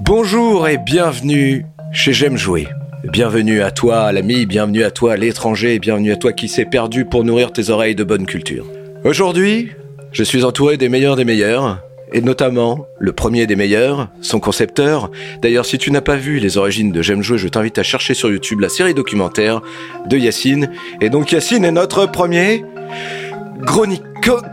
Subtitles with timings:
[0.00, 2.66] Bonjour et bienvenue chez J'aime jouer.
[3.04, 7.22] Bienvenue à toi l'ami, bienvenue à toi l'étranger, bienvenue à toi qui s'est perdu pour
[7.22, 8.66] nourrir tes oreilles de bonne culture.
[9.04, 9.70] Aujourd'hui,
[10.10, 11.80] je suis entouré des meilleurs des meilleurs,
[12.12, 15.10] et notamment le premier des meilleurs, son concepteur.
[15.42, 18.14] D'ailleurs, si tu n'as pas vu les origines de J'aime jouer, je t'invite à chercher
[18.14, 19.60] sur YouTube la série documentaire
[20.06, 20.70] de Yacine.
[21.00, 22.64] Et donc Yacine est notre premier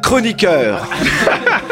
[0.01, 0.87] chroniqueur.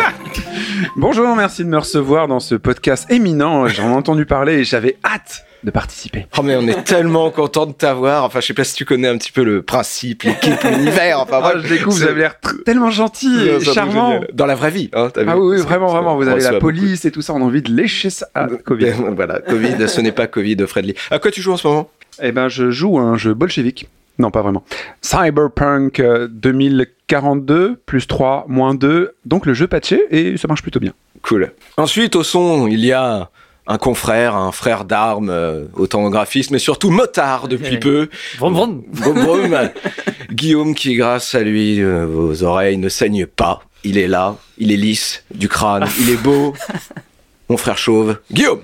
[0.96, 3.68] Bonjour, merci de me recevoir dans ce podcast éminent.
[3.68, 6.26] J'en ai entendu parler et j'avais hâte de participer.
[6.38, 8.24] Oh mais on est tellement content de t'avoir.
[8.24, 11.20] Enfin, je sais pas si tu connais un petit peu le principe, l'équipe, l'univers.
[11.20, 14.22] Enfin, moi, je découvre, vous avez l'air tellement gentil et charmant.
[14.34, 14.90] Dans la vraie vie.
[14.94, 16.16] Hein, ah oui, vraiment, vraiment.
[16.16, 17.34] Vous avez la police et tout ça.
[17.34, 18.28] On a envie de lécher ça.
[18.36, 18.94] Ah, Covid.
[19.16, 20.96] voilà, Covid, ce n'est pas Covid, Fredly.
[21.12, 21.90] À quoi tu joues en ce moment?
[22.22, 23.90] Eh ben, je joue un jeu bolchevique.
[24.20, 24.64] Non, pas vraiment.
[25.02, 29.16] Cyberpunk 2042, euh, plus 3, moins 2.
[29.26, 30.94] Donc le jeu patché et ça marche plutôt bien.
[31.22, 31.54] Cool.
[31.78, 33.30] Ensuite, au son, il y a
[33.66, 38.10] un confrère, un frère d'armes, euh, autant au graphisme, mais surtout motard depuis peu.
[38.40, 39.58] Vroom, vroom.
[40.32, 43.62] Guillaume qui, grâce à lui, euh, vos oreilles ne saignent pas.
[43.84, 46.54] Il est là, il est lisse, du crâne, il est beau.
[47.50, 48.18] Mon frère chauve.
[48.32, 48.62] Guillaume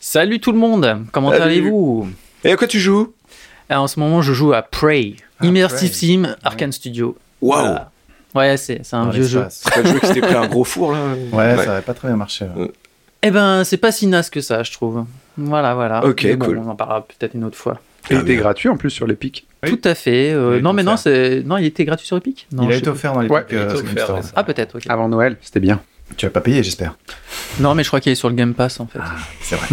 [0.00, 2.08] Salut tout le monde, comment allez-vous?
[2.44, 3.14] Et à quoi tu joues?
[3.70, 7.16] En ce moment, je joue à Prey, Immersive Sim, Arkane Studio.
[7.40, 7.78] Waouh
[8.34, 9.46] Ouais, c'est un vieux jeu.
[9.50, 10.98] C'est pas le jeu qui s'était pris un gros four là
[11.32, 12.46] Ouais, ça avait pas très bien marché.
[13.22, 15.04] Eh ben, c'est pas si naze que ça, je trouve.
[15.36, 16.04] Voilà, voilà.
[16.04, 16.58] Ok, cool.
[16.58, 17.80] On en parlera peut-être une autre fois.
[18.10, 19.46] Et il était gratuit en plus sur l'Epic.
[19.66, 20.32] Tout à fait.
[20.32, 22.46] Euh, non, mais non, c'est non, il était gratuit sur Epic?
[22.52, 23.36] Non, il a été offert dans l'Epic.
[23.36, 24.76] Ouais, euh, ah, peut-être.
[24.76, 24.84] ok.
[24.88, 25.80] Avant Noël, c'était bien.
[26.16, 26.96] Tu vas pas payer, j'espère.
[27.60, 28.98] Non, mais je crois qu'il est sur le Game Pass en fait.
[29.00, 29.68] Ah, c'est vrai.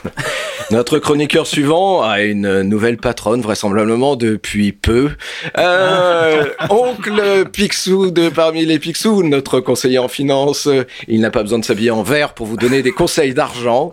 [0.70, 5.10] Notre chroniqueur suivant a une nouvelle patronne, vraisemblablement depuis peu.
[5.58, 10.68] Euh, oncle Picsou de parmi les Picsou, notre conseiller en finance.
[11.08, 13.92] Il n'a pas besoin de s'habiller en vert pour vous donner des conseils d'argent.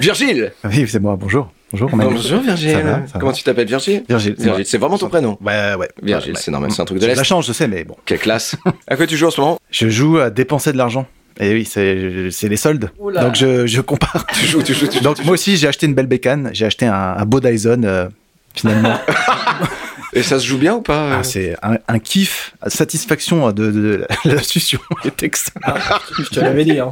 [0.00, 1.50] Virgile Oui, c'est moi, bonjour.
[1.72, 3.04] Bonjour, Bonjour Virgile.
[3.18, 4.02] Comment tu t'appelles Virgile?
[4.08, 4.34] Virgile.
[4.36, 5.88] Virgile, c'est vraiment ton prénom Ouais, ouais.
[6.02, 7.14] Virgile, c'est normal, c'est un truc de l'Est.
[7.14, 7.96] La chance, je sais, mais bon.
[8.04, 8.56] Quelle classe.
[8.88, 9.58] à quoi tu joues en ce moment?
[9.70, 11.06] Je joue à dépenser de l'argent.
[11.38, 12.90] Et oui, c'est les soldes.
[12.98, 14.26] Donc je, je compare.
[14.32, 16.50] tu joues, tu joues, tu Donc moi aussi, j'ai acheté une belle bécane.
[16.52, 18.08] J'ai acheté un, un beau Dyson, euh,
[18.54, 18.98] finalement.
[20.12, 24.06] Et ça se joue bien ou pas ah, C'est un, un, kiff, satisfaction de, de,
[24.24, 25.74] de la succion est excellent.
[26.18, 26.80] je te l'avais dit.
[26.80, 26.90] Hein.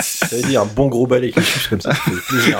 [0.00, 2.58] Ça veut dire un bon gros balai comme ça, ça fait plaisir.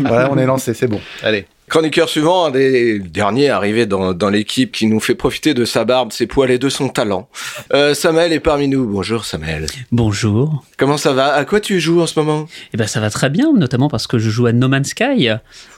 [0.00, 1.00] voilà, on est lancé, c'est bon.
[1.22, 1.46] Allez.
[1.68, 5.86] Chroniqueur suivant, un des derniers arrivés dans, dans l'équipe qui nous fait profiter de sa
[5.86, 7.26] barbe, ses poils et de son talent.
[7.72, 8.86] Euh, Samuel est parmi nous.
[8.86, 9.66] Bonjour Samuel.
[9.90, 10.62] Bonjour.
[10.76, 11.32] Comment ça va?
[11.32, 12.46] À quoi tu joues en ce moment?
[12.74, 15.30] Eh ben ça va très bien, notamment parce que je joue à No Man's Sky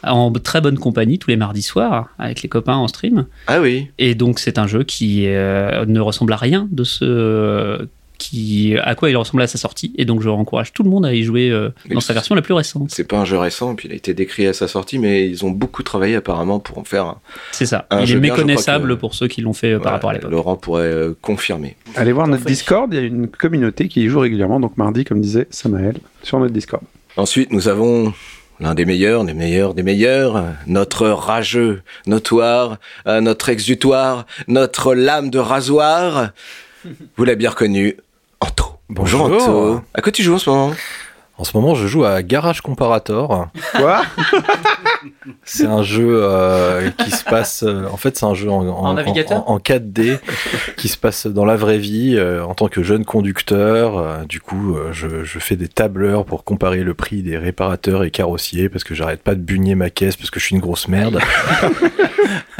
[0.02, 3.26] en très bonne compagnie tous les mardis soirs avec les copains en stream.
[3.46, 3.88] Ah oui.
[3.98, 7.88] Et donc c'est un jeu qui euh, ne ressemble à rien de ce
[8.18, 9.92] qui, à quoi il ressemble à sa sortie.
[9.96, 12.42] Et donc, je encourage tout le monde à y jouer euh, dans sa version la
[12.42, 12.90] plus récente.
[12.90, 15.44] C'est pas un jeu récent, puis il a été décrit à sa sortie, mais ils
[15.44, 17.18] ont beaucoup travaillé apparemment pour en faire un.
[17.52, 17.86] C'est ça.
[18.02, 20.30] il est méconnaissable pour ceux qui l'ont fait euh, par rapport à l'époque.
[20.30, 21.76] Laurent pourrait euh, confirmer.
[21.94, 25.04] Allez voir notre Discord, il y a une communauté qui y joue régulièrement, donc mardi,
[25.04, 26.82] comme disait Samael, sur notre Discord.
[27.16, 28.12] Ensuite, nous avons
[28.60, 35.38] l'un des meilleurs, des meilleurs, des meilleurs, notre rageux notoire, notre exutoire, notre lame de
[35.38, 36.30] rasoir.
[37.16, 37.96] Vous l'avez bien reconnu.
[38.88, 39.80] Bonjour, Anto.
[39.94, 40.72] À quoi tu joues en ce moment?
[41.38, 43.48] En ce moment, je joue à Garage Comparator.
[43.74, 44.02] Quoi?
[45.44, 47.62] C'est un jeu euh, qui se passe.
[47.62, 50.18] Euh, en fait, c'est un jeu en, en, en, 4D
[50.76, 54.26] qui se passe dans la vraie vie euh, en tant que jeune conducteur.
[54.26, 58.68] du coup, je, je, fais des tableurs pour comparer le prix des réparateurs et carrossiers
[58.68, 61.20] parce que j'arrête pas de bugner ma caisse parce que je suis une grosse merde.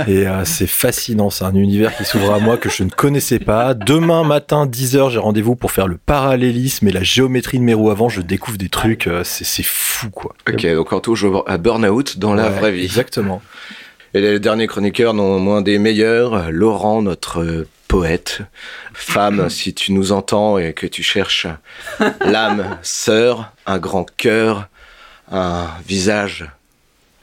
[0.06, 3.38] Et euh, c'est fascinant, c'est un univers qui s'ouvre à moi que je ne connaissais
[3.38, 3.74] pas.
[3.74, 7.90] Demain matin, 10h, j'ai rendez-vous pour faire le parallélisme et la géométrie de mes roues
[7.90, 8.08] avant.
[8.08, 10.34] Je découvre des trucs, euh, c'est fou quoi.
[10.48, 12.84] Ok, donc Anto joue à Burnout dans la vraie vie.
[12.84, 13.42] Exactement.
[14.14, 18.40] Et les derniers chroniqueurs, non moins des meilleurs, Laurent, notre poète,
[18.94, 21.46] femme, si tu nous entends et que tu cherches
[22.20, 24.68] l'âme sœur, un grand cœur,
[25.30, 26.46] un visage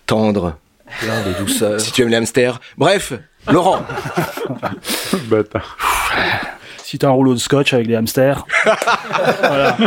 [0.06, 0.58] tendre,
[1.00, 1.80] plein de douceur.
[1.80, 2.60] Si tu aimes les hamsters.
[2.78, 3.14] Bref,
[3.52, 3.84] Laurent.
[5.30, 5.78] Bâtard.
[6.84, 8.46] Si t'as un rouleau de scotch avec des hamsters.
[9.40, 9.78] voilà.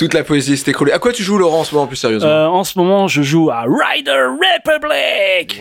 [0.00, 0.92] Toute la poésie s'est écroulée.
[0.92, 3.20] À quoi tu joues, Laurent, en ce moment, plus sérieusement euh, En ce moment, je
[3.20, 5.60] joue à Rider Republic.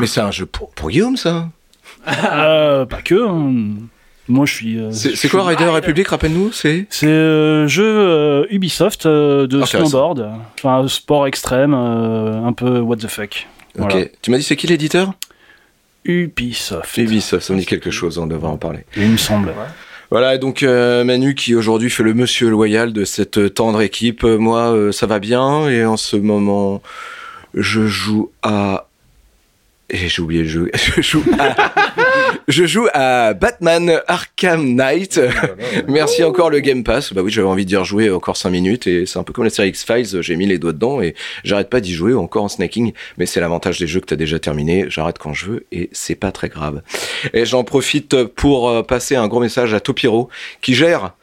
[0.00, 1.48] Mais c'est un jeu pour, pour Guillaume, ça
[2.08, 3.28] euh, Pas que.
[3.28, 3.74] Hein.
[4.26, 4.78] Moi, je suis.
[4.78, 6.86] Euh, c'est quoi Rider Republic Rappelle-nous, c'est.
[6.88, 13.08] C'est un jeu euh, Ubisoft euh, de snowboard, enfin sport extrême, un peu what the
[13.08, 13.46] fuck.
[13.78, 14.12] Ok.
[14.22, 15.12] Tu m'as dit c'est qui l'éditeur?
[16.06, 16.96] Ubisoft.
[16.96, 18.86] Ubisoft, ça me dit quelque chose, on devrait en parler.
[18.96, 19.52] Il me semble.
[20.12, 24.24] Voilà, donc euh, Manu qui aujourd'hui fait le monsieur loyal de cette tendre équipe.
[24.24, 26.82] Moi, ça va bien et en ce moment,
[27.54, 28.88] je joue à
[29.90, 30.70] j'ai oublié le jeu.
[30.74, 31.54] Je joue à,
[32.52, 35.18] je joue à Batman Arkham Knight.
[35.88, 37.14] Merci encore le Game Pass.
[37.14, 39.50] Bah oui, j'avais envie d'y rejouer encore 5 minutes et c'est un peu comme la
[39.50, 40.20] série X-Files.
[40.20, 41.14] J'ai mis les doigts dedans et
[41.44, 42.92] j'arrête pas d'y jouer encore en snacking.
[43.16, 44.84] Mais c'est l'avantage des jeux que t'as déjà terminé.
[44.88, 46.82] J'arrête quand je veux et c'est pas très grave.
[47.32, 50.28] Et j'en profite pour euh, passer un gros message à Topiro
[50.60, 51.14] qui gère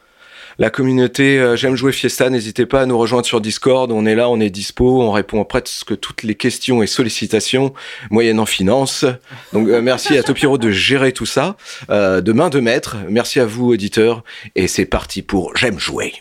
[0.59, 3.91] la communauté euh, J'aime jouer Fiesta, n'hésitez pas à nous rejoindre sur Discord.
[3.91, 7.73] On est là, on est dispo, on répond à presque toutes les questions et sollicitations,
[8.11, 9.05] moyennant finance.
[9.53, 11.55] Donc euh, merci à Topiro de gérer tout ça
[11.89, 12.97] euh, de main de maître.
[13.09, 14.23] Merci à vous, auditeurs.
[14.55, 16.13] Et c'est parti pour J'aime jouer.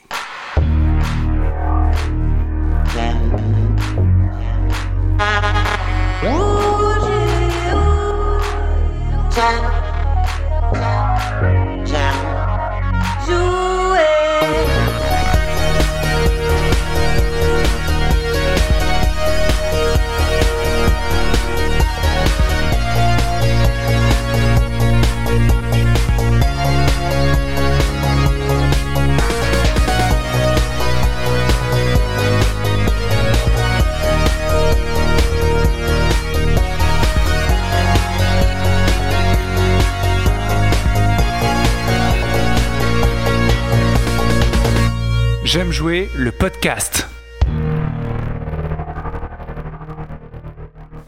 [45.51, 47.09] J'aime jouer le podcast.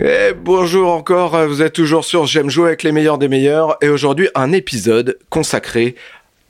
[0.03, 3.91] Et bonjour encore, vous êtes toujours sur J'aime jouer avec les meilleurs des meilleurs et
[3.91, 5.95] aujourd'hui un épisode consacré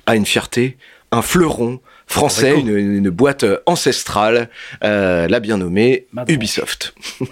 [0.07, 0.79] à une fierté,
[1.11, 4.51] un fleuron français, une, boîte ancestrale,
[4.85, 6.95] euh, la bien nommée Ubisoft.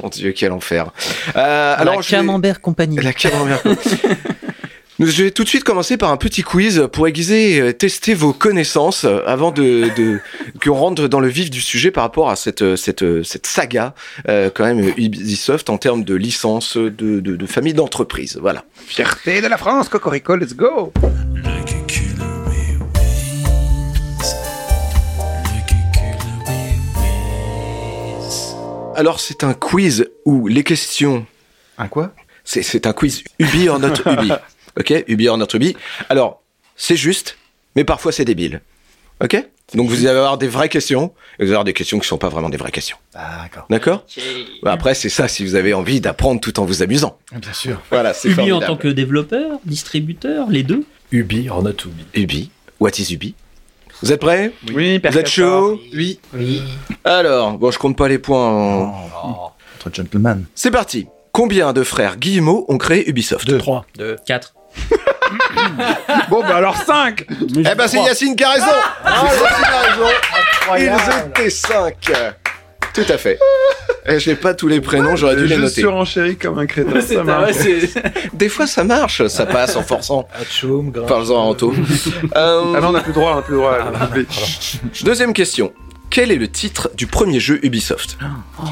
[0.00, 0.92] Mon Dieu, quel enfer.
[1.34, 2.98] Euh, alors, la Camembert Compagnie.
[2.98, 3.64] La Camembert
[5.04, 8.32] Je vais tout de suite commencer par un petit quiz pour aiguiser et tester vos
[8.32, 10.20] connaissances avant de, de
[10.62, 13.96] qu'on rentre dans le vif du sujet par rapport à cette, cette, cette saga,
[14.28, 18.38] euh, quand même, Ubisoft en termes de licence, de, de, de famille d'entreprise.
[18.40, 18.64] Voilà.
[18.76, 20.92] Fierté de la France, Cocorico, let's go!
[28.94, 31.26] Alors, c'est un quiz où les questions.
[31.76, 32.12] Un quoi?
[32.44, 34.30] C'est un quiz Ubi en notre Ubi.
[34.78, 35.76] Ok Ubi or notre Ubi.
[36.08, 36.42] Alors,
[36.76, 37.38] c'est juste,
[37.76, 38.60] mais parfois c'est débile.
[39.22, 39.36] Ok?
[39.74, 42.08] Donc vous allez avoir des vraies questions, et vous allez avoir des questions qui ne
[42.08, 42.96] sont pas vraiment des vraies questions.
[43.14, 43.66] Ah, d'accord?
[43.70, 44.04] D'accord
[44.62, 47.18] bah, Après, c'est ça si vous avez envie d'apprendre tout en vous amusant.
[47.34, 47.80] Bien sûr.
[47.90, 50.84] Voilà, c'est Ubi en tant que développeur, distributeur, les deux?
[51.10, 52.04] Ubi or not Ubi.
[52.14, 52.50] Ubi.
[52.80, 53.34] What is Ubi?
[54.02, 54.52] Vous êtes prêts?
[54.74, 55.80] Oui, Vous êtes chaud?
[55.94, 56.18] Oui.
[56.34, 56.60] Oui.
[57.04, 58.48] Alors, bon, je compte pas les points.
[58.48, 59.52] En...
[59.86, 60.44] Oh, gentleman.
[60.54, 61.06] C'est parti.
[61.30, 63.46] Combien de frères Guillemot ont créé Ubisoft?
[63.46, 64.54] 2, 3, 2, 4.
[66.30, 67.26] Bon, bah alors 5
[67.58, 68.66] Eh ben, c'est Yacine qui a raison
[69.04, 71.94] ah, Yacine a raison Ils étaient 5
[72.94, 73.38] Tout à fait.
[74.04, 75.76] Et j'ai pas tous les prénoms, j'aurais dû les noter.
[75.76, 77.00] Je surenchéris comme un crétin.
[77.00, 77.54] ça marche.
[78.32, 80.26] Des fois, ça marche, ça passe en forçant.
[81.06, 81.72] Parle-en à Anto.
[82.36, 82.74] euh...
[82.76, 83.78] Ah non, on n'a plus le droit, on n'a plus le droit.
[83.80, 84.10] Ah,
[85.04, 85.72] Deuxième question.
[86.10, 88.18] Quel est le titre du premier jeu Ubisoft?
[88.60, 88.64] Oh.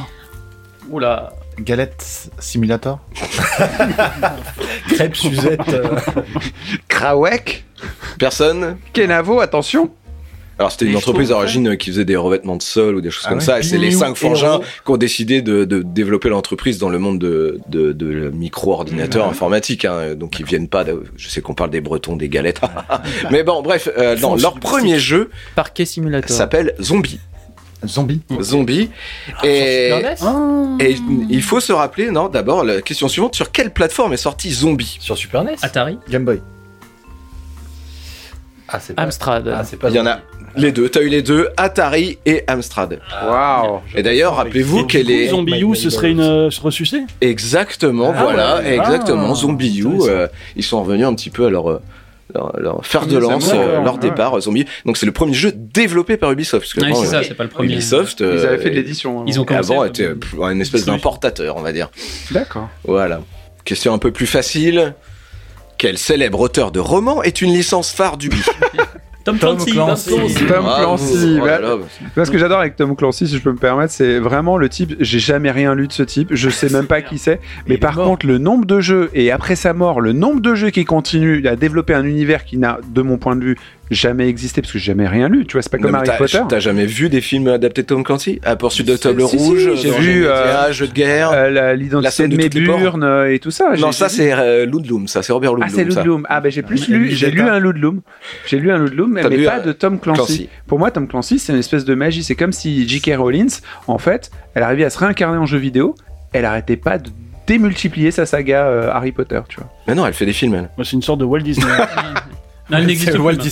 [0.90, 1.32] Oula.
[1.60, 3.00] Galette Simulator
[4.88, 5.68] Crêpe Suzette.
[5.68, 5.96] Euh...
[6.88, 7.64] Krawek
[8.18, 9.90] Personne Kenavo, attention
[10.60, 13.30] alors c'était une entreprise d'origine qui faisait des revêtements de sol ou des choses ah
[13.30, 13.60] comme ça.
[13.60, 17.18] Et c'est les cinq frangins qui ont décidé de, de développer l'entreprise dans le monde
[17.18, 19.86] de, de, de micro-ordinateurs informatiques.
[19.86, 20.14] Hein.
[20.16, 20.84] Donc ils viennent pas.
[20.84, 22.60] De, je sais qu'on parle des Bretons, des galettes.
[23.30, 27.20] Mais bon, bref, euh, dans leur premier jeu, Parquet Simulator, s'appelle Zombie.
[27.86, 28.20] Zombie.
[28.40, 28.90] Zombie.
[29.36, 29.92] Ah, et,
[30.80, 30.96] et
[31.28, 34.98] il faut se rappeler, non, d'abord, la question suivante, sur quelle plateforme est sorti Zombie?
[35.00, 35.98] Sur Super NES Atari.
[36.08, 36.40] Game Boy.
[38.68, 39.48] Ah, c'est Amstrad.
[39.48, 40.20] Ah, c'est pas il y en a
[40.56, 43.00] les deux, t'as eu les deux, Atari et Amstrad.
[43.24, 43.80] Waouh.
[43.94, 45.28] Et d'ailleurs, rappelez-vous qu'elle est...
[45.28, 49.34] Zombie U, ce serait une euh, ressuscité Exactement, ah voilà, exactement.
[49.34, 51.80] Zombie U, euh, ils sont revenus un petit peu à leur...
[52.36, 54.66] Euh, leur, fer de lance, euh, leur départ, Zombie.
[54.84, 56.72] Donc c'est le premier jeu développé par Ubisoft.
[56.74, 57.72] Parce que c'est ça, c'est pas le premier.
[57.72, 59.20] Ubisoft, ils avaient fait de l'édition.
[59.20, 59.24] Hein.
[59.26, 61.90] Ils ont avant était une espèce d'importateur, on va dire.
[62.30, 62.68] D'accord.
[62.84, 63.22] Voilà.
[63.64, 64.94] Question un peu plus facile.
[65.78, 68.42] Quel célèbre auteur de roman est une licence phare d'Ubi
[69.24, 69.74] Tom Clancy.
[69.74, 71.38] Tom Clancy.
[72.16, 74.94] ce que j'adore avec Tom Clancy, si je peux me permettre, c'est vraiment le type.
[75.00, 76.28] J'ai jamais rien lu de ce type.
[76.32, 77.40] Je sais même pas qui c'est.
[77.66, 80.70] Mais par contre, le nombre de jeux et après sa mort, le nombre de jeux
[80.70, 83.56] qui continuent à développer un univers qui n'a, de mon point de vue,
[83.90, 85.44] jamais existé parce que j'ai jamais rien lu.
[85.46, 86.40] Tu vois, c'est pas comme Harry Potter.
[86.48, 90.26] T'as jamais vu des films adaptés de Tom Clancy À Poursuite d'Octobre Rouge, j'ai vu
[90.26, 93.72] euh, Jeu de guerre, euh, l'identité de Méburn euh, et tout ça.
[93.78, 95.68] Non, ça c'est euh, Ludlum, ça c'est Robert Ludlum.
[95.70, 96.26] Ah, c'est Ludlum.
[96.28, 98.02] Ah, ben j'ai plus lu, j'ai lu un Ludlum.
[98.46, 100.48] J'ai lu un Ludlum, mais, mais pas de Tom Clancy.
[100.66, 102.22] Pour moi, Tom Clancy, c'est une espèce de magie.
[102.22, 103.14] C'est comme si J.K.
[103.16, 103.50] Rowling,
[103.86, 105.94] en fait, elle arrivait à se réincarner en jeu vidéo.
[106.32, 107.10] Elle arrêtait pas de
[107.46, 109.68] démultiplier sa saga Harry Potter, tu vois.
[109.88, 110.84] Mais non, elle fait des films, elle.
[110.84, 111.66] c'est une sorte de Walt Disney.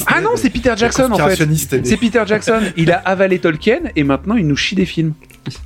[0.07, 1.49] Ah non, c'est Peter Jackson en fait.
[1.85, 2.61] C'est Peter Jackson.
[2.77, 5.15] Il a avalé Tolkien et maintenant il nous chie des films.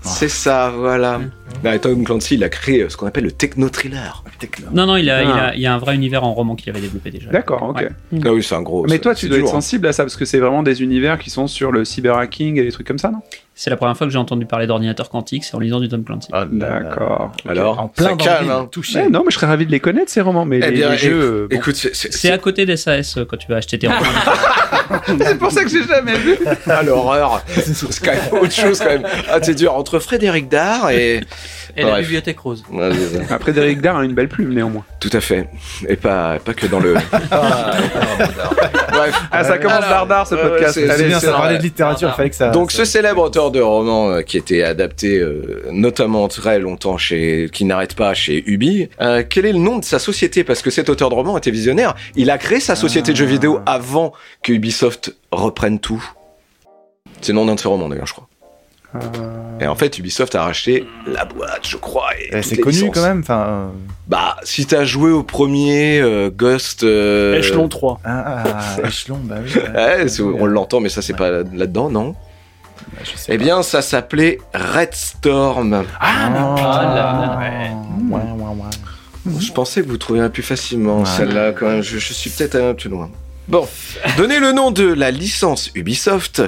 [0.02, 1.20] C'est ça, voilà.
[1.62, 4.24] Bah, Tom Clancy, il a créé euh, ce qu'on appelle le techno-thriller.
[4.72, 5.54] Non, non, il, a, il, a, ah.
[5.54, 7.30] il, y a un vrai univers en roman qu'il avait développé déjà.
[7.30, 7.88] D'accord, ok.
[8.24, 8.86] Ah oui, c'est un gros.
[8.86, 11.30] Mais toi, tu dois être sensible à ça parce que c'est vraiment des univers qui
[11.30, 13.22] sont sur le cyberhacking et des trucs comme ça, non?
[13.54, 16.04] C'est la première fois que j'ai entendu parler d'ordinateur quantique, c'est en lisant du Tom
[16.04, 16.28] Clancy.
[16.32, 17.32] Ah, D'accord.
[17.46, 18.68] Alors, en plein calme, hein.
[18.70, 19.08] touché.
[19.08, 21.48] non, mais je serais ravi de les connaître ces romans, mais eh les, bien, jeux.
[21.50, 24.00] Écoute, c'est à côté des SAS euh, quand tu vas acheter tes romans.
[25.18, 26.38] c'est pour ça que j'ai jamais vu.
[26.66, 27.42] Ah l'horreur.
[27.46, 29.06] c'est quand même autre chose quand même.
[29.30, 31.20] Ah c'est dur entre Frédéric Dard et
[31.76, 32.64] et la bibliothèque rose.
[33.30, 34.84] Après, Frédéric Dard a une belle plume, néanmoins.
[35.00, 35.48] Tout à fait.
[35.88, 36.94] Et pas, pas que dans le.
[37.30, 37.72] ah,
[38.90, 39.22] Bref.
[39.30, 40.74] Ah, ça commence dardard ce podcast.
[40.74, 42.50] C'est bien, ça parlait de littérature, il fallait que ça.
[42.50, 47.48] Donc, ce célèbre auteur de romans euh, qui était adapté euh, notamment très longtemps chez.
[47.52, 50.44] qui n'arrête pas chez Ubi, euh, quel est le nom de sa société?
[50.44, 51.94] Parce que cet auteur de roman était visionnaire.
[52.14, 56.04] Il a créé sa société de jeux vidéo avant que Ubisoft reprenne tout.
[57.20, 58.28] C'est le nom d'un de ses romans, d'ailleurs, je crois.
[59.60, 62.10] Et en fait, Ubisoft a racheté la boîte, je crois.
[62.30, 63.20] Et c'est connu quand même.
[63.20, 63.70] Enfin.
[64.06, 66.84] Bah, si t'as joué au premier euh, Ghost.
[66.84, 67.38] Euh...
[67.38, 68.00] Echelon 3.
[68.04, 69.50] Ah, ah Echelon, bah oui.
[69.54, 70.20] Ouais.
[70.38, 72.14] on l'entend, mais ça, c'est pas là-dedans, non?
[73.28, 75.84] Eh bien, ça s'appelait Red Storm.
[76.00, 77.70] Ah, oh, ah ouais.
[78.10, 81.82] Ouais, Je pensais que vous trouviez un plus facilement celle-là, quand même.
[81.82, 83.10] Je, je suis peut-être un peu plus loin.
[83.48, 83.66] Bon,
[84.16, 86.42] donnez le nom de la licence Ubisoft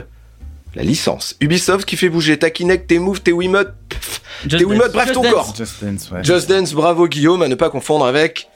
[0.74, 1.36] la licence.
[1.40, 3.74] Ubisoft qui fait bouger ta Kinect, tes moves, tes Wiimotes,
[4.48, 5.54] tes Wiimotes, bref ton corps.
[5.56, 6.24] Just Dance, ouais.
[6.24, 8.48] Just Dance, bravo Guillaume, à ne pas confondre avec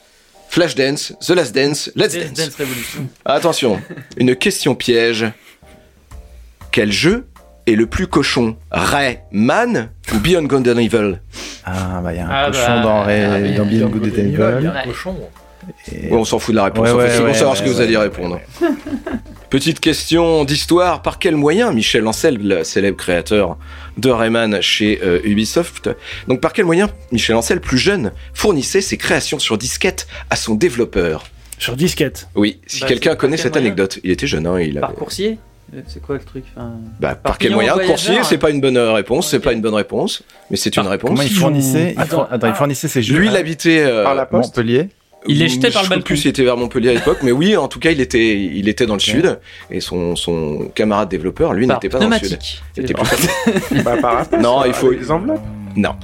[0.49, 2.49] Flashdance, The Last Dance, Let's Dance.
[3.25, 3.81] Attention,
[4.17, 5.31] une question piège.
[6.71, 7.25] Quel jeu
[7.69, 11.19] est le plus cochon Rayman ou Beyond Good and Evil
[11.65, 14.13] Ah bah il y a un ah, cochon bah, dans, Ray, ah, dans Beyond Good
[14.13, 14.67] and Evil.
[14.67, 15.15] Un cochon.
[16.11, 16.91] on s'en fout de la réponse.
[16.91, 18.39] Ouais, c'est pour savoir ce que vous alliez répondre.
[19.49, 23.57] Petite question d'histoire, par quel moyen Michel Ancel, le célèbre créateur
[23.97, 25.89] de Rayman chez euh, Ubisoft,
[26.27, 30.53] donc par quel moyen Michel Ancel, plus jeune, fournissait ses créations sur disquette à son
[30.53, 31.25] développeur?
[31.57, 34.93] Sur disquette Oui, si bah, quelqu'un connaît cette anecdote, il était jeune, hein, il Par
[34.93, 35.39] coursier?
[35.87, 36.45] C'est quoi le truc
[36.99, 39.75] bah, par, quel moyen Coursier, c'est pas une bonne euh, réponse, c'est pas une bonne
[39.75, 41.09] réponse, mais c'est une réponse.
[41.09, 44.57] Comment il fournissait, il, fournissait ses jeux Lui, il habitait par la poste.
[44.57, 44.89] Montpellier.
[45.27, 46.03] Il est jeté par le balcon.
[46.03, 48.69] plus s'il était vers Montpellier à l'époque, mais oui, en tout cas, il était, il
[48.69, 49.39] était dans le sud.
[49.69, 52.39] Et son, son camarade développeur, lui, n'était pas dans le sud.
[52.77, 54.93] Il était plus bah, par Non, il faut.
[54.93, 55.41] Des enveloppes
[55.75, 55.95] Non.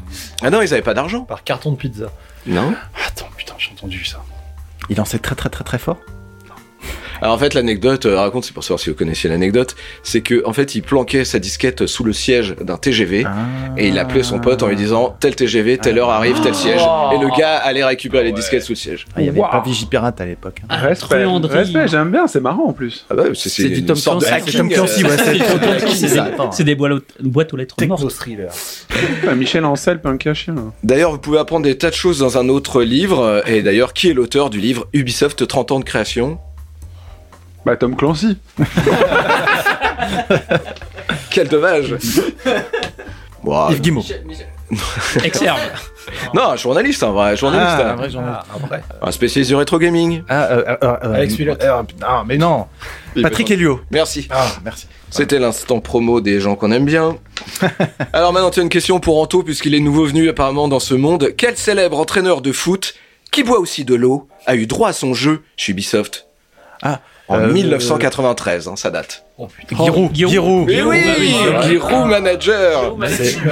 [0.41, 1.21] Ah non, ils avaient pas d'argent.
[1.21, 2.11] Par carton de pizza.
[2.45, 2.73] Non.
[3.07, 4.23] Attends, putain, j'ai entendu ça.
[4.89, 5.97] Il lançait très très très très fort
[7.21, 10.45] alors en fait, l'anecdote, euh, raconte, c'est pour savoir si vous connaissiez l'anecdote, c'est que
[10.45, 13.33] en fait, il planquait sa disquette sous le siège d'un TGV ah.
[13.77, 16.81] et il appelait son pote en lui disant tel TGV, telle heure arrive, tel siège,
[17.13, 19.05] et le gars allait récupérer les disquettes sous le siège.
[19.15, 20.59] Ah, il y avait pas Vigipirate à l'époque.
[20.63, 20.67] Hein.
[20.69, 23.05] Ah, respect, respect j'aime bien, c'est marrant en plus.
[23.09, 25.03] Ah bah, c'est du Tom Clancy.
[26.51, 28.09] C'est des boîtes aux lettres mortes.
[28.11, 28.51] thriller.
[29.35, 30.51] Michel Ancel, un cachet.
[30.83, 33.43] D'ailleurs, vous pouvez apprendre des tas de choses dans un autre livre.
[33.47, 36.39] Et d'ailleurs, qui est l'auteur du livre Ubisoft 30 ans de création?
[37.65, 38.37] Bah, Tom Clancy.
[41.31, 41.95] Quel dommage.
[43.71, 44.03] Yves Guimau.
[45.23, 45.59] Exerve.
[46.33, 47.77] non, un journaliste, un vrai journaliste.
[47.79, 48.47] Ah, un vrai journaliste.
[49.01, 50.23] un spécialiste du rétro gaming.
[50.27, 51.35] Ah, euh, euh, euh, Alex
[52.01, 52.65] Ah, mais non.
[53.21, 53.81] Patrick Helio.
[53.91, 54.27] Merci.
[54.31, 54.87] Ah, merci.
[55.11, 57.17] C'était l'instant promo des gens qu'on aime bien.
[58.13, 60.93] Alors maintenant, tu as une question pour Anto, puisqu'il est nouveau venu apparemment dans ce
[60.93, 61.33] monde.
[61.37, 62.95] Quel célèbre entraîneur de foot,
[63.31, 66.27] qui boit aussi de l'eau, a eu droit à son jeu chez Ubisoft?
[66.81, 69.25] Ah, en 1993, euh, hein, ça date.
[69.37, 71.01] Oh, Giroud, Giroud, Mais oui,
[71.67, 72.95] Giroud manager.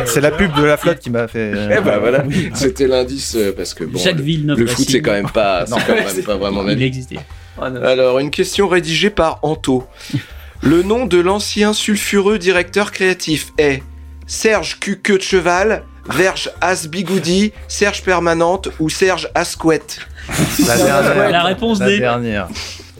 [0.05, 1.51] C'est la pub de la flotte qui m'a fait.
[1.51, 5.65] Eh ben voilà, c'était l'indice euh, parce que bon, le, foot c'est quand même pas,
[5.67, 6.67] quand même pas vraiment.
[6.67, 7.19] Il existait.
[7.57, 9.83] Oh, Alors une question rédigée par Anto.
[10.61, 13.83] le nom de l'ancien sulfureux directeur créatif est
[14.27, 19.99] Serge Cuqueux de Cheval, Verge Asbigoudi, Serge Permanente ou Serge Asquette?
[20.67, 21.29] La dernière.
[21.31, 22.47] La réponse la Dernière.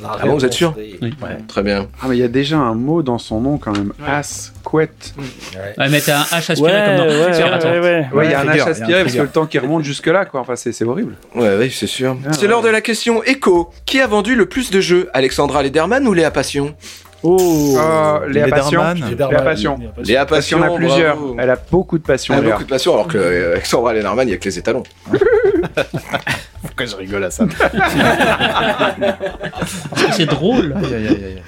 [0.06, 1.14] Ah bon, vous êtes sûr oui.
[1.48, 1.88] Très bien.
[2.02, 3.94] Ah, mais il y a déjà un mot dans son nom quand même.
[4.06, 5.14] As, couette.
[5.78, 8.68] Ouais, mais t'as un H aspiré comme dans Ouais, ouais, il y a un H
[8.70, 10.42] aspiré parce que le temps qui remonte jusque-là, quoi.
[10.42, 11.16] Enfin, c'est horrible.
[11.36, 12.18] Ouais, oui, c'est sûr.
[12.26, 13.72] Ah, c'est l'heure de la question écho.
[13.86, 16.76] Qui a vendu le plus de jeux Alexandra Lederman ou Léa Passion?
[17.24, 18.82] Oh, euh, Léa Passion.
[18.94, 19.80] Léa Passion.
[20.04, 20.60] Léa Passion.
[20.60, 21.18] en a plusieurs.
[21.40, 22.34] Elle a beaucoup de passion.
[22.38, 24.60] Elle a beaucoup de passion, alors que euh, Alexandra Lederman, il n'y a que les
[24.60, 24.84] étalons.
[26.62, 27.46] Pourquoi je rigole à ça
[30.12, 30.76] C'est drôle.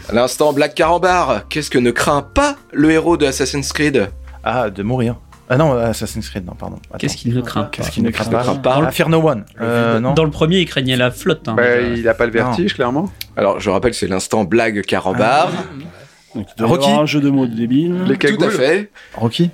[0.10, 4.10] À l'instant, Black Carambar, qu'est-ce que ne craint pas le héros de Assassin's Creed?
[4.44, 5.16] Ah, de mourir.
[5.50, 6.78] Ah non, Assassin's Creed, non, pardon.
[6.98, 9.46] Qu'est-ce qu'il ne craint Qu'est-ce qu'il ne craint pas, Fear No One.
[9.62, 10.14] Euh, non.
[10.14, 11.48] Dans le premier, il craignait la flotte.
[11.48, 11.54] Hein.
[11.56, 13.12] Bah, il n'a pas le vertige, clairement.
[13.38, 15.50] Alors, je rappelle, c'est l'instant blague Carambar.
[15.52, 16.42] Ah.
[16.60, 16.90] Rocky.
[16.90, 18.04] Un jeu de mots de débile.
[18.06, 18.90] Les Tout à fait.
[19.16, 19.52] Rocky.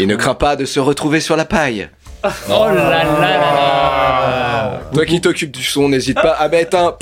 [0.00, 1.88] Il ne craint pas de se retrouver sur la paille.
[2.48, 6.96] Oh là là là Toi qui t'occupes du son, n'hésite pas à mettre un...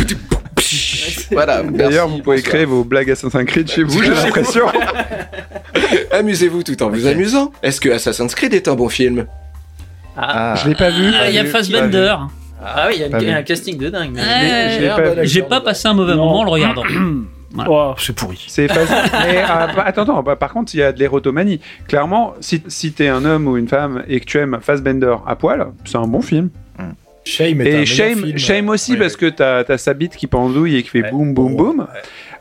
[1.43, 1.63] Voilà.
[1.63, 4.67] D'ailleurs, vous pouvez créer vos blagues Assassin's Creed chez vous, j'ai l'impression.
[6.13, 7.53] Amusez-vous tout en vous amusant.
[7.63, 9.27] Est-ce que Assassin's Creed est un bon film
[10.17, 10.55] ah.
[10.63, 11.11] Je l'ai pas vu.
[11.19, 12.15] Ah, il y a Fassbender.
[12.65, 14.19] Ah oui, il y a un casting de dingue.
[15.23, 16.85] J'ai pas passé un mauvais moment en le regardant.
[17.69, 18.43] Oh, c'est pourri.
[18.49, 18.97] C'est facile.
[19.13, 21.61] Mais euh, bah, attends, attends bah, par contre, il y a de l'érotomanie.
[21.87, 25.37] Clairement, si, si t'es un homme ou une femme et que tu aimes Fassbender à
[25.37, 26.51] poil, c'est un bon film.
[27.25, 30.83] Shame est et Shame, Shame aussi parce que t'as as sa bite qui pendouille et
[30.83, 31.87] qui fait boum boum boum.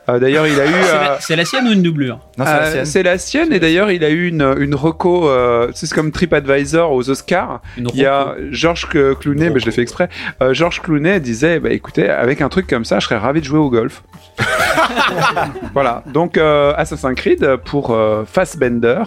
[0.09, 1.19] Euh, d'ailleurs, il a eu.
[1.19, 2.19] C'est la, sienne ou une doublure?
[2.39, 5.29] Euh, C'est la, sienne et d'ailleurs, il a eu une, une reco.
[5.73, 7.61] c'est comme TripAdvisor aux Oscars.
[7.77, 10.09] il y a Georges Clooney, mais je l'ai fait exprès.
[10.51, 13.59] Georges Clooney disait bah, écoutez, avec un truc comme ça, je serais ravi de jouer
[13.59, 14.03] au golf.
[15.73, 19.03] voilà, donc euh, Assassin's Creed pour euh, Fassbender.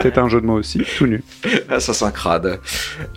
[0.00, 1.22] C'est un jeu de mots aussi, tout nu.
[1.70, 2.60] Assassin crade.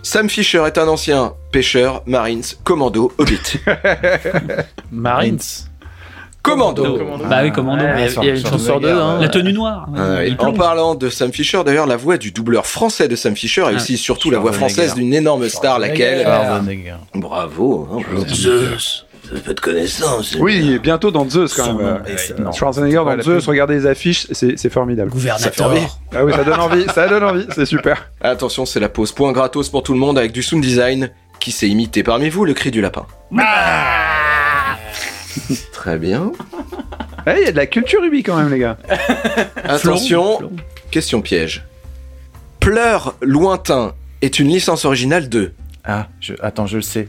[0.02, 3.60] Sam Fisher est un ancien pêcheur, Marines, commando, Hobbit.
[4.90, 5.38] Marines
[6.42, 6.98] Commando.
[7.30, 7.84] Bah oui, Commando.
[7.84, 8.90] il y a une chance sur deux.
[8.90, 9.20] Hein.
[9.20, 9.88] La tenue noire.
[9.96, 13.62] Ah en parlant de Sam Fisher, d'ailleurs, la voix du doubleur français de Sam Fisher
[13.70, 16.26] est aussi surtout la voix française d'une énorme star, laquelle.
[17.14, 17.88] Bravo.
[17.92, 19.06] Hein, Zeus
[19.40, 20.36] peu de connaissance.
[20.38, 22.02] Oui, bientôt dans Zeus quand même.
[22.52, 25.10] Schwarzenegger dans Zeus, regardez les affiches, c'est formidable.
[25.10, 25.72] Gouvernateur.
[26.14, 28.10] Ah oui, ça donne envie, ça donne envie, c'est super.
[28.20, 29.12] Attention, c'est la pause.
[29.12, 31.10] Point gratos pour tout le monde avec du sound design.
[31.40, 33.04] Qui s'est imité parmi vous le cri du lapin
[35.72, 36.30] Très bien.
[37.26, 38.76] Eh, il y a de la culture ubi quand même, les gars.
[39.64, 40.38] Attention,
[40.92, 41.64] question piège.
[42.60, 45.52] Pleurs lointain est une licence originale de.
[45.84, 47.08] Ah, je, attends, je le sais.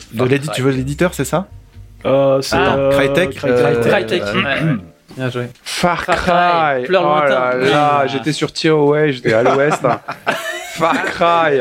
[0.56, 1.47] tu veux l'éditeur, c'est ça?
[2.06, 3.36] Euh, c'est ah, euh, Crytek.
[3.36, 4.22] Crytek.
[4.22, 4.76] Euh,
[5.16, 5.48] Bien joué.
[5.63, 6.86] Far Cry.
[6.89, 9.82] Oh là là, j'étais sur Tearaway, j'étais à l'ouest.
[10.74, 11.60] Far Cry.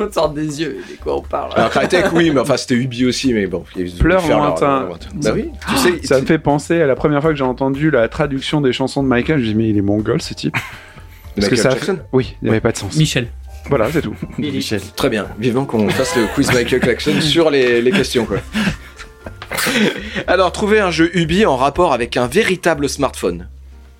[0.00, 3.06] on sort des yeux, de quoi on parle Alors Crytek, oui, mais enfin c'était Ubi
[3.06, 3.64] aussi, mais bon.
[4.00, 4.88] Pleure lointain.
[5.14, 6.06] Bah oui, tu sais.
[6.06, 9.02] Ça me fait penser à la première fois que j'ai entendu la traduction des chansons
[9.02, 10.56] de Michael, je me dis mais il est mongol ce type.
[11.36, 12.96] Parce que ça Jackson Oui, il n'y avait pas de sens.
[12.96, 13.28] Michel.
[13.68, 14.14] Voilà, c'est tout.
[14.38, 14.80] Michel.
[14.96, 15.26] Très bien.
[15.38, 18.38] Vivant qu'on fasse le quiz Michael Jackson sur les, les questions, quoi.
[20.26, 23.48] Alors, trouver un jeu Ubi en rapport avec un véritable smartphone.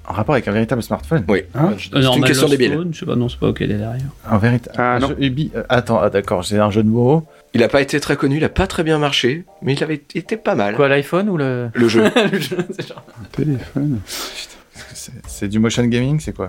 [0.07, 1.43] En rapport avec un véritable smartphone Oui.
[1.55, 2.89] Hein c'est une question débile.
[2.91, 3.99] Je sais pas, non, c'est pas ok derrière.
[4.29, 4.77] Un véritable.
[4.79, 5.15] Ah, non.
[5.19, 5.53] Ubi.
[5.55, 7.25] Euh, attends, ah, d'accord, c'est un jeu de mots.
[7.55, 10.03] Il n'a pas été très connu, il n'a pas très bien marché, mais il avait
[10.15, 10.75] été pas mal.
[10.75, 11.69] Quoi, l'iPhone ou le.
[11.73, 12.11] Le jeu.
[12.33, 13.05] le jeu, c'est genre.
[13.21, 14.01] Un téléphone.
[15.27, 16.49] C'est du motion gaming, c'est quoi?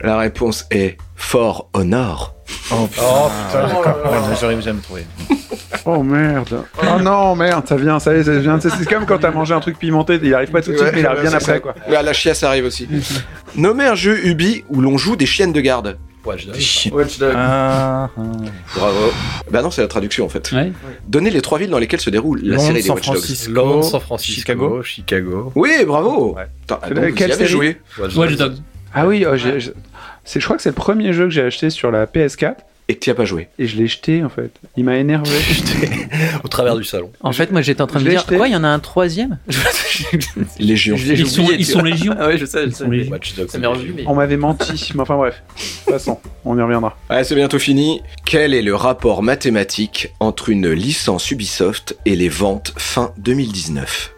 [0.00, 2.34] La réponse est For Honor.
[2.70, 3.28] Oh, putain, oh,
[3.78, 5.06] putain j'arrive jamais à trouver.
[5.84, 6.64] Oh merde.
[6.80, 8.58] Oh non, merde, ça vient, ça, ça vient.
[8.60, 11.00] C'est comme quand t'as mangé un truc pimenté, il arrive pas tout de suite, mais
[11.00, 11.74] il arrive bien après, quoi.
[11.88, 12.88] la chiasse arrive aussi.
[13.56, 15.98] Nommer un jeu Ubi où l'on joue des chiennes de garde.
[16.24, 16.92] Watch Dogs.
[16.92, 17.34] Watch Dogs.
[17.36, 18.20] Ah, ah.
[18.76, 19.12] Bravo.
[19.50, 20.52] Bah non, c'est la traduction en fait.
[20.52, 20.72] Ouais.
[21.08, 23.48] Donnez les trois villes dans lesquelles se déroule la série des Watch Dogs.
[23.48, 24.82] Londres, San Francisco, Chicago.
[24.82, 25.52] Chicago.
[25.56, 26.36] Oui, bravo.
[26.36, 27.12] Ouais.
[27.16, 28.54] Quelle série joué Watch Dogs.
[28.94, 32.06] Ah oui, oh, je crois que c'est le premier jeu que j'ai acheté sur la
[32.06, 32.56] PS4
[32.88, 33.48] et que tu as pas joué.
[33.58, 34.50] Et je l'ai jeté en fait.
[34.76, 35.30] Il m'a énervé.
[36.44, 37.10] Au travers du salon.
[37.20, 39.38] En fait, moi j'étais en train de dire quoi, il y en a un troisième?
[40.58, 40.96] Légion.
[40.96, 42.14] Ils sont, ils sont légion.
[42.18, 42.64] Ah ouais, je sais.
[42.64, 43.16] Ils légion.
[44.06, 44.90] On m'avait menti.
[44.94, 45.42] Mais enfin bref.
[45.56, 46.96] De toute façon, on y reviendra.
[47.08, 48.02] Allez, c'est bientôt fini.
[48.24, 54.12] Quel est le rapport mathématique entre une licence Ubisoft et les ventes fin 2019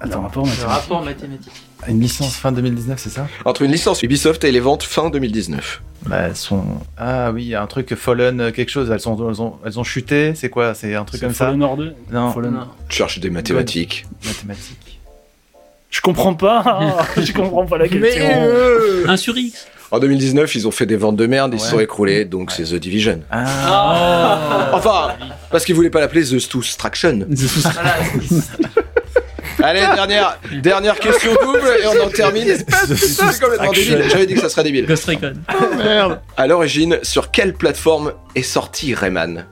[0.00, 0.68] Attends, rapport mathématique.
[0.68, 1.52] rapport mathématique.
[1.88, 3.26] Une licence fin 2019, c'est ça?
[3.44, 5.82] Entre une licence Ubisoft et les ventes fin 2019.
[6.06, 6.64] Bah, elles sont.
[6.96, 8.90] Ah oui, il y a un truc Fallen, euh, quelque chose.
[8.90, 10.34] Elles, sont, elles, ont, elles ont chuté.
[10.34, 11.90] C'est quoi C'est un truc comme Fallen ça Order?
[12.10, 12.32] Non.
[12.32, 12.54] Fallen...
[12.88, 14.06] Tu cherches des mathématiques.
[14.24, 15.00] Mathématiques.
[15.90, 17.06] Je comprends pas.
[17.16, 18.00] je comprends pas la question.
[18.00, 19.08] Mais euh...
[19.08, 19.66] Un sur X.
[19.92, 22.62] En 2019, ils ont fait des ventes de merde, ils se sont écroulés, donc c'est
[22.62, 23.20] The Division.
[23.30, 24.70] Ah.
[24.72, 25.08] Enfin,
[25.50, 27.26] parce qu'ils voulaient pas l'appeler The Stoustraction.
[29.62, 32.46] Allez, dernière, dernière question double et on en termine.
[32.56, 34.04] C'est complètement débile.
[34.10, 34.86] J'avais dit que ça serait débile.
[34.86, 35.32] Ghost Recon.
[35.54, 36.20] Oh merde.
[36.36, 39.46] À l'origine, sur quelle plateforme est sorti Rayman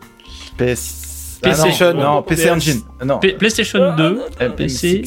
[0.58, 1.38] PS.
[1.42, 2.80] PlayStation, ah non, PC Engine.
[3.02, 3.18] Non.
[3.18, 4.20] PlayStation 2,
[4.58, 5.04] PC.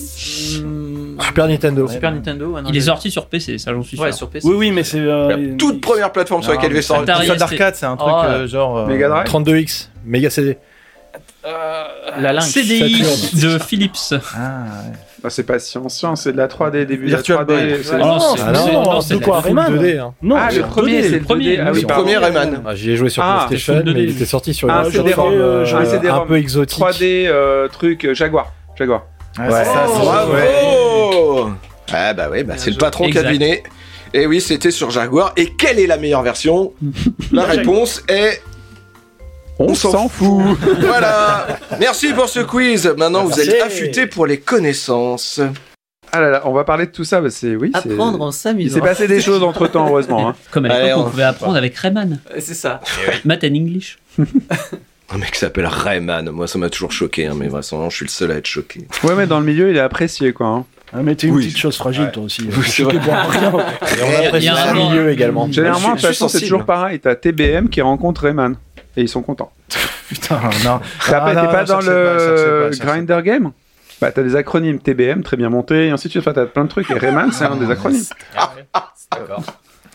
[1.19, 1.87] Super Nintendo.
[1.87, 2.57] Super Nintendo.
[2.67, 4.05] il est sorti sur PC, ça j'en suis sûr.
[4.05, 4.47] Ouais, sur PC.
[4.47, 4.99] Oui, oui, mais c'est.
[4.99, 7.05] Euh, La toute première plateforme sur laquelle il est sorti.
[7.05, 8.23] D'arcade, c'est un truc Oh.
[8.25, 8.77] euh, genre.
[8.79, 10.57] euh, Mega Drive 32X, Mega CD.
[11.45, 12.47] La Lynx.
[12.51, 13.03] CDI
[13.41, 13.97] de Philips.
[14.13, 14.93] Ah, ouais.
[15.25, 17.69] Ah, c'est pas science-science, c'est de la 3D, début Virtual de la 3D.
[17.75, 17.79] Boy.
[17.83, 20.13] c'est- Ah non, c'est- Ah non, c'est- non, c'est de quoi Rayman 2D, hein.
[20.21, 21.59] Non, Ah, c'est le premier, 2D, c'est le premier.
[21.59, 22.61] Ah oui, premier Rayman.
[22.65, 24.03] Ah, J'y ai joué sur Ah, PlayStation, mais 2D.
[24.03, 25.65] il était sorti sur Un une plateforme euh,
[26.11, 26.77] un peu exotique.
[26.79, 28.51] 3D, euh, truc, euh, Jaguar.
[28.77, 29.03] Jaguar.
[29.39, 31.51] Ouais, c'est ça, c'est Bravo ouais.
[31.93, 33.63] Ah bah oui, bah c'est le patron qui a deviné.
[34.13, 35.31] Et oui, c'était sur Jaguar.
[35.37, 36.73] Et quelle est la meilleure version?
[37.31, 38.41] La réponse est...
[39.59, 40.57] On s'en fout.
[40.79, 41.47] Voilà
[41.79, 45.39] Merci pour ce quiz Maintenant, vous êtes affûtés pour les connaissances.
[46.11, 47.21] Ah là là, on va parler de tout ça.
[47.21, 47.71] bah, c'est oui.
[47.81, 48.75] c'est- Apprendre en Il s'amusant.
[48.75, 50.29] s'est passé des choses entre temps, heureusement.
[50.29, 50.35] hein.
[50.51, 52.19] Comme à Allez, l'époque, on- on pouvait apprendre avec Rayman.
[52.39, 52.81] C'est ça.
[53.25, 53.97] Math and English.
[55.09, 56.29] Un mec qui s'appelle Rayman.
[56.31, 58.87] Moi, ça m'a toujours choqué, hein, mais vraiment, je suis le seul à être choqué.
[59.03, 60.47] Ouais, mais dans le milieu, il est apprécié, quoi.
[60.47, 60.65] hein.
[60.95, 61.45] Ah, mais t'es une Oui.
[61.45, 62.43] petite chose fragile, toi aussi.
[62.55, 62.95] Oui, c'est vrai.
[62.95, 65.51] Et on apprécie Il y a un le milieu également.
[65.51, 66.99] Généralement, de toute façon, c'est toujours pareil.
[66.99, 68.55] T'as TBM qui rencontre Rayman.
[68.95, 69.51] Et ils sont contents.
[70.09, 70.79] Putain, non.
[71.07, 73.51] T'as Ah, pas, non, t'es non, pas dans le pas, Grinder Game
[74.01, 76.21] Bah, t'as des acronymes TBM, très bien montés, et ainsi de suite.
[76.23, 76.89] Enfin, t'as plein de trucs.
[76.91, 78.03] Et Rayman, c'est un des acronymes.
[79.11, 79.43] D'accord.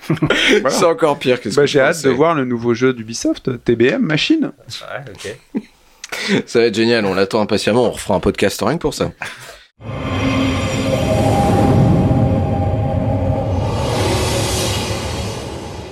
[0.09, 0.71] Voilà.
[0.71, 4.01] C'est encore pire que ce Bah, j'ai hâte de voir le nouveau jeu d'Ubisoft, TBM
[4.01, 4.53] Machine.
[4.81, 6.41] Ouais, ok.
[6.47, 7.85] Ça va être génial, on l'attend impatiemment.
[7.85, 9.11] On refera un podcast rien que pour ça.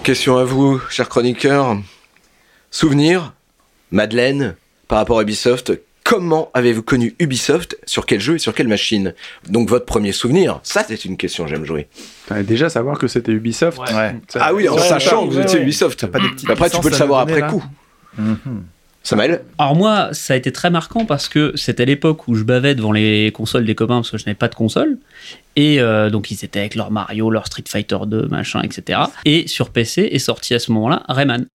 [0.02, 1.76] Question à vous, chers chroniqueurs.
[2.70, 3.32] Souvenir,
[3.90, 4.54] Madeleine,
[4.88, 5.72] par rapport à Ubisoft,
[6.04, 7.76] comment avez-vous connu Ubisoft?
[7.86, 9.14] Sur quel jeu et sur quelle machine?
[9.48, 11.88] Donc votre premier souvenir, ça c'est une question, j'aime jouer.
[12.44, 13.78] Déjà savoir que c'était Ubisoft.
[13.78, 13.94] Ouais.
[13.94, 14.16] Ouais.
[14.28, 15.60] Ça- Ah oui, en sachant que vous étiez.
[15.60, 16.06] Ubisoft.
[16.06, 17.64] Pas des petites Après, tu peux le savoir après là coup.
[18.18, 18.64] Mhm.
[19.02, 22.74] Samuel Alors moi, ça a été très marquant parce que c'était l'époque où je bavais
[22.74, 24.98] devant les consoles des copains parce que je n'avais pas de console.
[25.54, 28.98] Et euh, donc ils étaient avec leur Mario, leur Street Fighter 2, machin, etc.
[29.24, 31.46] Et sur PC est sorti à ce moment-là Rayman.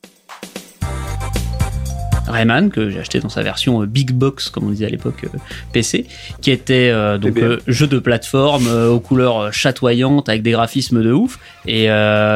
[2.32, 5.24] Rayman, que j'ai acheté dans sa version euh, Big Box, comme on disait à l'époque,
[5.26, 5.38] euh,
[5.72, 6.06] PC,
[6.42, 11.40] qui était euh, donc jeu de plateforme aux couleurs chatoyantes avec des graphismes de ouf.
[11.68, 11.88] Et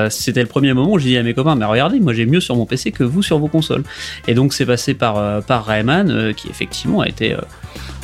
[0.09, 2.39] c'était le premier moment où j'ai dit à mes copains, mais regardez, moi j'ai mieux
[2.39, 3.83] sur mon PC que vous sur vos consoles.
[4.27, 7.35] Et donc c'est passé par, par Rayman, qui effectivement a été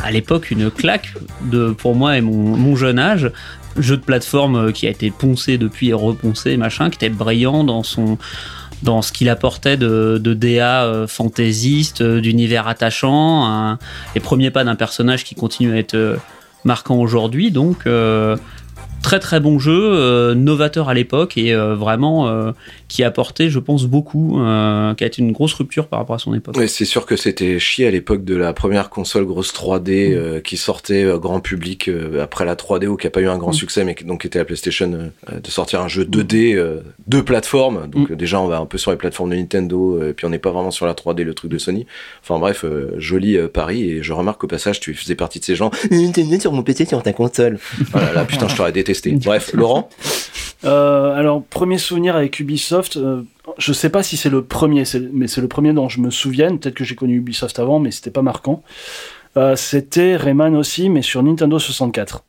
[0.03, 3.31] à l'époque une claque de, pour moi et mon, mon jeune âge.
[3.77, 7.83] Jeu de plateforme qui a été poncé depuis et reponcé, machin, qui était brillant dans
[7.83, 8.17] son
[8.83, 13.77] dans ce qu'il apportait de, de DA euh, fantaisiste, euh, d'univers attachant,
[14.15, 16.17] les premiers pas d'un personnage qui continue à être euh,
[16.63, 17.51] marquant aujourd'hui.
[17.51, 17.85] Donc,
[19.01, 22.51] très très bon jeu, euh, novateur à l'époque et euh, vraiment euh,
[22.87, 26.15] qui a apporté, je pense, beaucoup, euh, qui a été une grosse rupture par rapport
[26.15, 26.55] à son époque.
[26.57, 30.39] Ouais, c'est sûr que c'était chier à l'époque de la première console grosse 3D euh,
[30.39, 33.37] qui sortait euh, grand public euh, après la 3D ou qui a pas eu un
[33.37, 33.53] grand Mm.
[33.53, 37.21] succès mais qui donc était la PlayStation euh, de sortir un jeu 2D euh, de
[37.21, 37.87] plateforme.
[37.89, 38.15] Donc Mm.
[38.15, 40.39] déjà on va un peu sur les plateformes de Nintendo euh, et puis on n'est
[40.39, 41.85] pas vraiment sur la 3D le truc de Sony.
[42.23, 45.45] Enfin bref, euh, joli euh, pari et je remarque au passage tu faisais partie de
[45.45, 47.57] ces gens Nintendo sur mon PC sur ta console.
[47.91, 48.90] Voilà, là putain, je t'aurais détesté.
[49.25, 49.89] Bref, Laurent
[50.63, 53.23] Euh, alors, premier souvenir avec Ubisoft, euh,
[53.57, 56.55] je sais pas si c'est le premier, mais c'est le premier dont je me souviens.
[56.55, 58.61] Peut-être que j'ai connu Ubisoft avant, mais c'était pas marquant.
[59.37, 62.23] Euh, c'était Rayman aussi, mais sur Nintendo 64.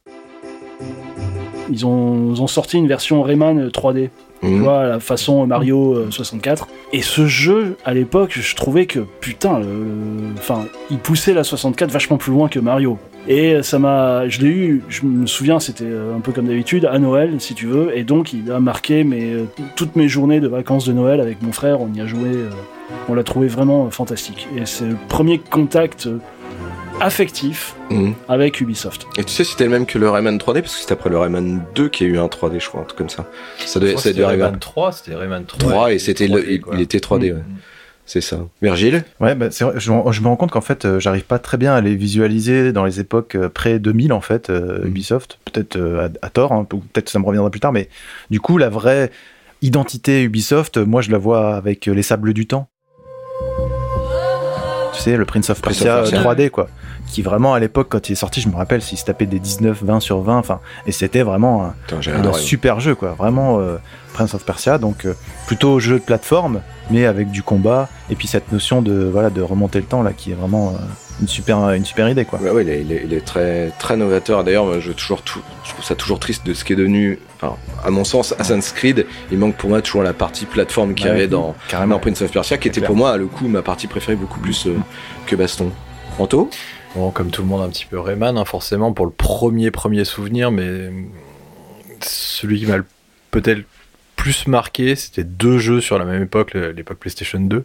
[1.70, 4.08] Ils ont, ils ont sorti une version Rayman 3D,
[4.40, 4.62] tu Mhm.
[4.62, 6.68] vois, à la façon Mario euh, 64.
[6.94, 11.44] Et ce jeu, à l'époque, je trouvais que, putain, le- le- enfin, il poussait la
[11.44, 12.98] 64 vachement plus loin que Mario.
[13.28, 16.84] Et ça m'a, je l'ai eu, je me souviens, c'était euh, un peu comme d'habitude,
[16.86, 19.44] à Noël, si tu veux, et donc il a marqué mes, euh,
[19.76, 22.50] toutes mes journées de vacances de Noël avec mon frère, on y a joué, euh,
[23.08, 24.48] on l'a trouvé vraiment fantastique.
[24.56, 26.08] Et c'est le premier contact
[27.00, 28.14] affectif Mhm.
[28.28, 29.06] avec Ubisoft.
[29.18, 31.18] Et tu sais c'était le même que le Rayman 3D parce que c'est après le
[31.18, 33.26] Rayman 2 qu'il y a eu un 3D je crois, un truc comme ça.
[33.64, 35.70] Ça devait, ça devait arriver Rayman 3, c'était Rayman 3.
[35.70, 36.74] 3 et c'était le- 3D, quoi.
[36.76, 37.38] il était 3D ouais.
[38.04, 38.40] C'est ça.
[38.60, 41.72] Virgile Ouais, bah, je, je me rends compte qu'en fait, euh, j'arrive pas très bien
[41.74, 44.88] à les visualiser dans les époques euh, pré-2000, en fait, euh, Mm.
[44.88, 45.38] Ubisoft.
[45.44, 47.88] Peut-être euh, à, à tort, hein, peut-être ça me reviendra plus tard, mais
[48.30, 49.10] du coup, la vraie
[49.62, 52.68] identité Ubisoft, moi, je la vois avec les sables du temps.
[54.94, 56.18] Tu sais, le Prince of Prince of Persia, Persia.
[56.20, 56.68] euh, 3D, quoi.
[57.12, 59.38] Qui vraiment à l'époque quand il est sorti, je me rappelle, s'il se tapait des
[59.38, 63.10] 19, 20 sur 20, enfin, et c'était vraiment un, super jeu, quoi.
[63.10, 63.76] Vraiment euh,
[64.14, 65.14] Prince of Persia, donc euh,
[65.46, 69.42] plutôt jeu de plateforme, mais avec du combat, et puis cette notion de voilà de
[69.42, 70.78] remonter le temps là, qui est vraiment euh,
[71.20, 72.40] une super une super idée, quoi.
[72.40, 74.42] Ouais, il, est, très très novateur.
[74.42, 77.56] D'ailleurs, je toujours tout, je trouve ça toujours triste de ce qui est devenu, enfin,
[77.84, 79.06] à mon sens, Assassin's Creed.
[79.30, 82.32] Il manque pour moi toujours la partie plateforme qu'il y avait dans, dans, Prince of
[82.32, 84.66] Persia, qui était pour moi le coup ma partie préférée beaucoup plus
[85.26, 85.70] que baston.
[86.18, 86.50] Anto?
[86.94, 90.04] Bon, comme tout le monde, un petit peu Rayman, hein, forcément, pour le premier, premier
[90.04, 90.90] souvenir, mais
[92.00, 92.78] celui qui m'a
[93.30, 93.62] peut-être
[94.16, 97.64] plus marqué, c'était deux jeux sur la même époque, l'époque PlayStation 2.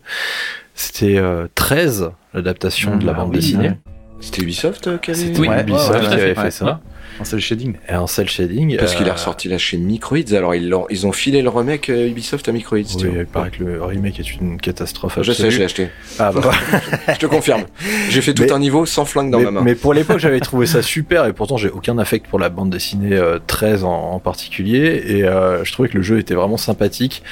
[0.76, 1.22] C'était
[1.56, 3.74] 13, euh, l'adaptation de la ah bande dessinée.
[4.20, 6.82] C'était Ubisoft euh, qui avait, Ubisoft qui avait fait ça.
[7.20, 7.76] En cell shading.
[7.90, 8.78] Et en shading.
[8.78, 10.34] Parce qu'il est euh, ressorti là chez Microids.
[10.34, 12.78] Alors ils ont, ils ont filé le remake euh, Ubisoft à Microids.
[12.80, 15.20] Oui, il paraît que le remake est une catastrophe.
[15.22, 15.90] Je sais, j'ai acheté.
[16.20, 16.52] Ah bah.
[17.14, 17.64] je te confirme.
[18.10, 19.62] J'ai fait tout un niveau sans flingue dans ma main.
[19.64, 22.70] Mais pour l'époque, j'avais trouvé ça super et pourtant j'ai aucun affect pour la bande
[22.70, 27.24] dessinée 13 euh, en, particulier et je trouvais que le jeu était vraiment sympathique.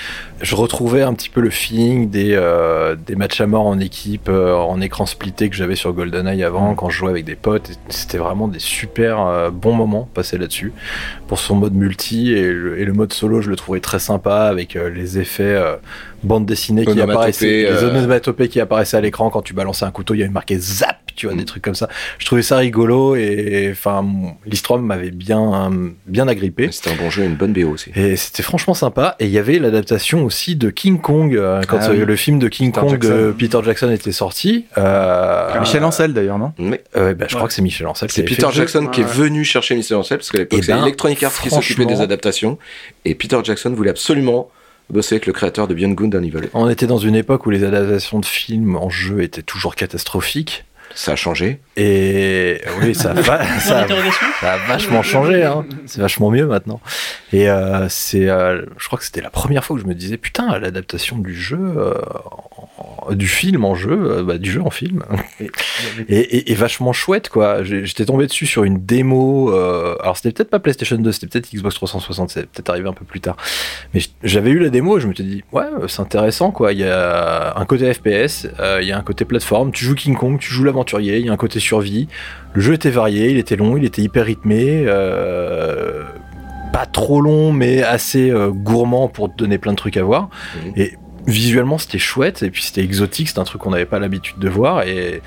[0.42, 2.40] Je retrouvais un petit peu le feeling des,
[3.06, 6.76] des matchs à mort en équipe, en écran splitté que j'avais sur GoldenEye avant mm.
[6.76, 7.72] quand je jouais avec des potes.
[7.90, 10.74] C'était vraiment des super bons moment passé là-dessus
[11.28, 14.90] pour son mode multi et le, mode solo je le trouvais très sympa avec euh,
[14.90, 15.76] les effets euh,
[16.24, 19.30] bande dessinée qui apparaissaient, les euh, onomatopées qui apparaissaient à l'écran.
[19.30, 21.76] Quand tu balançais un couteau, il y avait marqué zap, tu vois, des trucs comme
[21.76, 21.90] ça.
[22.18, 24.06] Je trouvais ça rigolo et enfin
[24.46, 25.72] l'histoire m'avait bien
[26.06, 26.70] bien agrippé.
[26.72, 27.92] C'était un bon jeu, une bonne BO aussi.
[27.96, 29.16] Et c'était franchement sympa.
[29.20, 32.72] Et il y avait l'adaptation aussi de King Kong quand ah le film de King
[32.72, 34.66] Kong de Peter Jackson était sorti.
[35.60, 36.54] Michel Ancel d'ailleurs, non?
[36.58, 38.10] Mais bah, je crois que c'est Michel Ancel.
[38.12, 40.84] C'est Peter Jackson qui est venu chercher Michel Ancel parce qu'à l'époque eh c'est ben,
[40.84, 42.58] Electronic Arts qui s'occupait des adaptations
[43.04, 44.50] et Peter Jackson voulait absolument
[44.90, 46.50] bosser avec le créateur de Beyond Good and Evil.
[46.54, 50.66] On était dans une époque où les adaptations de films en jeu étaient toujours catastrophiques.
[50.96, 51.60] Ça a changé.
[51.78, 55.44] Et oui, ça, a, ça, a, vachement changé.
[55.44, 55.66] Hein.
[55.86, 56.80] C'est vachement mieux maintenant.
[57.34, 60.16] Et euh, c'est, euh, je crois que c'était la première fois que je me disais,
[60.16, 65.04] putain, l'adaptation du jeu, euh, du film en jeu, bah, du jeu en film,
[66.08, 67.64] et, et, vachement chouette, quoi.
[67.64, 69.50] J'étais tombé dessus sur une démo.
[69.50, 73.06] alors, c'était peut-être pas PlayStation 2, c'était peut-être Xbox 360, c'est peut-être arrivé un peu
[73.06, 73.36] plus tard.
[73.94, 76.72] Mais j'avais eu la démo et je me suis dit, ouais, c'est intéressant, quoi.
[76.72, 78.48] Il y a un côté FPS,
[78.82, 79.74] il y a un côté plateforme.
[79.74, 82.08] Tu joues King Kong, tu joues l'aventurier, il y a un côté survie.
[82.54, 84.86] Le jeu était varié, il était long, il était hyper rythmé.
[84.88, 86.04] Euh,
[86.72, 90.30] pas trop long, mais assez euh, gourmand pour te donner plein de trucs à voir.
[90.56, 90.74] Mhm.
[90.78, 90.94] Et
[91.28, 94.50] visuellement, c'était chouette, et puis c'était exotique, c'est un truc qu'on n'avait pas l'habitude de
[94.50, 94.84] voir.
[94.84, 95.22] Et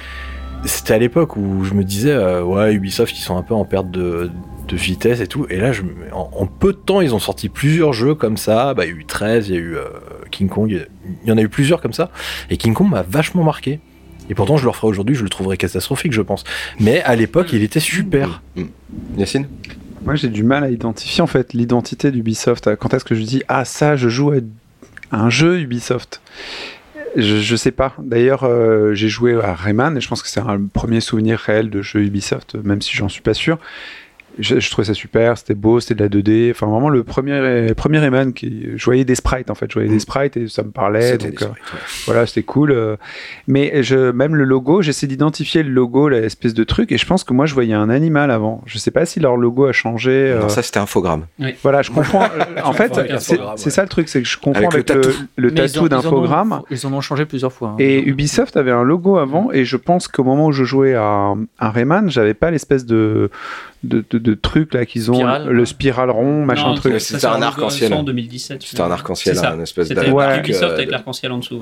[0.64, 3.64] c'était à l'époque où je me disais, euh, ouais, Ubisoft, ils sont un peu en
[3.64, 4.30] perte de,
[4.70, 5.46] vitesse et tout.
[5.48, 8.74] Et là, je, en, peu de temps, ils ont sorti plusieurs jeux comme ça.
[8.74, 9.76] Bah, il y a eu 13, il y a eu
[10.30, 10.86] King Kong,
[11.24, 12.10] il y en a eu plusieurs comme ça.
[12.50, 13.80] Et King Kong m'a vachement marqué.
[14.28, 16.44] Et pourtant, je le referai aujourd'hui, je le trouverais catastrophique, je pense.
[16.80, 18.42] Mais à l'époque, il était super.
[18.56, 18.64] Mm.
[19.16, 19.48] Yacine
[20.04, 22.74] Moi, j'ai du mal à identifier en fait l'identité d'Ubisoft.
[22.76, 24.40] Quand est-ce que je dis ah ça, je joue à
[25.12, 26.20] un jeu Ubisoft?
[27.16, 27.94] Je, je sais pas.
[27.98, 31.70] D'ailleurs, euh, j'ai joué à Rayman et je pense que c'est un premier souvenir réel
[31.70, 33.58] de jeu Ubisoft, même si j'en suis pas sûr
[34.38, 36.50] je, trouvais ça super, c'était beau, c'était de la 2D.
[36.50, 39.88] Enfin, vraiment, le premier, premier Rayman, qui, je voyais des sprites en fait, je voyais
[39.88, 40.00] des mm.
[40.00, 41.18] sprites et ça me parlait.
[41.18, 41.46] Donc, euh,
[42.06, 42.72] voilà, c'était cool.
[42.72, 42.96] Euh.
[43.46, 47.24] mais je, même le logo, j'essaie d'identifier le logo, l'espèce de truc, et je pense
[47.24, 48.62] que moi, je voyais un animal avant.
[48.66, 50.10] Je sais pas si leur logo a changé.
[50.10, 50.48] Euh.
[50.48, 51.26] ça, c'était infogramme.
[51.62, 52.26] Voilà, je comprends.
[52.64, 55.02] en fait, c'est ça le truc, c'est que je comprends avec, le,
[55.36, 56.62] le, tatou d'infogramme.
[56.70, 57.70] Ils, en ont changé plusieurs fois.
[57.70, 57.76] Hein.
[57.78, 61.34] Et Ubisoft avait un logo avant, et je pense qu'au moment où je jouais à,
[61.58, 63.30] à Rayman, j'avais pas l'espèce de
[63.84, 67.00] de, de, trucs là qu'ils ont, le spiral rond, machin truc.
[67.00, 67.92] C'était un arc-en-ciel.
[68.60, 70.10] C'était un arc-en-ciel, un espèce de.
[70.10, 70.40] Ouais.
[70.40, 71.60] Ubisoft avec l'arc-en-ciel en dessous.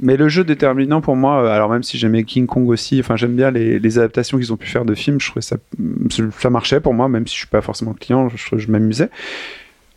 [0.00, 3.16] Mais le jeu déterminant pour moi, euh, alors même si j'aimais King Kong aussi, enfin
[3.16, 5.56] j'aime bien les, les adaptations qu'ils ont pu faire de films, je trouvais ça,
[6.38, 9.10] ça marchait pour moi, même si je suis pas forcément client, je, je m'amusais.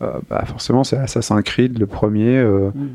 [0.01, 2.37] Euh, bah forcément c'est Assassin's Creed le premier.
[2.37, 2.89] Euh, mm.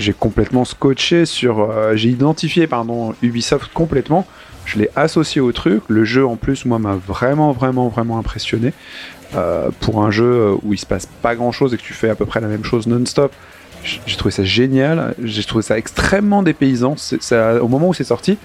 [0.00, 1.70] J'ai complètement scotché sur.
[1.70, 2.68] Euh, j'ai identifié,
[3.22, 4.26] Ubisoft complètement.
[4.64, 5.82] Je l'ai associé au truc.
[5.88, 8.72] Le jeu, en plus, moi, m'a vraiment, vraiment, vraiment impressionné.
[9.36, 11.92] Euh, pour un jeu euh, où il se passe pas grand chose et que tu
[11.92, 13.32] fais à peu près la même chose non-stop,
[13.84, 16.96] j'ai trouvé ça génial, j'ai trouvé ça extrêmement dépaysant.
[16.96, 18.38] Ça, au moment où c'est sorti,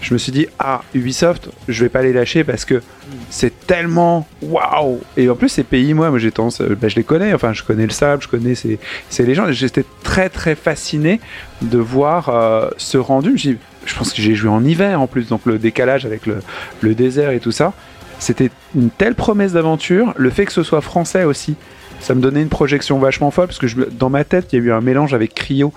[0.00, 2.82] je me suis dit ah Ubisoft, je vais pas les lâcher parce que
[3.28, 5.00] c'est tellement waouh.
[5.16, 7.32] Et en plus ces pays, moi, moi j'ai tendance, bah, je les connais.
[7.34, 9.50] Enfin, je connais le sable, je connais ces, ces légendes.
[9.52, 11.20] J'étais très très fasciné
[11.62, 13.38] de voir euh, ce rendu.
[13.38, 16.40] Je pense que j'ai joué en hiver en plus, donc le décalage avec le,
[16.80, 17.72] le désert et tout ça.
[18.18, 20.12] C'était une telle promesse d'aventure.
[20.16, 21.54] Le fait que ce soit français aussi
[22.00, 24.62] ça me donnait une projection vachement folle parce que je, dans ma tête, il y
[24.62, 25.72] a eu un mélange avec Cryo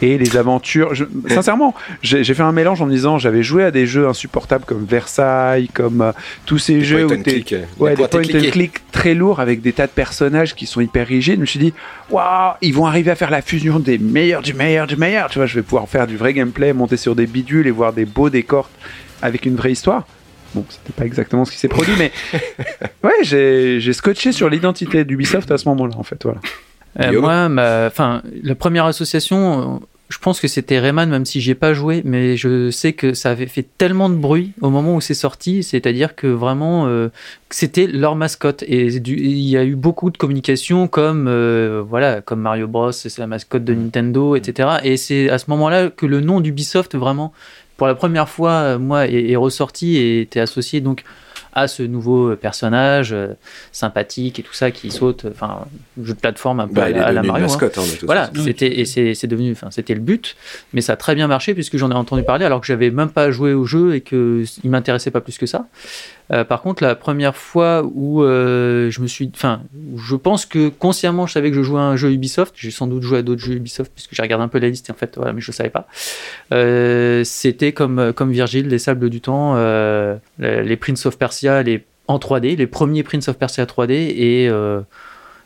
[0.00, 0.92] et les aventures.
[1.28, 4.84] sincèrement, j'ai fait un mélange en me disant j'avais joué à des jeux insupportables comme
[4.84, 6.12] Versailles, comme euh,
[6.46, 9.86] tous ces jeux où click, ouais, des point and click très lourds avec des tas
[9.86, 11.36] de personnages qui sont hyper rigides.
[11.36, 11.74] Je me suis dit
[12.10, 15.30] waouh, ils vont arriver à faire la fusion des meilleurs du meilleur du meilleur.
[15.30, 17.92] Tu vois, je vais pouvoir faire du vrai gameplay, monter sur des bidules et voir
[17.92, 18.70] des beaux décors
[19.20, 20.06] avec une vraie histoire.
[20.54, 22.10] Bon, c'était pas exactement ce qui s'est produit, mais
[23.04, 26.22] ouais, j'ai scotché sur l'identité d'Ubisoft à ce moment-là, en fait.
[26.22, 26.40] Voilà.
[27.00, 31.54] Euh, moi, enfin, la première association, euh, je pense que c'était Rayman, même si j'ai
[31.54, 35.00] pas joué, mais je sais que ça avait fait tellement de bruit au moment où
[35.00, 37.08] c'est sorti, c'est-à-dire que vraiment euh,
[37.50, 41.28] c'était leur mascotte et il y a eu beaucoup de communication comme
[41.88, 44.78] voilà comme Mario Bros, c'est la mascotte de Nintendo, etc.
[44.82, 47.34] Et c'est à ce moment-là que le nom d'Ubisoft vraiment
[47.78, 51.04] pour la première fois moi est, est ressorti et était associé donc
[51.58, 53.34] à ce nouveau personnage euh,
[53.72, 55.66] sympathique et tout ça qui saute, enfin,
[56.02, 57.46] jeu de plateforme un peu bah, à, la Mario.
[57.46, 57.58] Hein.
[57.76, 60.36] Hein, voilà, c'était et c'est devenu, enfin, c'était le but,
[60.72, 63.10] mais ça a très bien marché puisque j'en ai entendu parler alors que j'avais même
[63.10, 65.66] pas joué au jeu et que il m'intéressait pas plus que ça.
[66.30, 69.62] Euh, par contre, la première fois où euh, je me suis, enfin,
[69.96, 72.54] je pense que consciemment, je savais que je jouais à un jeu Ubisoft.
[72.56, 74.90] J'ai sans doute joué à d'autres jeux Ubisoft puisque j'ai regardé un peu la liste
[74.90, 75.86] en fait, voilà, mais je ne savais pas.
[76.52, 79.54] Euh, c'était comme comme Virgile, les Sables du Temps,
[80.38, 84.50] les Prince of Persia, les en 3D, les premiers Prince of Persia 3D et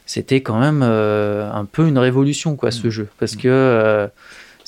[0.06, 2.90] c'était quand même un peu une révolution quoi ce mm.
[2.90, 4.08] jeu parce que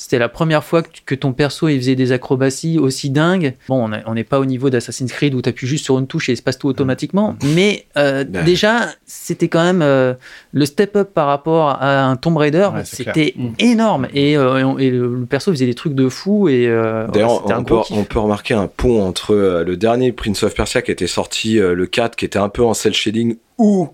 [0.05, 3.55] c'était la première fois que, ton perso il faisait des acrobaties aussi dingues.
[3.67, 6.29] Bon, on n'est pas au niveau d'Assassin's Creed où tu appuies juste sur une touche
[6.29, 10.13] et il se passe tout automatiquement, mais euh, déjà, c'était quand même euh,
[10.51, 13.53] le step-up par rapport à un Tomb Raider, c'était mm.
[13.57, 14.07] énorme.
[14.13, 16.49] Et, euh, le perso faisait des trucs de fou.
[16.49, 16.67] Et,
[17.11, 19.33] D'ailleurs, on, on, peut remarquer un pont entre
[19.65, 22.75] le dernier Prince of Persia qui était sorti, le 4, qui était un peu en
[22.75, 23.89] cel shading, où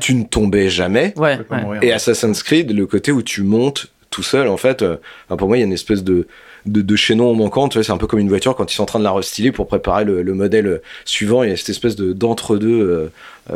[0.00, 1.12] tu ne tombais jamais,
[1.82, 4.96] et Assassin's Creed, le côté où tu montes tout seul, en fait, euh,
[5.28, 6.26] pour moi, il y a une espèce de,
[6.96, 7.68] chaînon manquant.
[7.70, 9.68] C'est un peu comme une voiture quand ils sont en train de la restyler pour
[9.68, 11.44] préparer le, le modèle suivant.
[11.44, 13.12] Il y a cette espèce de d'entre-deux euh,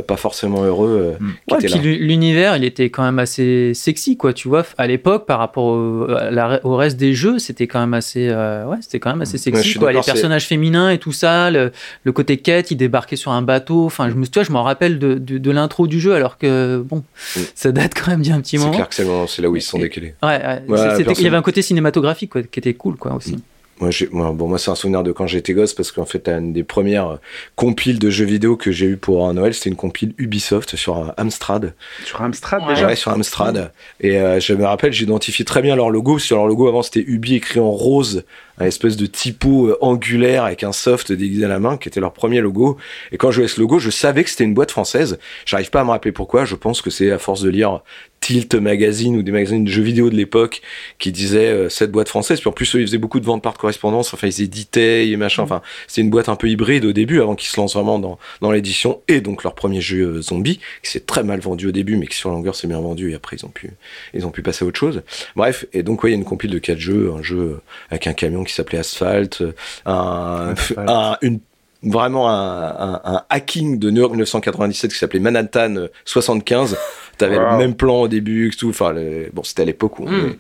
[0.07, 1.17] pas forcément heureux.
[1.21, 1.59] Euh, mm.
[1.59, 4.33] puis l'univers, il était quand même assez sexy, quoi.
[4.33, 8.77] Tu vois, à l'époque, par rapport au, reste des jeux, c'était quand même assez, ouais,
[8.81, 9.93] c'était quand même assez sexy, quoi.
[9.93, 11.71] Les personnages féminins et tout ça, le,
[12.13, 13.85] côté quête, il débarquait sur un bateau.
[13.87, 16.83] Enfin, je me, tu vois, je m'en rappelle de, de, l'intro du jeu, alors que
[16.85, 17.05] bon,
[17.37, 17.41] mm.
[17.55, 18.73] ça date quand même d'un petit moment.
[18.73, 20.15] C'est clair que c'est là où ils se sont décalés.
[20.23, 23.37] Ouais, il y avait un côté cinématographique quoi, qui était cool, quoi, aussi.
[23.37, 23.41] Mm.
[23.81, 26.53] Moi, moi, bon, moi, c'est un souvenir de quand j'étais gosse parce qu'en fait, une
[26.53, 27.17] des premières euh,
[27.57, 30.99] compiles de jeux vidéo que j'ai eu pour un Noël, c'était une compile Ubisoft sur
[30.99, 31.75] euh, Amstrad.
[32.05, 33.73] Sur Amstrad déjà Ouais, sur Amstrad.
[34.01, 36.21] Et euh, je me rappelle, j'identifie très bien leur logo.
[36.21, 38.25] Sur leur logo, avant, c'était Ubi écrit en rose,
[38.59, 42.13] un espèce de typo angulaire avec un soft déguisé à la main, qui était leur
[42.13, 42.77] premier logo.
[43.11, 45.19] Et quand je voyais ce logo, je savais que c'était une boîte française.
[45.47, 46.45] J'arrive pas à me rappeler pourquoi.
[46.45, 47.81] Je pense que c'est à force de lire
[48.25, 50.63] Tilt Magazine ou des magazines de jeux vidéo de l'époque
[50.99, 52.41] qui disaient euh, cette boîte française.
[52.41, 54.15] Puis en plus, eux, ils faisaient beaucoup de ventes par correspondance.
[54.15, 55.43] Enfin, ils éditaient et machin.
[55.43, 55.45] Mm.
[55.45, 58.19] Enfin, c'est une boîte un peu hybride au début avant qu'ils se lancent vraiment dans,
[58.41, 59.03] dans l'édition.
[59.09, 62.07] Et donc leur premier jeu euh, zombie qui s'est très mal vendu au début, mais
[62.07, 63.11] qui sur la longueur s'est bien vendu.
[63.11, 63.73] Et après, ils ont pu,
[64.15, 65.03] ils ont pu passer à autre chose.
[65.37, 65.67] Bref.
[65.75, 67.13] Et donc, ouais, il y a une compile de quatre jeux.
[67.15, 67.61] Un jeu
[67.91, 69.45] avec un camion qui s'appelait Asphalt.
[69.85, 71.41] Un, un, une
[71.85, 76.77] vraiment un, un, hacking de New York 1997 qui s'appelait Manhattan 75
[77.19, 78.69] T'avais le même plan au début, tout.
[78.69, 78.95] Enfin,
[79.33, 80.37] bon, c'était à l'époque où hmm.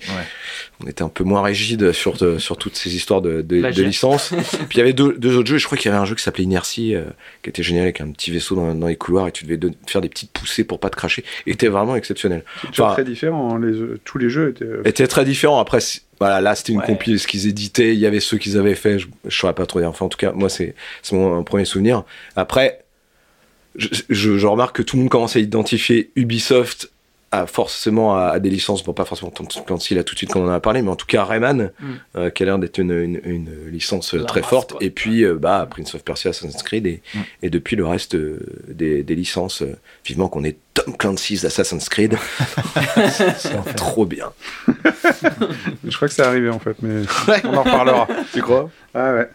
[0.82, 4.30] on, était un peu moins rigide sur, sur toutes ces histoires de, de, licences.
[4.68, 5.58] Puis il y avait deux, deux, autres jeux.
[5.58, 7.04] Je crois qu'il y avait un jeu qui s'appelait Inertie, euh,
[7.42, 10.00] qui était génial avec un petit vaisseau dans, dans, les couloirs et tu devais faire
[10.00, 11.24] des petites poussées pour pas te cracher.
[11.46, 12.44] Et était vraiment exceptionnel.
[12.62, 13.54] C'était très différent.
[13.54, 14.64] Hein, les, tous les jeux étaient.
[14.64, 15.60] Euh, étaient très différents.
[15.60, 15.78] Après,
[16.20, 18.98] voilà, là c'était une compil, ce qu'ils éditaient, il y avait ceux qu'ils avaient fait,
[18.98, 19.88] je, je saurais pas trop dire.
[19.88, 20.74] Enfin, en tout cas, moi c'est
[21.12, 22.04] mon premier souvenir.
[22.36, 22.83] Après,
[23.76, 26.90] je, remarque que tout le monde commence à identifier Ubisoft
[27.32, 30.40] à, forcément à, des licences, bon pas forcément Tom Clancy là tout de suite quand
[30.40, 31.86] on en a parlé, mais en tout cas Rayman, mm.
[32.16, 35.94] euh, qui a l'air d'être une, une, licence très forte, et puis euh, bah, Prince
[35.96, 37.18] of Persia, Assassin's Creed, et, mm.
[37.42, 39.64] et depuis le reste euh, des, des, licences,
[40.04, 42.16] vivement qu'on ait Tom Clancy's Assassin's Creed,
[43.36, 44.32] c'est trop bien.
[44.68, 47.02] Je crois que c'est arrivé en fait, mais
[47.44, 48.06] on en reparlera.
[48.32, 48.70] tu crois?
[48.94, 49.28] Ah ouais.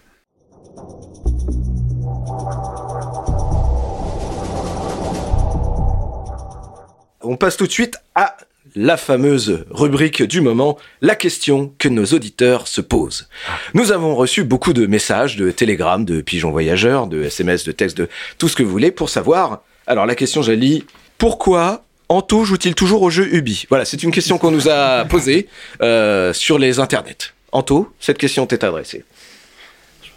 [7.22, 8.38] On passe tout de suite à
[8.76, 13.28] la fameuse rubrique du moment, la question que nos auditeurs se posent.
[13.74, 17.98] Nous avons reçu beaucoup de messages, de télégrammes, de pigeons voyageurs, de SMS, de textes,
[17.98, 19.62] de tout ce que vous voulez pour savoir.
[19.88, 20.86] Alors la question, j'allie,
[21.18, 23.66] pourquoi Anto joue-t-il toujours au jeu Ubi?
[23.70, 25.48] Voilà, c'est une question qu'on nous a posée
[25.82, 27.34] euh, sur les internets.
[27.52, 29.04] Anto, cette question t'est adressée.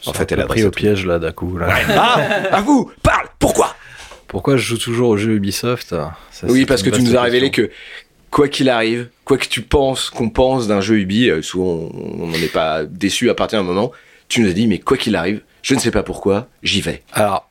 [0.07, 1.59] En fait, elle a pris au piège là d'un coup.
[1.97, 2.15] ah,
[2.51, 3.27] à vous, parle.
[3.39, 3.75] Pourquoi?
[4.33, 5.95] Pourquoi je joue toujours au jeu Ubisoft?
[6.45, 7.71] Oui, parce que tu nous as révélé que
[8.31, 12.29] quoi qu'il arrive, quoi que tu penses, qu'on pense d'un jeu Ubi, euh, souvent on
[12.29, 13.93] n'en est pas déçu à partir d'un moment,
[14.29, 17.03] tu nous as dit, mais quoi qu'il arrive, je ne sais pas pourquoi, j'y vais.
[17.13, 17.51] Alors,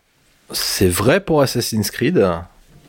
[0.50, 2.28] c'est vrai pour Assassin's Creed,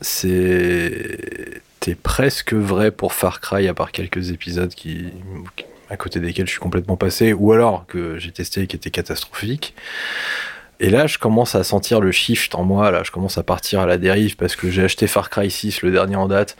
[0.00, 1.60] c'est
[2.02, 5.08] presque vrai pour Far Cry, à part quelques épisodes qui,
[5.90, 8.90] à côté desquels je suis complètement passé, ou alors que j'ai testé et qui étaient
[8.90, 9.74] catastrophiques.
[10.82, 12.90] Et là, je commence à sentir le shift en moi.
[12.90, 15.82] Là, je commence à partir à la dérive parce que j'ai acheté Far Cry 6,
[15.82, 16.56] le dernier en date,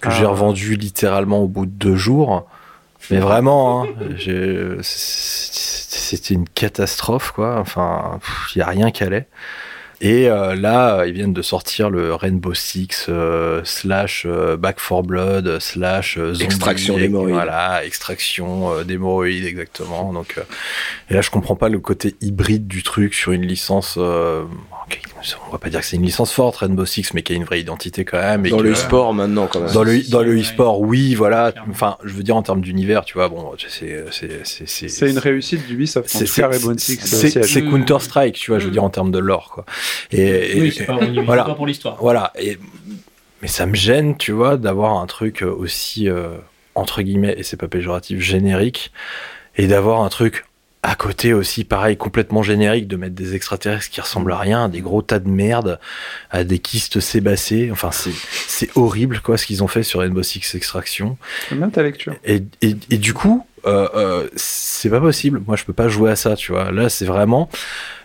[0.00, 0.28] que j'ai ah.
[0.28, 2.46] revendu littéralement au bout de deux jours.
[3.10, 3.88] Mais vraiment, hein,
[4.80, 7.58] c'était une catastrophe, quoi.
[7.58, 8.20] Enfin,
[8.54, 9.26] il n'y a rien qui allait.
[10.00, 15.02] Et euh, là, ils viennent de sortir le Rainbow Six euh, slash euh, Back 4
[15.02, 17.34] Blood slash extraction d'hémorroïdes.
[17.34, 20.12] Voilà, extraction d'hémorroïdes exactement.
[20.12, 20.36] Donc,
[21.10, 23.98] et là, je comprends pas le côté hybride du truc sur une licence
[25.48, 27.44] on va pas dire que c'est une licence forte, Rainbow Six, mais qui a une
[27.44, 28.46] vraie identité quand même.
[28.48, 29.72] dans le e-sport maintenant, quand même.
[29.72, 31.52] Dans le, dans le e-sport, oui, voilà.
[31.70, 34.04] Enfin, je veux dire en termes d'univers, tu vois, bon, c'est.
[34.10, 36.08] C'est une réussite du Ubisoft.
[36.08, 36.98] C'est Rainbow Six.
[37.04, 39.64] C'est Counter-Strike, tu vois, je veux dire en termes de lore, quoi.
[40.12, 41.44] Et, oui, c'est pas, voilà.
[41.44, 41.96] pour l'histoire.
[42.00, 42.32] Voilà.
[42.38, 42.58] Et,
[43.42, 46.28] mais ça me gêne, tu vois, d'avoir un truc aussi, euh,
[46.74, 48.90] entre guillemets, et c'est pas péjoratif, générique,
[49.56, 50.44] et d'avoir un truc
[50.84, 54.82] à côté aussi, pareil, complètement générique, de mettre des extraterrestres qui ressemblent à rien, des
[54.82, 55.80] gros tas de merde,
[56.30, 57.70] à des kystes sébacés.
[57.72, 61.16] Enfin, c'est horrible, quoi, ce qu'ils ont fait sur Rainbow Six Extraction.
[61.50, 62.14] bien ta lecture.
[62.24, 65.40] Et, et, et du coup, euh, euh, c'est pas possible.
[65.46, 66.70] Moi, je peux pas jouer à ça, tu vois.
[66.70, 67.48] Là, c'est vraiment.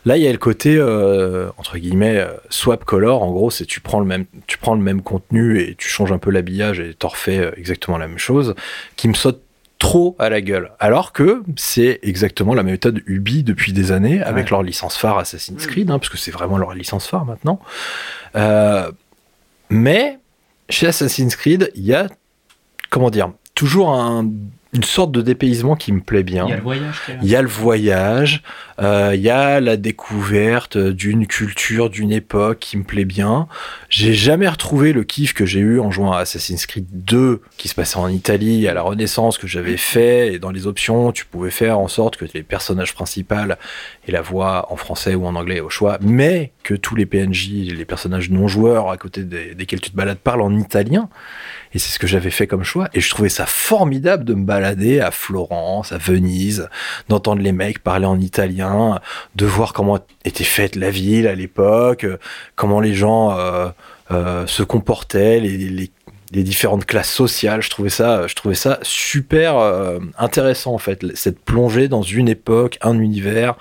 [0.05, 3.21] Là, il y a le côté euh, entre guillemets euh, swap color.
[3.21, 6.13] En gros, c'est tu prends le même, tu prends le même contenu et tu changes
[6.13, 8.55] un peu l'habillage et t'en refais euh, exactement la même chose,
[8.95, 9.41] qui me saute
[9.79, 10.71] trop à la gueule.
[10.79, 15.65] Alors que c'est exactement la méthode Ubi depuis des années avec leur licence phare Assassin's
[15.65, 17.59] Creed, hein, parce que c'est vraiment leur licence phare maintenant.
[18.35, 18.91] Euh,
[19.69, 20.19] mais
[20.69, 22.07] chez Assassin's Creed, il y a,
[22.89, 24.29] comment dire, toujours un
[24.71, 26.45] une sorte de dépaysement qui me plaît bien.
[26.45, 27.01] Il y a le voyage.
[27.23, 28.43] Il y a le voyage,
[28.79, 33.47] euh, il y a la découverte d'une culture, d'une époque qui me plaît bien.
[33.89, 37.67] J'ai jamais retrouvé le kiff que j'ai eu en jouant à Assassin's Creed 2, qui
[37.67, 40.33] se passait en Italie, à la Renaissance, que j'avais fait.
[40.33, 43.35] Et dans les options, tu pouvais faire en sorte que les personnages principaux
[44.07, 47.49] aient la voix en français ou en anglais au choix, mais que tous les PNJ,
[47.75, 51.09] les personnages non joueurs à côté desquels tu te balades, parlent en italien.
[51.73, 52.89] Et c'est ce que j'avais fait comme choix.
[52.93, 56.67] Et je trouvais ça formidable de me balader à Florence, à Venise,
[57.09, 58.99] d'entendre les mecs parler en italien,
[59.35, 62.05] de voir comment était faite la ville à l'époque,
[62.55, 63.69] comment les gens euh,
[64.11, 65.91] euh, se comportaient, les,
[66.31, 67.61] différentes classes sociales.
[67.61, 72.29] Je trouvais ça, je trouvais ça super euh, intéressant en fait, cette plongée dans une
[72.29, 73.55] époque, un univers,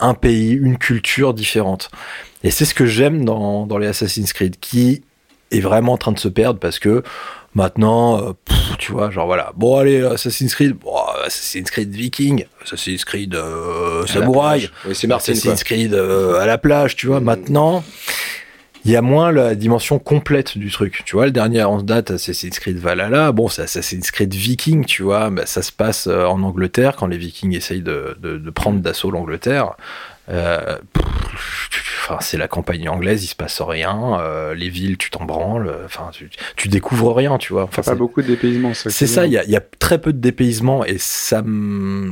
[0.00, 1.90] un pays, une culture différente.
[2.42, 5.02] Et c'est ce que j'aime dans, dans les Assassin's Creed, qui
[5.50, 7.02] est vraiment en train de se perdre parce que
[7.54, 8.32] maintenant, euh,
[8.78, 10.94] tu vois, genre voilà, bon allez, Assassin's Creed, bon,
[11.24, 17.06] Assassin's Creed Viking, Assassin's Creed euh, Samouraï, c'est Assassin's Creed euh, à la plage, tu
[17.06, 17.24] vois, mm.
[17.24, 17.84] maintenant,
[18.84, 21.02] il y a moins la dimension complète du truc.
[21.04, 25.02] Tu vois, le dernier en date, Assassin's Creed Valhalla, bon, c'est Assassin's Creed Viking, tu
[25.02, 29.10] vois, bah, ça se passe en Angleterre quand les Vikings essayent de, de prendre d'assaut
[29.10, 29.74] l'Angleterre.
[30.30, 30.76] Euh,
[32.02, 34.20] enfin, c'est la campagne anglaise, il se passe rien.
[34.20, 35.74] Euh, les villes, tu t'en branles.
[35.84, 36.10] Enfin,
[36.56, 37.64] tu, découvres rien, tu vois.
[37.64, 38.72] Enfin, pas beaucoup de dépaysement.
[38.74, 39.26] C'est ça.
[39.26, 42.10] Il y a, très peu de dépaysement et ça me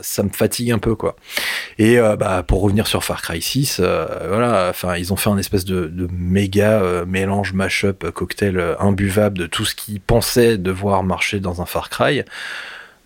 [0.00, 1.16] ça me fatigue un peu, quoi.
[1.78, 4.68] Et euh, bah, pour revenir sur Far Cry 6, voilà.
[4.70, 9.64] Enfin, ils ont fait un espèce de, de méga mélange mashup cocktail imbuvable de tout
[9.64, 12.22] ce qu'ils pensaient devoir marcher dans un Far Cry.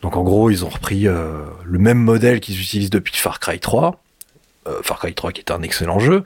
[0.02, 4.02] Donc en gros, ils ont repris le même modèle qu'ils utilisent depuis Far Cry 3
[4.70, 6.22] euh, Far Cry 3 qui est un excellent jeu.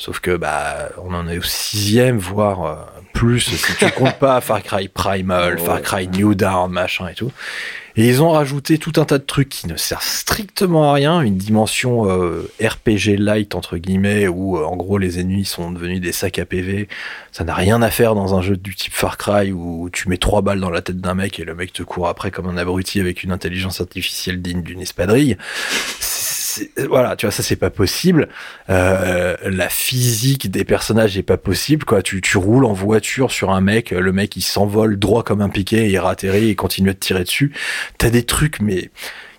[0.00, 2.74] Sauf que bah on en est au sixième, voire euh,
[3.12, 7.30] plus si tu comptes pas Far Cry Primal, Far Cry New Dawn, machin et tout.
[7.96, 11.20] Et ils ont rajouté tout un tas de trucs qui ne servent strictement à rien,
[11.20, 16.12] une dimension euh, RPG light entre guillemets où en gros les ennemis sont devenus des
[16.12, 16.88] sacs à PV.
[17.30, 20.16] Ça n'a rien à faire dans un jeu du type Far Cry où tu mets
[20.16, 22.56] trois balles dans la tête d'un mec et le mec te court après comme un
[22.56, 25.36] abruti avec une intelligence artificielle digne d'une espadrille
[26.88, 28.28] voilà, tu vois, ça c'est pas possible.
[28.68, 32.02] Euh, la physique des personnages est pas possible, quoi.
[32.02, 35.48] Tu, tu roules en voiture sur un mec, le mec il s'envole droit comme un
[35.48, 37.52] piquet, il ratterrit et continue à te tirer dessus.
[37.98, 38.90] T'as des trucs, mais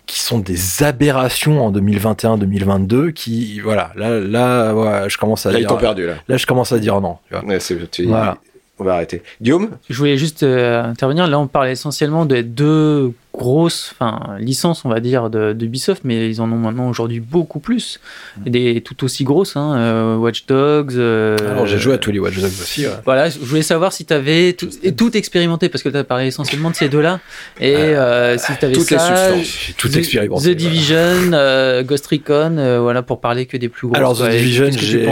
[0.06, 5.78] qui sont des aberrations en 2021-2022 qui voilà là là je commence à là, dire
[5.78, 7.44] perdu là là je commence à dire non tu vois.
[7.44, 7.58] Ouais,
[8.06, 8.36] voilà
[8.82, 9.22] on va arrêter.
[9.40, 11.26] Guillaume Je voulais juste euh, intervenir.
[11.28, 16.28] Là, on parle essentiellement de deux grosses enfin, licences, on va dire, de, Ubisoft, mais
[16.28, 18.00] ils en ont maintenant aujourd'hui beaucoup plus.
[18.38, 18.50] Mm.
[18.50, 20.94] Des tout aussi grosses, hein, euh, Watch Dogs.
[20.96, 22.84] Euh, Alors, j'ai joué à tous les Watch Dogs aussi.
[23.04, 26.26] Voilà, je voulais savoir si tu avais tout, tout, expérimenté, parce que tu as parlé
[26.26, 27.20] essentiellement de ces deux-là.
[27.60, 27.94] Et
[28.36, 29.30] si tu avais toutes ça.
[29.34, 29.44] Les
[29.76, 30.52] tout expérimenté.
[30.52, 33.96] The Division, Ghost Recon, voilà, pour parler que des plus gros.
[33.96, 35.06] Alors, The Division, j'ai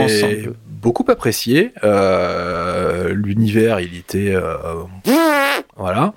[0.81, 1.71] beaucoup apprécié.
[1.83, 4.55] Euh, l'univers, il était euh,
[5.77, 6.13] voilà.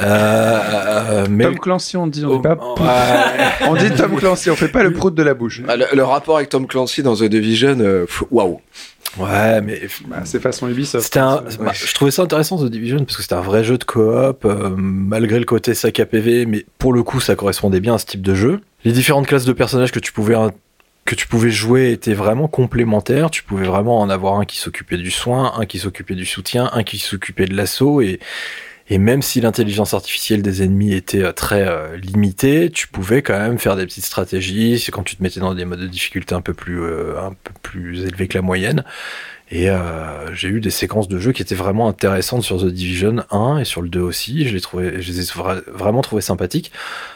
[0.00, 2.56] Euh, mais Tom Clancy, on dit, on dit pas.
[3.68, 5.62] on dit Tom Clancy, on fait pas le prout de la bouche.
[5.68, 8.60] Ah, le, rapport avec Tom Clancy dans The Division, waouh.
[9.18, 11.16] Ouais, mais bah, c'est façon Ubisoft.
[11.16, 13.84] Un, bah, je trouvais ça intéressant The Division parce que c'était un vrai jeu de
[13.84, 14.46] coop,
[14.76, 18.06] malgré le côté sac à PV, mais pour le coup, ça correspondait bien à ce
[18.06, 18.60] type de jeu.
[18.84, 20.36] Les différentes classes de personnages que tu pouvais
[21.06, 23.30] que tu pouvais jouer était vraiment complémentaire.
[23.30, 26.68] Tu pouvais vraiment en avoir un qui s'occupait du soin, un qui s'occupait du soutien,
[26.72, 28.02] un qui s'occupait de l'assaut
[28.88, 33.38] et même si l'intelligence artificielle des ennemis était euh, très euh, limitée, tu pouvais quand
[33.38, 34.78] même faire des petites stratégies.
[34.78, 37.32] C'est quand tu te mettais dans des modes de difficulté un peu plus, euh, un
[37.32, 38.84] peu plus élevés que la moyenne.
[39.48, 43.24] Et euh, j'ai eu des séquences de jeu qui étaient vraiment intéressantes sur The Division
[43.30, 44.48] 1 et sur le 2 aussi.
[44.48, 45.32] Je les, trouvais, je les ai
[45.68, 46.72] vraiment trouvé sympathiques.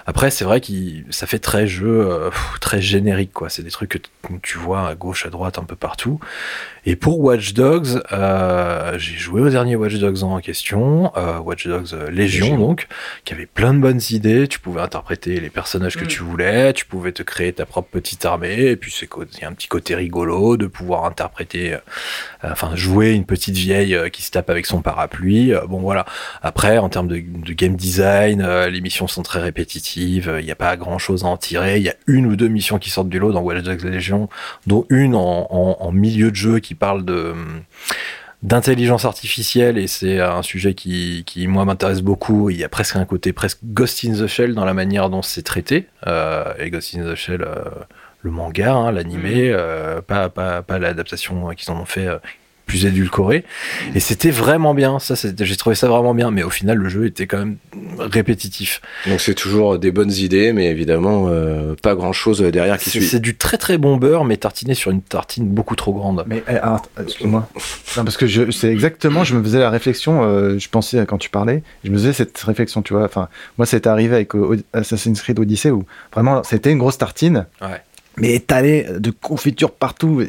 [0.07, 0.71] Après, c'est vrai que
[1.11, 3.49] ça fait très jeu, euh, très générique, quoi.
[3.49, 3.99] C'est des trucs que
[4.43, 6.21] tu vois à gauche, à droite, un peu partout.
[6.87, 11.67] Et pour Watch Dogs, euh, j'ai joué au dernier Watch Dogs en question, euh, Watch
[11.67, 12.87] Dogs Légion, donc,
[13.25, 14.49] qui avait plein de bonnes idées.
[14.49, 16.09] Tu pouvais interpréter les personnages que mm.
[16.09, 19.09] tu voulais, tu pouvais te créer ta propre petite armée, et puis c'est
[19.45, 21.75] un petit côté rigolo de pouvoir interpréter
[22.45, 25.53] euh, enfin jouer une petite vieille euh, qui se tape avec son parapluie.
[25.53, 26.05] Euh, bon voilà.
[26.43, 30.35] Après, en termes de, game design, les missions sont très répétitives.
[30.39, 31.77] Il n'y a pas grand chose à en tirer.
[31.79, 34.29] Il y a une ou deux missions qui sortent du lot dans Watch Dogs Legion,
[34.67, 37.35] dont une en, milieu de jeu qui parle de
[38.43, 42.49] d'intelligence artificielle et c'est un sujet qui, qui moi m'intéresse beaucoup.
[42.49, 45.21] Il y a presque un côté presque Ghost in the Shell dans la manière dont
[45.21, 45.89] c'est traité.
[46.07, 47.45] et Ghost in the Shell,
[48.23, 49.55] le manga, hein, l'animé, mm.
[49.57, 52.19] euh, pas, pas, pas l'adaptation qu'ils en ont fait euh,
[52.71, 53.45] plus édulcoré.
[53.97, 55.01] Et c'était vraiment bien.
[55.01, 56.31] Ça, j'ai trouvé ça vraiment bien.
[56.31, 57.57] Mais au final, le jeu était quand même
[57.99, 58.81] répétitif.
[59.09, 63.03] Donc c'est toujours des bonnes idées, mais évidemment euh, pas grand chose derrière qui suit.
[63.03, 66.25] C'est du très très bon beurre, mais tartiné sur une tartine beaucoup trop grande.
[66.29, 66.45] Mais
[67.03, 67.49] excuse-moi.
[67.97, 69.25] parce que c'est exactement.
[69.25, 70.23] Je me faisais la réflexion.
[70.57, 72.83] je pensais quand tu parlais, je me faisais cette réflexion.
[72.83, 73.05] Tu vois.
[73.05, 74.31] Enfin, moi, c'est arrivé avec
[74.73, 77.47] Assassin's Creed Odyssey où vraiment c'était une grosse tartine.
[77.61, 77.83] Ouais
[78.21, 80.23] mais étalé de confiture partout.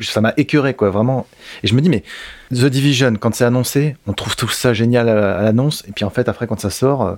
[0.00, 1.26] ça m'a écœuré, quoi, vraiment.
[1.62, 2.02] Et je me dis, mais
[2.50, 5.84] The Division, quand c'est annoncé, on trouve tout ça génial à, l'annonce.
[5.88, 7.14] Et puis en fait, après, quand ça sort, euh,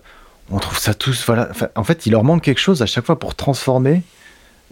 [0.50, 1.24] on trouve ça tous.
[1.26, 1.50] Voilà.
[1.76, 4.02] en fait, il leur manque quelque chose à chaque fois pour transformer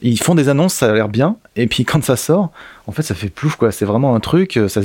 [0.02, 2.50] ils font des annonces, ça a l'air bien, et puis quand ça sort,
[2.86, 3.70] en fait, ça fait plouf, quoi.
[3.70, 4.56] C'est vraiment un truc.
[4.56, 4.80] Euh, ça,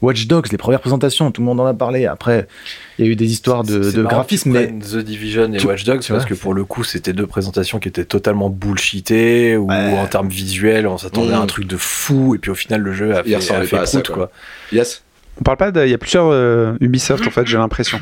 [0.00, 2.06] Watch Dogs, les premières présentations, tout le monde en a parlé.
[2.06, 2.46] Après,
[2.98, 4.52] il y a eu des histoires de, de graphisme.
[4.52, 4.68] Mais...
[4.68, 8.04] The Division et Watch Dogs, parce que pour le coup, c'était deux présentations qui étaient
[8.04, 11.48] totalement bullshitées, ou en termes visuels, on s'attendait à un mm.
[11.48, 14.08] truc de fou, et puis au final, le jeu a fait, a fait pas prout,
[14.08, 14.30] quoi.
[14.72, 15.02] Yes.
[15.40, 15.84] On parle pas de.
[15.84, 18.00] Il y a plusieurs euh, Ubisoft, en fait, j'ai l'impression.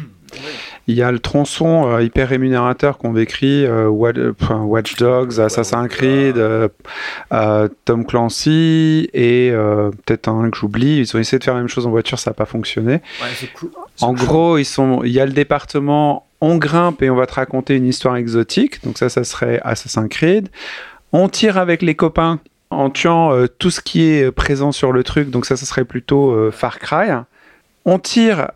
[0.89, 6.37] Il y a le tronçon euh, hyper rémunérateur qu'on décrit, euh, Watch Dogs, Assassin's Creed,
[6.39, 10.99] euh, Tom Clancy et peut-être un que j'oublie.
[10.99, 13.01] Ils ont essayé de faire la même chose en voiture, ça n'a pas fonctionné.
[14.01, 17.35] En gros, ils sont, il y a le département on grimpe et on va te
[17.35, 18.85] raconter une histoire exotique.
[18.85, 20.51] Donc ça, ça serait Assassin's Creed.
[21.13, 25.31] On tire avec les copains en tuant tout ce qui est présent sur le truc.
[25.31, 27.09] Donc ça, ça serait plutôt Far Cry.
[27.87, 28.49] On tire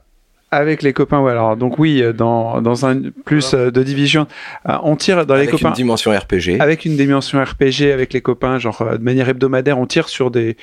[0.51, 4.27] avec les copains, ouais, alors donc oui, euh, dans, dans un plus euh, de division,
[4.69, 5.69] euh, on tire dans les copains.
[5.69, 6.61] Avec une dimension RPG.
[6.61, 10.57] Avec une dimension RPG, avec les copains, genre de manière hebdomadaire, on tire sur des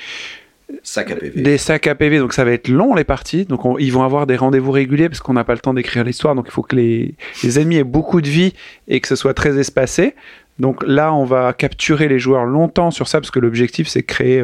[0.84, 1.42] sacs à PV.
[1.42, 3.46] Des sacs à PV, donc ça va être long les parties.
[3.46, 6.36] Donc ils vont avoir des rendez-vous réguliers parce qu'on n'a pas le temps d'écrire l'histoire,
[6.36, 8.54] donc il faut que les, les ennemis aient beaucoup de vie
[8.90, 10.16] et que ce soit très espacé.
[10.60, 14.44] Donc là, on va capturer les joueurs longtemps sur ça parce que l'objectif c'est créer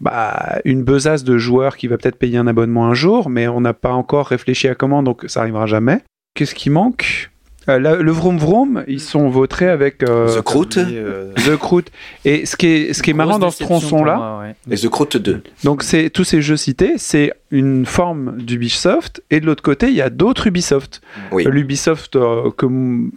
[0.00, 3.60] bah, une besace de joueurs qui va peut-être payer un abonnement un jour, mais on
[3.60, 6.02] n'a pas encore réfléchi à comment, donc ça arrivera jamais.
[6.34, 7.30] Qu'est-ce qui manque?
[7.68, 10.76] Euh, le Vroom Vroom, ils sont votés avec euh, The Croûte.
[10.76, 11.90] Euh, The Croûte.
[12.24, 14.54] Et ce qui est, ce qui est marrant dans ce tronçon-là.
[14.70, 15.42] Et The Croûte 2.
[15.64, 19.22] Donc, c'est, tous ces jeux cités, c'est une forme d'Ubisoft.
[19.30, 21.00] Et de l'autre côté, il y a d'autres Ubisoft.
[21.32, 22.66] L'Ubisoft que,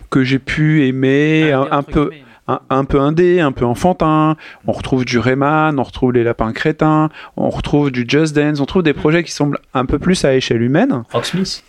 [0.09, 2.11] que j'ai pu aimer, un, peu
[2.47, 4.35] un, peu indé, un peu enfantin.
[4.65, 8.65] On retrouve du Rayman, on retrouve les lapins crétins, on retrouve du Just Dance, on
[8.65, 11.03] trouve des projets qui semblent un peu plus à échelle humaine.
[11.11, 11.63] Rocksmith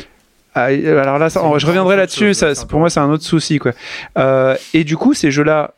[0.55, 2.33] ah, alors là, je reviendrai là-dessus.
[2.69, 3.73] pour moi, c'est un autre souci, quoi.
[4.17, 5.75] Euh, et du coup, ces jeux-là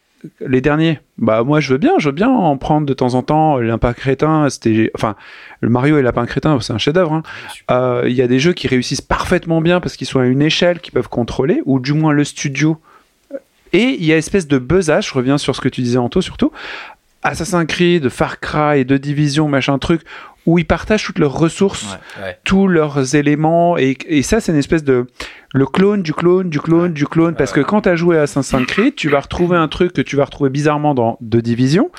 [0.46, 3.22] les derniers, bah moi je veux bien, je veux bien en prendre de temps en
[3.22, 3.59] temps.
[3.59, 5.16] Lapin crétin, c'était, enfin,
[5.61, 7.12] le Mario et Lapin crétin, c'est un chef-d'œuvre.
[7.12, 7.22] Hein.
[7.70, 10.42] Euh, il y a des jeux qui réussissent parfaitement bien parce qu'ils sont à une
[10.42, 12.78] échelle qu'ils peuvent contrôler, ou du moins le studio.
[13.72, 16.20] Et il y a espèce de buzzage, je reviens sur ce que tu disais Anto
[16.20, 16.52] surtout,
[17.22, 20.02] Assassin's Creed, Far Cry, de Division, machin truc,
[20.47, 21.99] où ils partagent toutes leurs ressources,
[22.45, 25.07] tous leurs éléments, et, et ça c'est une espèce de
[25.53, 28.22] le clone du clone du clone du clone parce que quand tu as joué à
[28.22, 31.91] Assassin's Creed tu vas retrouver un truc que tu vas retrouver bizarrement dans The Division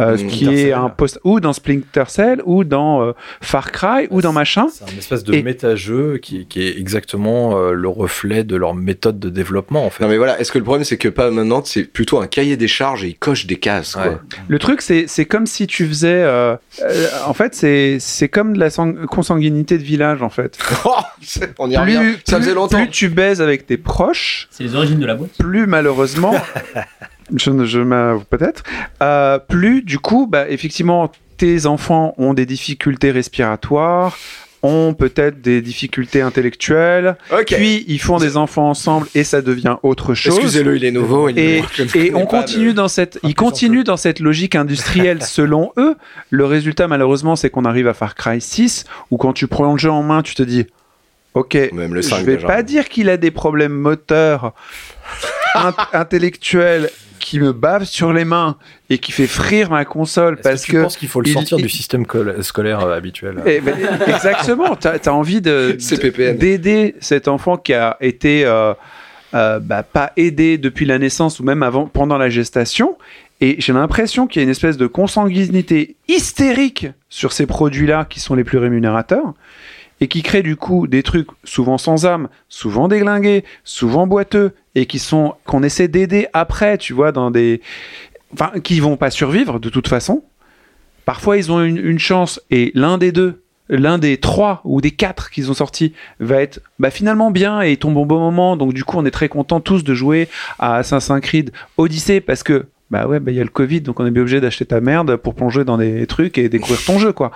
[0.00, 4.06] euh, ce qui est un post ou dans Splinter Cell ou dans euh, Far Cry
[4.10, 4.68] ou dans machin.
[4.72, 9.18] c'est un espèce de méta-jeu qui, qui, est exactement euh, le reflet de leur méthode
[9.18, 10.04] de développement en fait.
[10.04, 12.56] Non mais voilà est-ce que le problème c'est que pas maintenant c'est plutôt un cahier
[12.56, 14.20] des charges et il coche des cases quoi.
[14.46, 16.24] le truc c'est c'est comme si tu faisais
[17.26, 18.70] en fait c'est c'est comme de la
[19.08, 20.58] consanguinité de village en fait.
[20.84, 20.96] Oh,
[21.58, 22.14] on y revient.
[22.24, 22.86] Ça faisait longtemps.
[22.86, 25.30] tu baises avec tes proches, c'est les origines de la boîte.
[25.38, 26.34] Plus malheureusement,
[27.36, 28.62] je, je m'avoue peut-être,
[29.02, 34.16] euh, plus du coup, bah, effectivement, tes enfants ont des difficultés respiratoires,
[34.62, 40.14] ont peut-être des difficultés intellectuelles, puis ils font des enfants ensemble et ça devient autre
[40.14, 40.34] chose.
[40.36, 41.28] Excusez-le, il est nouveau.
[41.28, 41.62] et,
[41.94, 45.96] et on continue dans cette, ils continuent dans cette logique industrielle selon eux.
[46.30, 49.78] Le résultat, malheureusement, c'est qu'on arrive à Far Cry 6, où quand tu prends le
[49.78, 50.66] jeu en main, tu te dis,
[51.34, 54.52] Ok, Même le 5 je vais pas dire qu'il a des problèmes moteurs,
[55.92, 56.90] intellectuels,
[57.20, 58.56] qui me bave sur les mains
[58.88, 61.68] et qui fait frire ma console parce que, tu penses qu'il faut le sortir du
[61.68, 62.04] système
[62.40, 63.42] scolaire euh, habituel.
[63.46, 63.76] Eh ben,
[64.08, 68.74] exactement, tu as, envie d'aider cet enfant qui a été euh,
[69.34, 72.96] euh, bah, pas aidé depuis la naissance ou même avant, pendant la gestation.
[73.40, 78.20] Et j'ai l'impression qu'il y a une espèce de consanguinité hystérique sur ces produits-là qui
[78.20, 79.34] sont les plus rémunérateurs
[80.00, 84.86] et qui crée du coup des trucs souvent sans âme, souvent déglingués, souvent boiteux et
[84.86, 87.60] qui sont qu'on essaie d'aider après, tu vois, dans des
[88.32, 90.24] enfin qui vont pas survivre de toute façon.
[91.04, 95.30] Parfois ils ont une, chance et l'un des deux, l'un des trois ou des quatre
[95.30, 98.56] qu'ils ont sortis va être bah, finalement bien et tombe au bon moment.
[98.56, 100.28] Donc du coup on est très contents tous de jouer
[100.58, 104.00] à Assassin's Creed Odyssey parce que bah ouais, bah il y a le Covid, donc
[104.00, 106.98] on est bien obligé d'acheter ta merde pour plonger dans des trucs et découvrir ton
[106.98, 107.30] jeu, quoi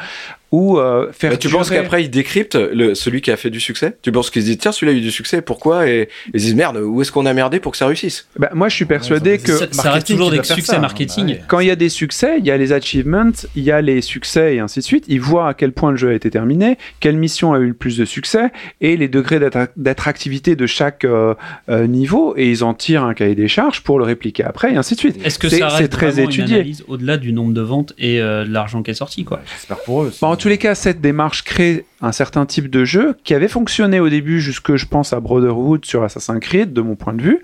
[0.54, 1.36] ou euh, faire.
[1.36, 3.96] tu penses qu'après il décrypte le, celui qui a fait du succès?
[4.02, 5.88] Tu penses qu'il se dit tiens celui-là a eu du succès pourquoi?
[5.88, 8.28] Et, ils se disent merde où est-ce qu'on a merdé pour que ça réussisse?
[8.38, 11.38] Bah, Moi je suis persuadé que ça, reste toujours des succès marketing.
[11.48, 14.00] Quand il y a des succès, il y a les achievements, il y a les
[14.00, 15.04] succès et ainsi de suite.
[15.08, 17.74] Ils voient à quel point le jeu a été terminé, quelle mission a eu le
[17.74, 19.40] plus de succès et les degrés
[19.76, 21.34] d'attractivité de chaque euh,
[21.68, 24.76] euh, niveau et ils en tirent un cahier des charges pour le répliquer après et
[24.76, 25.16] ainsi de suite.
[25.24, 28.92] Est-ce que ça reste très étudié au-delà du nombre de ventes et de l'argent qui
[28.92, 29.40] est sorti quoi?
[29.52, 30.12] J'espère pour eux.
[30.44, 34.10] Tous les cas, cette démarche crée un certain type de jeu qui avait fonctionné au
[34.10, 37.40] début jusque, je pense, à Brotherhood sur Assassin's Creed, de mon point de vue,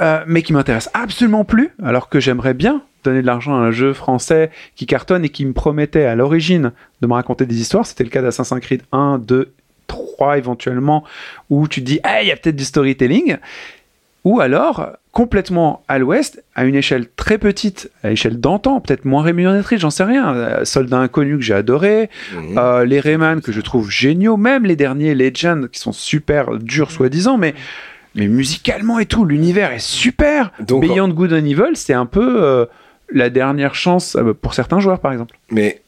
[0.00, 3.72] euh, mais qui m'intéresse absolument plus, alors que j'aimerais bien donner de l'argent à un
[3.72, 6.70] jeu français qui cartonne et qui me promettait à l'origine
[7.00, 7.84] de me raconter des histoires.
[7.84, 9.52] C'était le cas d'Assassin's Creed 1, 2,
[9.88, 11.02] 3 éventuellement,
[11.48, 13.38] où tu te dis, il y a peut-être du storytelling.
[14.24, 19.22] Ou alors, complètement à l'ouest, à une échelle très petite, à l'échelle d'antan, peut-être moins
[19.22, 20.34] rémunératrice, j'en sais rien.
[20.34, 22.58] Euh, Soldat inconnu que j'ai adoré, mhm.
[22.58, 26.90] euh, les Rayman que je trouve géniaux, même les derniers Legends qui sont super durs
[26.90, 27.54] soi-disant, mais
[28.16, 30.50] mais musicalement et tout, l'univers est super.
[30.58, 32.66] Donc, Beyond Good and Evil, c'est un peu euh,
[33.12, 35.36] la dernière chance pour certains joueurs, par exemple.
[35.52, 35.80] Mais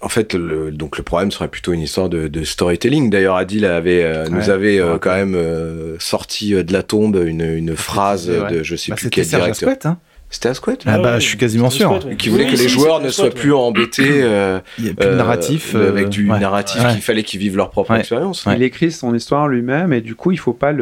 [0.00, 3.10] en fait, le, donc le problème serait plutôt une histoire de, de storytelling.
[3.10, 7.42] D'ailleurs, Adil avait, euh, nous avait euh, quand même euh, sorti de la tombe une,
[7.42, 9.76] une phrase de je sais bah, plus quel directeur.
[9.84, 9.98] Hein
[10.30, 12.00] c'était Asquette Ah bah, je suis quasiment sûr.
[12.18, 14.22] Qui voulait que les joueurs ne soient plus embêtés.
[14.22, 15.74] Euh, Il y a plus de narratif.
[15.74, 18.46] avec du narratif qu'il fallait qu'ils vivent leur propre expérience.
[18.54, 20.72] Il écrit son histoire lui-même et du coup, il faut pas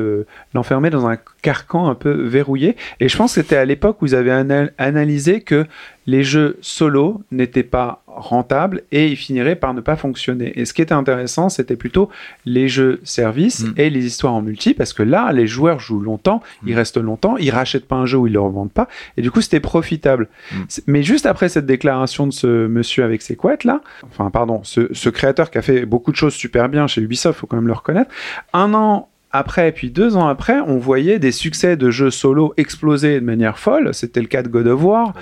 [0.55, 2.77] l'enfermer dans un carcan un peu verrouillé.
[2.99, 4.33] Et je pense que c'était à l'époque où vous avez
[4.79, 5.67] analysé que
[6.07, 10.59] les jeux solo n'étaient pas rentables et ils finiraient par ne pas fonctionner.
[10.59, 12.09] Et ce qui était intéressant, c'était plutôt
[12.45, 13.75] les jeux services mm.
[13.77, 16.77] et les histoires en multi, parce que là, les joueurs jouent longtemps, ils mm.
[16.77, 19.43] restent longtemps, ils rachètent pas un jeu ou ils le revendent pas, et du coup,
[19.43, 20.29] c'était profitable.
[20.53, 20.57] Mm.
[20.87, 24.89] Mais juste après cette déclaration de ce monsieur avec ses couettes là, enfin pardon, ce,
[24.93, 27.67] ce créateur qui a fait beaucoup de choses super bien chez Ubisoft, faut quand même
[27.67, 28.11] le reconnaître,
[28.53, 33.21] un an après, puis deux ans après, on voyait des succès de jeux solo exploser
[33.21, 33.93] de manière folle.
[33.93, 35.13] C'était le cas de God of War,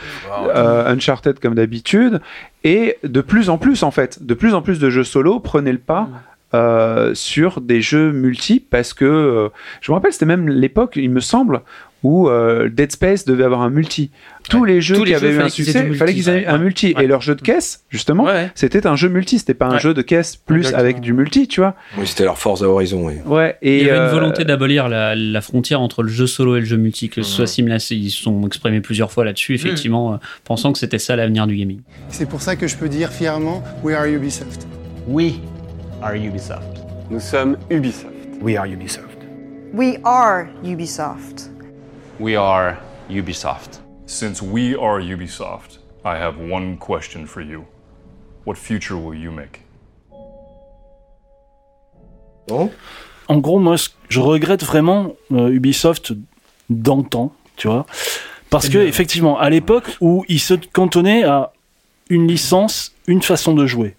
[0.55, 2.20] euh, Uncharted comme d'habitude,
[2.62, 5.72] et de plus en plus en fait, de plus en plus de jeux solo prenaient
[5.72, 6.09] le pas.
[6.52, 9.48] Euh, sur des jeux multi parce que euh,
[9.80, 11.62] je me rappelle c'était même l'époque il me semble
[12.05, 12.28] où
[12.70, 14.11] Dead Space devait avoir un multi.
[14.48, 16.94] Tous les jeux qui avaient eu un succès, il fallait qu'ils aient un multi.
[17.00, 19.38] Et leur jeu de caisse, justement, c'était un jeu multi.
[19.38, 21.74] C'était pas un jeu de caisse plus avec du multi, tu vois.
[21.98, 23.07] Oui, c'était leur force à horizon.
[23.07, 23.14] Oui.
[23.26, 23.57] Ouais.
[23.62, 26.66] Et il y avait une volonté d'abolir la, frontière entre le jeu solo et le
[26.66, 27.78] jeu multi, que ce soit similaire.
[27.90, 31.80] Ils se sont exprimés plusieurs fois là-dessus, effectivement, pensant que c'était ça l'avenir du gaming.
[32.09, 34.66] C'est pour ça que je peux dire fièrement, We are Ubisoft.
[35.09, 35.34] We
[36.02, 36.84] are Ubisoft.
[37.11, 38.12] Nous sommes Ubisoft.
[38.40, 39.18] We are Ubisoft.
[39.72, 41.53] We are Ubisoft.
[42.20, 43.80] We are Ubisoft.
[44.06, 47.64] Since we are Ubisoft, I have one question for you.
[48.44, 49.62] What future will you make?
[53.26, 53.76] En gros, moi,
[54.08, 56.12] je regrette vraiment euh, Ubisoft
[56.70, 57.84] d'antan, tu vois.
[58.48, 61.52] Parce que, effectivement, à l'époque où ils se cantonnaient à
[62.10, 63.96] une licence, une façon de jouer.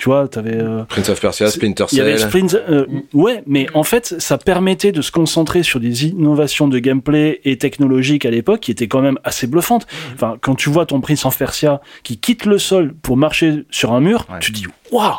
[0.00, 0.56] Tu vois, t'avais.
[0.56, 1.98] Euh, Prince of Persia, Splinter Cell.
[1.98, 5.78] Il y avait Sprint, euh, ouais, mais en fait, ça permettait de se concentrer sur
[5.78, 9.86] des innovations de gameplay et technologiques à l'époque qui étaient quand même assez bluffantes.
[10.14, 13.92] Enfin, quand tu vois ton Prince of Persia qui quitte le sol pour marcher sur
[13.92, 15.16] un mur, tu dis waouh,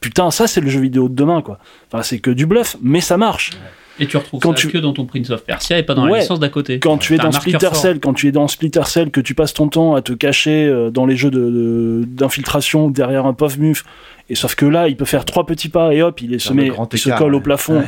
[0.00, 1.60] putain, ça c'est le jeu vidéo de demain, quoi.
[1.92, 3.52] Enfin, c'est que du bluff, mais ça marche.
[4.00, 4.68] Et tu retrouves quand ça tu...
[4.70, 6.80] que dans ton Prince of Persia et pas dans la licence d'à côté.
[6.80, 9.54] Quand tu es dans Splinter Cell, quand tu es dans Splinter Cell, que tu passes
[9.54, 13.84] ton temps à te cacher euh, dans les jeux d'infiltration de, derrière un pauvre muf,
[14.30, 16.54] et sauf que là, il peut faire trois petits pas et hop, il, est se,
[16.54, 17.82] met, il se colle au plafond.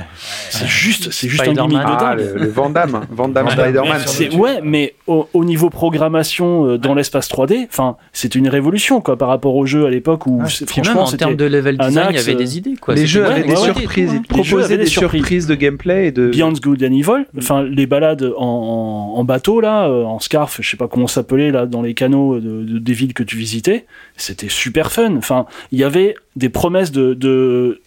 [0.50, 2.32] C'est juste, c'est juste un gimmick de ah, dingue.
[2.34, 4.02] le, Van Damme, Van Damme Spider-Man.
[4.38, 9.28] Ouais, mais au, niveau programmation euh, dans l'espace 3D, enfin, c'était une révolution quoi par
[9.28, 12.34] rapport aux jeux à l'époque où franchement, en termes de level design, il y avait
[12.34, 12.94] des idées quoi.
[12.94, 16.82] Les jeux avaient des surprises, ils proposaient des surprises de gameplay et de Beyond Good
[16.84, 17.24] and Evil.
[17.38, 21.50] Enfin, les balades en, en bateau là, euh, en scarf, je sais pas comment s'appelait
[21.50, 25.16] là, dans les canaux de, des villes que tu visitais, c'était super fun.
[25.16, 27.80] Enfin, il y avait des promesses de de,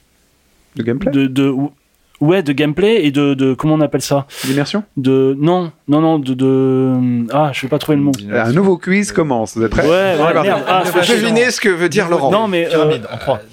[0.76, 1.54] de gameplay de, de,
[2.20, 4.26] ouais de gameplay et de, de comment on appelle ça?
[4.43, 8.12] D'immersion de non non non de, de ah je vais pas trouver le mot.
[8.32, 9.84] Un nouveau quiz commence vous êtes prêts?
[9.84, 10.64] Ouais, ouais merde.
[10.68, 12.32] Ah, deviner ce que veut dire Laurent.
[12.32, 12.97] non mais euh,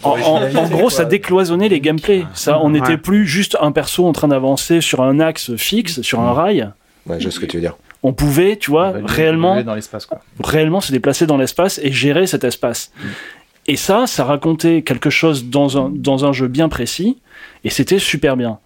[0.02, 2.24] en, en, gros ça décloisonnait les gameplays.
[2.34, 6.20] Ça on n'était plus juste un perso en train d'avancer sur un axe fixe sur
[6.20, 6.70] un rail.
[7.06, 7.76] Ouais je sais ce que tu veux dire.
[8.02, 9.76] On pouvait, tu vois, réellement, dans
[10.08, 10.20] quoi.
[10.44, 12.92] réellement se déplacer dans l'espace et gérer cet espace.
[12.94, 13.06] Mm.
[13.68, 17.18] Et ça, ça racontait quelque chose dans un, dans un jeu bien précis,
[17.64, 18.58] et c'était super bien.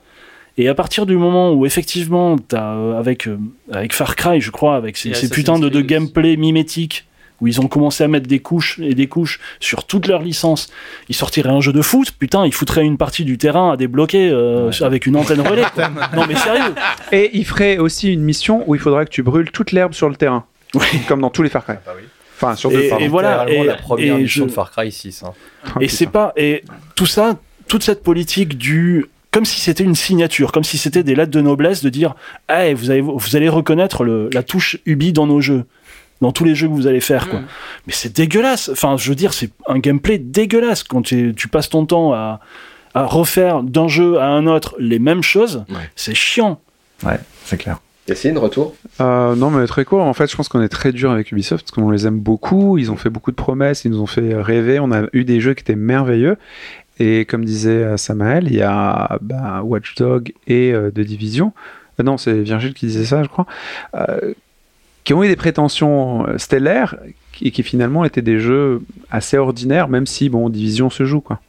[0.59, 3.39] Et à partir du moment où effectivement, as, euh, avec, euh,
[3.73, 7.07] avec Far Cry, je crois, avec ces, ces putains de, de gameplay mimétiques,
[7.41, 10.69] où ils ont commencé à mettre des couches et des couches sur toute leur licence,
[11.09, 14.29] ils sortiraient un jeu de foot, putain, ils foutraient une partie du terrain à débloquer
[14.31, 15.65] euh, avec une antenne relais.
[16.15, 16.75] non mais sérieux.
[17.13, 20.11] Et ils feraient aussi une mission où il faudrait que tu brûles toute l'herbe sur
[20.11, 20.45] le terrain,
[21.09, 21.77] comme dans tous les Far Cry.
[21.79, 22.05] Ah bah oui.
[22.43, 25.25] Enfin, sur et, et voilà, et, la première mission de Far Cry 6.
[25.25, 25.33] Hein.
[25.81, 26.65] et c'est pas et
[26.95, 27.37] tout ça,
[27.69, 31.41] toute cette politique du comme si c'était une signature, comme si c'était des lettres de
[31.41, 32.15] noblesse de dire,
[32.49, 35.67] hey, vous, avez, vous allez reconnaître le, la touche Ubi dans nos jeux,
[36.21, 37.39] dans tous les jeux que vous allez faire, quoi.
[37.41, 37.47] Mm.
[37.87, 38.71] Mais c'est dégueulasse.
[38.71, 42.41] Enfin, je veux dire, c'est un gameplay dégueulasse quand tu, tu passes ton temps à,
[42.95, 45.65] à refaire d'un jeu à un autre les mêmes choses.
[45.95, 46.61] C'est chiant.
[47.05, 47.79] Ouais, c'est clair.
[48.09, 50.03] Yacine, retour euh, Non, mais très court.
[50.03, 52.79] En fait, je pense qu'on est très dur avec Ubisoft parce qu'on les aime beaucoup.
[52.79, 54.81] Ils ont fait beaucoup de promesses, ils nous ont fait rêver.
[54.81, 56.37] On a eu des jeux qui étaient merveilleux.
[56.99, 61.53] Et comme disait euh, Samael, il y a bah, Watch Dog et euh, The Division.
[62.03, 63.47] non, c'est Virgile qui disait ça, je crois.
[65.05, 66.97] qui ont eu des prétentions stellaires
[67.43, 71.41] et qui finalement étaient des jeux assez ordinaires, même si, bon, Division se joue, quoi.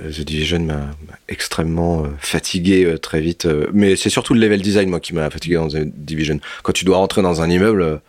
[0.00, 0.90] Euh, The Division m'a
[1.28, 3.46] extrêmement euh, fatigué euh, très vite.
[3.72, 6.40] mais c'est surtout le level design, moi, qui m'a fatigué dans The Division.
[6.62, 8.00] Quand tu dois rentrer dans un immeuble,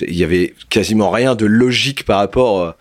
[0.00, 2.74] il y avait quasiment rien de logique par rapport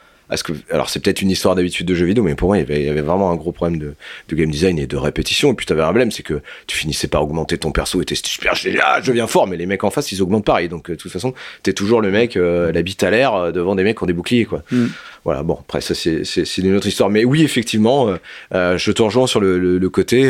[0.43, 2.89] que, alors c'est peut-être une histoire d'habitude de jeu vidéo, mais pour moi, il y
[2.89, 5.51] avait, vraiment un gros problème de, game design et de répétition.
[5.51, 8.05] Et puis tu avais un problème, c'est que tu finissais par augmenter ton perso et
[8.05, 10.67] t'es super génial, je viens fort, mais les mecs en face, ils augmentent pareil.
[10.67, 13.75] Donc de toute façon, t'es toujours le mec, euh, la bite à l'air euh, devant
[13.75, 14.63] des mecs qui ont des boucliers, quoi.
[14.71, 14.87] Mm.
[15.23, 17.09] Voilà, bon, après ça c'est une autre histoire.
[17.09, 18.15] Mais oui, effectivement,
[18.53, 20.23] euh, je te rejoins sur le, côté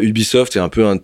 [0.00, 0.96] Ubisoft est un peu un,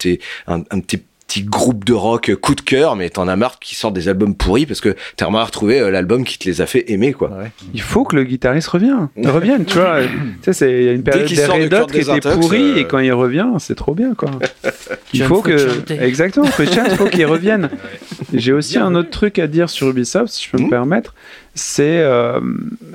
[0.49, 3.77] un, un petit petit groupe de rock coup de cœur, mais t'en as marre qui
[3.77, 6.67] sortent des albums pourris parce que t'as à retrouver euh, l'album qui te les a
[6.67, 7.31] fait aimer, quoi.
[7.73, 10.01] Il faut que le guitariste revienne, revienne, tu vois.
[10.43, 12.99] tu sais, il y a une période des Red Hot qui était pourrie et quand
[12.99, 14.31] il revient, c'est trop bien, quoi.
[15.13, 17.71] il faut que, exactement, il faut qu'il revienne.
[18.35, 20.71] J'ai aussi un autre truc à dire sur Ubisoft, si je peux me hmm.
[20.71, 21.15] permettre.
[21.55, 22.41] C'est, euh,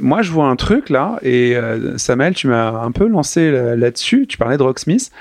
[0.01, 4.25] moi, je vois un truc là, et euh, Samuel, tu m'as un peu lancé là-dessus.
[4.27, 5.11] Tu parlais de Rocksmith.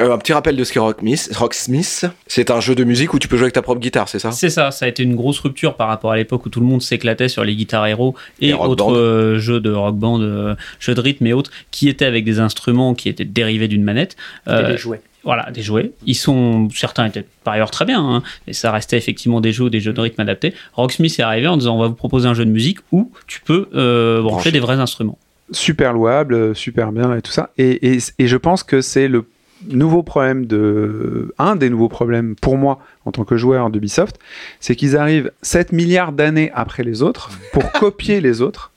[0.00, 2.06] Euh, un petit rappel de ce qu'est Rocksmith.
[2.26, 4.30] C'est un jeu de musique où tu peux jouer avec ta propre guitare, c'est ça?
[4.30, 6.66] C'est ça, ça a été une grosse rupture par rapport à l'époque où tout le
[6.66, 10.94] monde s'éclatait sur les guitares héros et, autres euh, jeux de rock band, euh, jeux
[10.94, 14.16] de rythme et autres, qui étaient avec des instruments qui étaient dérivés d'une manette.
[14.46, 15.00] des jouets.
[15.24, 15.90] Voilà, des jouets.
[16.04, 19.70] Ils sont, certains étaient par ailleurs très bien, hein, mais ça restait effectivement des jeux,
[19.70, 20.54] des jeux de rythme adaptés.
[20.74, 23.40] Rocksmith est arrivé en disant on va vous proposer un jeu de musique où tu
[23.40, 25.18] peux euh, brancher des vrais instruments.
[25.50, 27.50] Super louable, super bien et tout ça.
[27.58, 29.24] Et, et, et je pense que c'est le
[29.68, 34.18] nouveau problème de un des nouveaux problèmes pour moi en tant que joueur d'Ubisoft,
[34.60, 38.72] c'est qu'ils arrivent 7 milliards d'années après les autres pour copier les autres.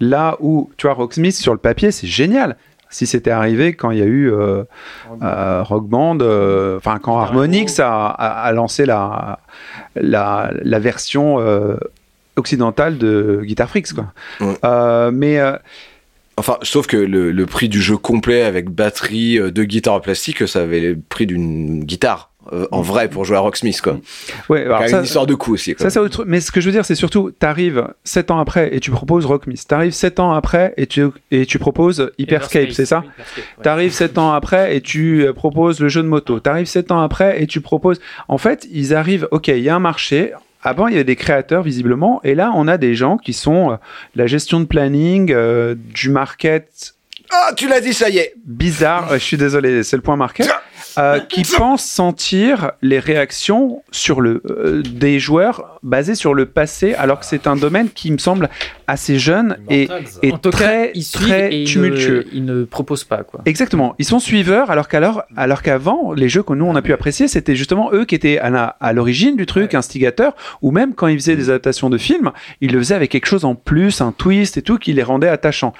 [0.00, 2.56] Là où, tu vois, Rocksmith sur le papier, c'est génial
[2.92, 4.64] si c'était arrivé quand il y a eu euh,
[5.22, 9.40] euh, Rock Band, euh, enfin quand Harmonix a, lancé la,
[9.96, 11.38] la, version
[12.36, 13.94] occidentale de Guitar Freaks.
[13.94, 15.10] Quoi.
[15.10, 15.40] mais.
[16.36, 20.62] Enfin, sauf que le, prix du jeu complet avec batterie, de guitare en plastique, ça
[20.62, 22.32] avait le prix d'une guitare.
[22.52, 24.00] Euh, en vrai pour jouer à Rocksmith quoi.
[24.48, 25.76] Ouais, alors ça, une histoire de coup aussi.
[25.78, 26.24] Ça, c'est autre...
[26.26, 29.26] Mais ce que je veux dire, c'est surtout, t'arrives 7 ans après et tu proposes
[29.26, 29.64] Rocksmith.
[29.68, 33.04] T'arrives 7 ans après et tu, et tu proposes Hyperscape, c'est ça
[33.62, 36.40] T'arrives 7 ans après et tu euh, proposes le jeu de moto.
[36.40, 38.00] T'arrives 7 ans après et tu proposes.
[38.26, 40.32] En fait, ils arrivent, ok, il y a un marché.
[40.62, 43.72] Avant, il y avait des créateurs, visiblement, et là, on a des gens qui sont
[43.72, 43.76] euh,
[44.14, 45.34] la gestion de planning,
[45.74, 46.94] du market.
[47.30, 50.48] Ah, tu l'as dit, ça y est Bizarre, je suis désolé, c'est le point market.
[50.98, 56.94] Euh, qui pense sentir les réactions sur le, euh, des joueurs basées sur le passé,
[56.94, 58.48] alors que c'est un domaine qui me semble
[58.86, 59.88] assez jeune et,
[60.22, 62.26] et très, très tumultueux.
[62.32, 63.22] Ils ne, proposent pas.
[63.22, 63.40] Quoi.
[63.46, 63.94] Exactement.
[63.98, 67.28] Ils sont suiveurs, alors qu'alors, alors qu'avant, les jeux que nous on a pu apprécier,
[67.28, 71.18] c'était justement eux qui étaient à, à l'origine du truc, instigateurs, ou même quand ils
[71.18, 74.56] faisaient des adaptations de films, ils le faisaient avec quelque chose en plus, un twist
[74.56, 75.72] et tout, qui les rendait attachants.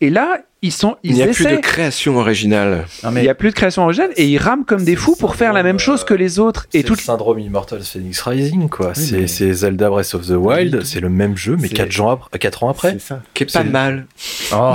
[0.00, 2.86] Et là, ils sont, il n'y a plus de création originale.
[3.12, 3.20] mais...
[3.20, 5.52] Il n'y a plus de création originale et ils rament comme des fous pour faire
[5.52, 6.66] la même chose que les autres.
[6.72, 8.92] Et tout le syndrome Immortal Phoenix Rising, quoi.
[8.94, 12.20] c'est Zelda Breath of the Wild, c'est le même jeu, mais 4 ans,
[12.62, 12.92] ans après.
[12.92, 13.22] C'est ça.
[13.34, 14.06] Qui est pas mal.
[14.52, 14.72] Oh,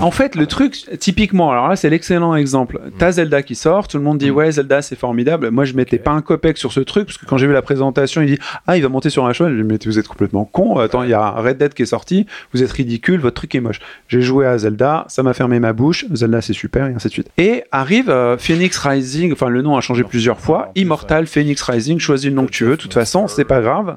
[0.00, 2.80] en fait, le truc, typiquement, alors là, c'est l'excellent exemple.
[2.84, 2.90] Mm.
[2.98, 4.34] T'as Zelda qui sort, tout le monde dit, mm.
[4.34, 5.50] ouais, Zelda, c'est formidable.
[5.50, 7.62] Moi, je mettais pas un copec sur ce truc, parce que quand j'ai vu la
[7.62, 9.56] présentation, il dit, ah, il va monter sur un cheval.
[9.56, 10.78] Je me mais vous êtes complètement con.
[10.78, 13.60] Attends, il y a Red Dead qui est sorti, vous êtes ridicule, votre truc est
[13.60, 13.80] moche.
[14.08, 16.06] J'ai joué à Zelda, ça m'a fermé ma bouche.
[16.12, 17.30] Zelda c'est super, et ainsi de suite.
[17.38, 21.98] Et arrive euh, Phoenix Rising, enfin le nom a changé plusieurs fois, Immortal Phoenix Rising,
[21.98, 23.96] choisis le nom que tu veux, de toute façon, c'est pas grave.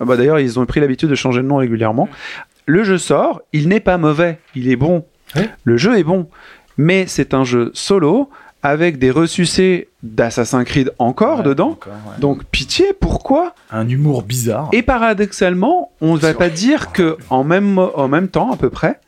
[0.00, 2.08] Ah bah, D'ailleurs, ils ont pris l'habitude de changer de nom régulièrement.
[2.66, 5.04] Le jeu sort, il n'est pas mauvais, il est bon.
[5.64, 6.28] Le jeu est bon,
[6.76, 8.30] mais c'est un jeu solo
[8.62, 11.78] avec des ressucés d'Assassin's Creed encore dedans.
[12.18, 14.68] Donc pitié, pourquoi Un humour bizarre.
[14.72, 18.70] Et paradoxalement, on ne va pas dire que en même, en même temps à peu
[18.70, 18.98] près,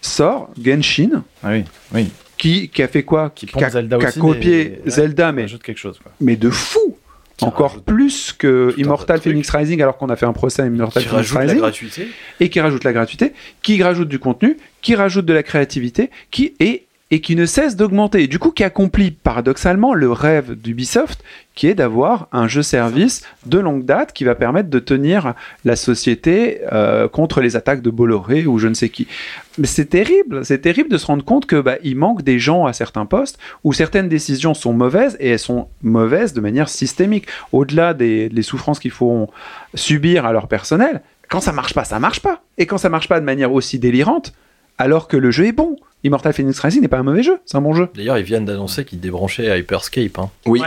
[0.00, 1.22] sort Genshin.
[1.42, 2.10] Ah oui, oui.
[2.36, 6.00] Qui, qui a fait quoi Qui, a, Zelda qui a copié Zelda, mais, quelque chose,
[6.20, 6.96] mais de fou
[7.42, 11.30] encore plus que Immortal Phoenix Rising, alors qu'on a fait un procès à Immortal Phoenix
[11.32, 11.46] Rising.
[11.48, 12.08] La gratuité.
[12.38, 13.32] Et qui rajoute la gratuité,
[13.62, 17.76] qui rajoute du contenu, qui rajoute de la créativité, qui est et qui ne cesse
[17.76, 18.26] d'augmenter.
[18.28, 23.84] Du coup, qui accomplit paradoxalement le rêve d'Ubisoft, qui est d'avoir un jeu-service de longue
[23.84, 25.34] date qui va permettre de tenir
[25.64, 29.08] la société euh, contre les attaques de Bolloré ou je ne sais qui.
[29.58, 32.66] Mais c'est terrible, c'est terrible de se rendre compte que bah, il manque des gens
[32.66, 37.26] à certains postes où certaines décisions sont mauvaises et elles sont mauvaises de manière systémique.
[37.52, 39.28] Au-delà des, des souffrances qu'il faut
[39.74, 42.42] subir à leur personnel, quand ça marche pas, ça marche pas.
[42.56, 44.32] Et quand ça marche pas de manière aussi délirante,
[44.78, 45.76] alors que le jeu est bon.
[46.04, 47.88] Immortal Phoenix Rising n'est pas un mauvais jeu, c'est un bon jeu.
[47.94, 50.18] D'ailleurs, ils viennent d'annoncer qu'ils débranchaient Hyperscape.
[50.18, 50.30] Hein.
[50.46, 50.62] Oui,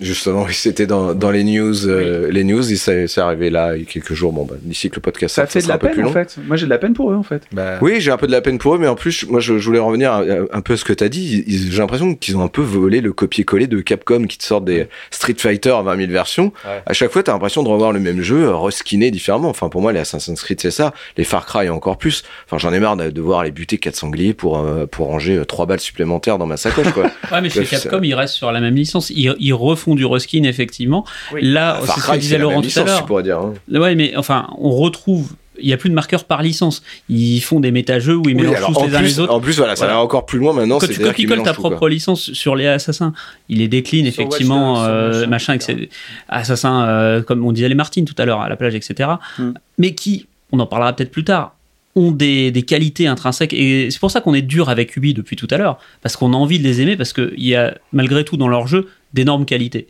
[0.00, 1.86] justement, c'était dans, dans, les news.
[1.86, 4.32] Euh, les news, c'est arrivé là il y a quelques jours.
[4.32, 6.36] Bon, bah, d'ici que le podcast ça, fait de la peine en fait.
[6.46, 7.42] Moi, j'ai de la peine pour eux en fait.
[7.52, 7.78] Bah...
[7.80, 9.78] Oui, j'ai un peu de la peine pour eux, mais en plus, moi, je, voulais
[9.78, 11.44] revenir un peu à ce que tu as dit.
[11.46, 14.88] J'ai l'impression qu'ils ont un peu volé le copier-coller de Capcom qui te sort des
[15.10, 16.52] Street Fighter 20 000 versions.
[16.86, 19.48] À chaque fois, tu as l'impression de revoir le même jeu, euh, reskiné différemment.
[19.48, 20.92] Enfin, pour moi, les Assassin's Creed, c'est ça.
[21.16, 22.24] Les Far Cry encore plus.
[22.46, 25.66] Enfin, j'en ai marre de devoir les buter 4 sangliers pour, euh, pour ranger 3
[25.66, 26.92] balles supplémentaires dans ma sacoche.
[26.92, 27.04] Quoi.
[27.32, 29.10] ouais, mais chez Capcom, ils restent sur la même licence.
[29.10, 31.04] Ils, refont du reskin, effectivement.
[31.40, 33.22] Là, c'est ce que disait Laurent tout à l'heure.
[33.22, 33.38] dire.
[33.38, 33.54] Hein.
[33.72, 36.82] Ouais, mais enfin, on retrouve il n'y a plus de marqueurs par licence.
[37.08, 39.32] Ils font des méta-jeux où ils mélangent tous les uns les autres.
[39.32, 40.78] En plus, voilà, ça va encore plus loin maintenant.
[40.78, 43.12] Quand tu copies-colles ta propre licence sur les assassins,
[43.48, 45.88] il les décline effectivement, euh, machin, etc.
[46.28, 49.10] Assassins, euh, comme on disait les Martines tout à l'heure à la plage, etc.
[49.38, 49.52] Hmm.
[49.78, 51.54] Mais qui, on en parlera peut-être plus tard,
[51.94, 53.52] ont des, qualités intrinsèques.
[53.52, 56.32] Et c'est pour ça qu'on est dur avec Ubi depuis tout à l'heure, parce qu'on
[56.32, 59.46] a envie de les aimer, parce qu'il y a malgré tout dans leur jeu d'énormes
[59.46, 59.88] qualités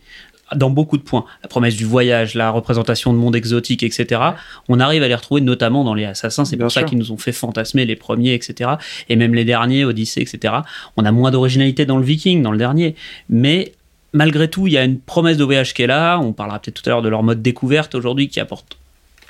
[0.55, 1.24] dans beaucoup de points.
[1.42, 4.20] La promesse du voyage, la représentation de monde exotique, etc.
[4.68, 6.44] On arrive à les retrouver notamment dans les Assassins.
[6.44, 8.70] C'est pour ça qu'ils nous ont fait fantasmer les premiers, etc.
[9.09, 10.55] Et même les derniers, Odyssey, etc.
[10.96, 12.94] On a moins d'originalité dans le Viking, dans le dernier.
[13.28, 13.72] Mais
[14.12, 16.18] malgré tout, il y a une promesse de voyage qui est là.
[16.18, 18.78] On parlera peut-être tout à l'heure de leur mode découverte aujourd'hui qui apporte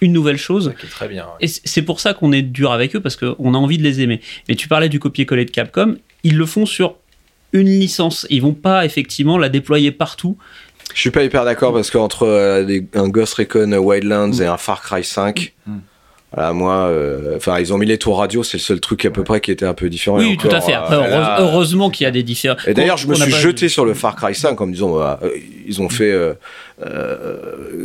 [0.01, 0.73] une nouvelle chose.
[0.91, 1.27] très bien.
[1.41, 4.01] Et c'est pour ça qu'on est dur avec eux parce qu'on a envie de les
[4.01, 4.21] aimer.
[4.49, 6.97] Mais tu parlais du copier-coller de Capcom, ils le font sur
[7.53, 8.27] une licence.
[8.31, 10.37] Ils vont pas effectivement la déployer partout.
[10.95, 14.83] Je suis pas hyper d'accord parce qu'entre euh, un Ghost Recon Wildlands et un Far
[14.83, 15.53] Cry 5,
[16.35, 19.11] voilà, moi, euh, enfin, ils ont mis les tours radio, c'est le seul truc à
[19.11, 20.19] peu près qui était un peu différent.
[20.19, 20.75] Oui, tout à fait.
[20.75, 22.67] Après, euh, heureusement qu'il y a des différences.
[22.67, 25.15] Et d'ailleurs, je me suis jeté sur le Far Cry 5 en me disant, euh,
[25.67, 26.15] ils ont fait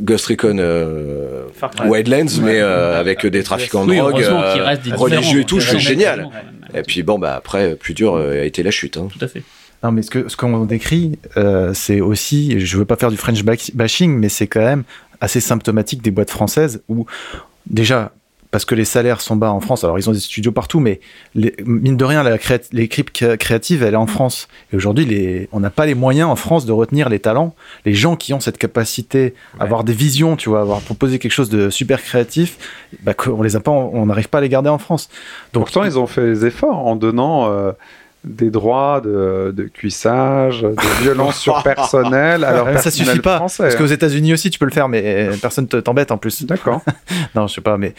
[0.01, 0.57] Ghost Recon
[1.85, 4.25] Wildlands, mais avec des trafiquants de drogue,
[4.97, 6.29] religieux et tout, c'est génial.
[6.75, 8.97] Et puis bon, bah après, plus dur a été la chute.
[8.97, 9.07] Hein.
[9.11, 9.43] Tout à fait.
[9.83, 11.17] Non, mais ce que ce qu'on décrit,
[11.73, 13.41] c'est aussi, je veux pas faire du French
[13.73, 14.83] bashing, mais c'est quand même
[15.21, 17.05] assez symptomatique des boîtes françaises où
[17.67, 18.11] déjà
[18.53, 19.83] parce que les salaires sont bas en France.
[19.83, 20.99] Alors, ils ont des studios partout, mais
[21.65, 22.23] mine de rien,
[22.71, 24.47] l'équipe créative, elle est en France.
[24.71, 28.15] Et aujourd'hui, on n'a pas les moyens en France de retenir les talents, les gens
[28.15, 31.71] qui ont cette capacité, à avoir des visions, tu vois, avoir proposé quelque chose de
[31.71, 32.59] super créatif,
[33.01, 35.09] bah, on les a pas, on n'arrive pas à les garder en France.
[35.53, 37.49] Donc, Pourtant, ils ont fait des efforts en donnant.
[37.49, 37.71] Euh,
[38.23, 42.43] des droits de, cuissage, de violence sur personnel.
[42.43, 46.11] Alors ça suffit pas parce qu'aux États-Unis aussi tu peux le faire, mais personne t'embête
[46.11, 46.45] en plus.
[46.45, 46.81] D'accord.
[47.35, 47.93] non, je sais pas, mais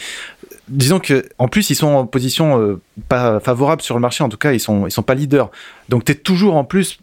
[0.69, 4.29] disons que en plus ils sont en position euh, pas favorable sur le marché en
[4.29, 5.51] tout cas ils sont ils sont pas leaders
[5.91, 6.99] donc tu es toujours en plus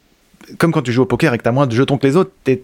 [0.58, 2.16] comme quand tu joues au poker et que tu as moins de jetons que les
[2.16, 2.60] autres tu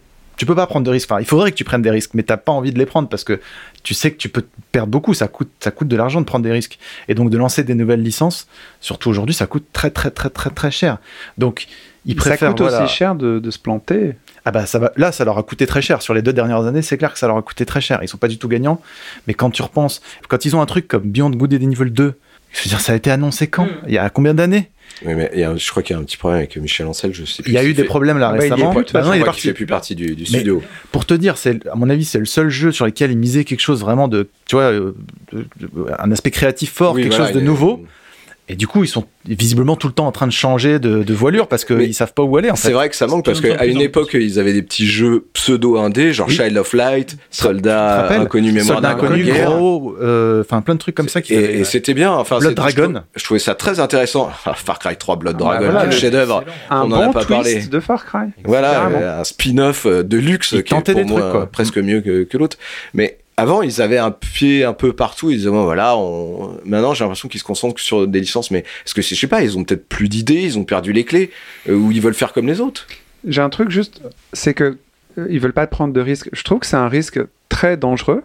[0.46, 2.38] peux pas prendre de risques enfin il faudrait que tu prennes des risques mais t'as
[2.38, 3.40] pas envie de les prendre parce que
[3.84, 6.44] tu sais que tu peux perdre beaucoup ça coûte ça coûte de l'argent de prendre
[6.44, 6.78] des risques
[7.08, 8.48] et donc de lancer des nouvelles licences
[8.82, 10.98] surtout aujourd'hui ça coûte très très très très très cher
[11.38, 11.68] donc
[12.06, 14.16] ils préfèrent ça coûte aussi cher de, de se planter
[14.48, 16.02] ah bah ça va, là, ça leur a coûté très cher.
[16.02, 18.00] Sur les deux dernières années, c'est clair que ça leur a coûté très cher.
[18.02, 18.80] Ils sont pas du tout gagnants.
[19.28, 22.14] Mais quand tu repenses, quand ils ont un truc comme Beyond Good and Evil 2,
[22.54, 23.66] je veux dire, ça a été annoncé quand?
[23.66, 23.88] Hmm.
[23.88, 24.72] Il y a combien d'années?
[25.06, 27.44] Oui, mais je crois qu'il y a un petit problème avec Michel Ancel, je sais
[27.46, 28.74] Il y a eu des problèmes là ah bah, récemment.
[28.74, 30.62] Il, bah il, fait plus partie du, studio.
[30.92, 33.44] Pour te dire, c'est à mon avis, c'est le seul jeu sur lequel il misait
[33.44, 34.94] quelque chose vraiment de, tu vois, euh,
[36.00, 37.86] un aspect créatif fort, quelque chose de nouveau.
[38.50, 41.48] Et du coup, ils sont visiblement tout le temps en train de changer de, voilure
[41.48, 42.50] parce qu'ils savent pas où aller.
[42.56, 46.14] C'est vrai que ça manque parce qu'à une époque, ils avaient des petits jeux pseudo-indés,
[46.14, 50.96] genre Child of Light, Soldat Inconnu Mémoire d'un Inconnu, Gros, euh, enfin plein de trucs
[50.96, 51.22] comme ça.
[51.22, 52.12] Qui et, c'était bien.
[52.12, 53.02] Enfin, Blood Dragon.
[53.16, 54.30] Je, trouvais ça très intéressant.
[54.56, 56.44] Far Cry 3 Blood ah, Dragon, quel chef-d'œuvre.
[56.70, 57.66] On en a pas parlé.
[57.66, 58.30] de Far Cry.
[58.46, 62.58] Voilà, un spin-off de luxe qui est pour moi presque mieux que, que l'autre.
[62.94, 65.30] Mais avant, ils avaient un pied un peu partout.
[65.30, 66.58] Ils disaient, bon, voilà, on...
[66.66, 68.50] maintenant, j'ai l'impression qu'ils se concentrent sur des licences.
[68.50, 71.06] Mais est-ce que je sais pas, ils ont peut-être plus d'idées, ils ont perdu les
[71.06, 71.30] clés,
[71.70, 72.88] euh, ou ils veulent faire comme les autres?
[73.28, 74.02] J'ai un truc juste,
[74.34, 74.78] c'est que
[75.18, 76.30] euh, ils veulent pas prendre de risques.
[76.34, 78.24] Je trouve que c'est un risque très dangereux.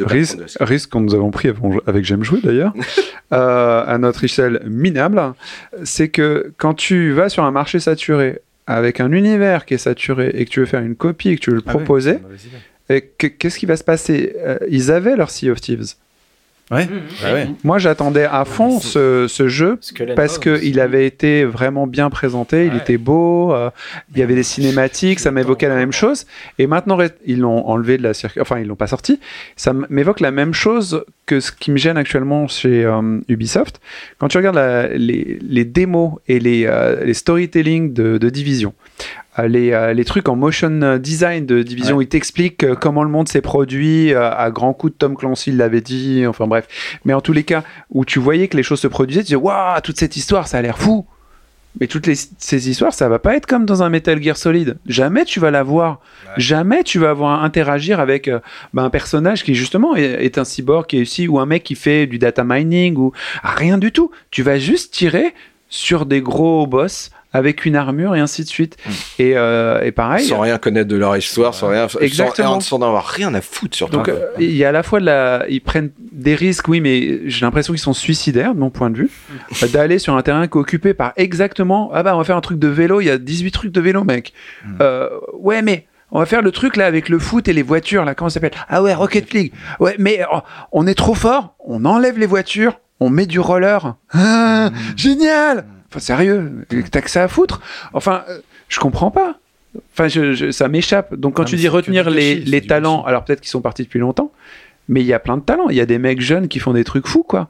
[0.00, 1.48] Risque, risque que nous avons pris
[1.86, 2.74] avec J'aime jouer d'ailleurs,
[3.32, 5.32] euh, à notre échelle minable,
[5.82, 10.30] c'est que quand tu vas sur un marché saturé, avec un univers qui est saturé,
[10.34, 12.18] et que tu veux faire une copie, et que tu veux le ah proposer,
[12.88, 14.34] qu'est-ce qui va se passer?
[14.38, 15.94] Euh, Ils avaient leur Sea of Thieves.
[16.70, 16.84] Ouais.
[16.84, 17.00] Mmh.
[17.22, 17.48] Bah ouais.
[17.64, 19.78] Moi, j'attendais à fond ce, ce jeu
[20.14, 23.70] parce qu'il avait été vraiment bien présenté, il était beau, euh,
[24.12, 26.26] il y avait des cinématiques, ça m'évoquait la même chose.
[26.58, 29.18] Et maintenant, ils l'ont enlevé de la circuit, enfin, ils l'ont pas sorti.
[29.56, 33.80] Ça m'évoque la même chose que ce qui me gêne actuellement chez euh, Ubisoft.
[34.18, 36.70] Quand tu regardes la, les, les, démos et les,
[37.02, 38.74] les storytelling de, de Division,
[39.38, 42.04] euh, euh, les, trucs en motion design de Division, ouais.
[42.04, 45.56] il t'explique euh, comment le monde s'est produit à grands coups de Tom Clancy, il
[45.56, 46.66] l'avait dit, enfin bref.
[47.04, 49.36] Mais en tous les cas, où tu voyais que les choses se produisaient, tu disais,
[49.36, 51.06] waouh, toute cette histoire, ça a l'air fou.
[51.80, 52.08] Mais toutes
[52.38, 54.78] ces histoires, ça va pas être comme dans un Metal Gear Solid.
[54.86, 56.00] Jamais tu vas la voir.
[56.36, 58.28] Jamais tu vas avoir interagir avec
[58.74, 61.76] bah, un personnage qui justement est, un cyborg qui est ici ou un mec qui
[61.76, 63.12] fait du data mining ou
[63.44, 64.10] ah, rien du tout.
[64.32, 65.34] Tu vas juste tirer
[65.68, 68.76] sur des gros boss avec une armure et ainsi de suite.
[68.84, 68.90] Hmm.
[69.18, 70.26] Et, euh, et, pareil.
[70.26, 71.86] Sans rien connaître de leur histoire, sans rien.
[72.00, 72.60] Exactement.
[72.60, 73.96] Sans, avoir rien à foutre surtout.
[73.96, 76.80] Donc euh, il y a à la fois de la, ils prennent des risques, oui,
[76.80, 79.66] mais j'ai l'impression qu'ils sont suicidaires de mon point de vue, hmm.
[79.68, 81.90] d'aller sur un terrain occupé par exactement.
[81.94, 83.00] Ah bah on va faire un truc de vélo.
[83.00, 84.32] Il y a 18 trucs de vélo, mec.
[84.64, 84.74] Hmm.
[84.80, 85.08] Euh,
[85.38, 85.86] ouais, mais.
[86.10, 88.14] On va faire le truc là avec le foot et les voitures là.
[88.14, 88.58] Comment ça s'appelle?
[88.70, 89.52] Ah ouais, Rocket League.
[89.78, 90.38] Ouais, mais oh,
[90.72, 91.54] on est trop fort.
[91.62, 92.80] On enlève les voitures.
[92.98, 93.94] On met du roller.
[94.14, 97.60] Ah, Génial Enfin, sérieux, t'as que ça à foutre.
[97.92, 99.38] Enfin, euh, je comprends pas.
[99.92, 101.14] Enfin, je, ça m'échappe.
[101.14, 104.32] Donc, quand tu dis retenir les, les talents, alors peut-être qu'ils sont partis depuis longtemps,
[104.88, 105.68] mais il y a plein de talents.
[105.70, 107.48] Il y a des mecs jeunes qui font des trucs fous, quoi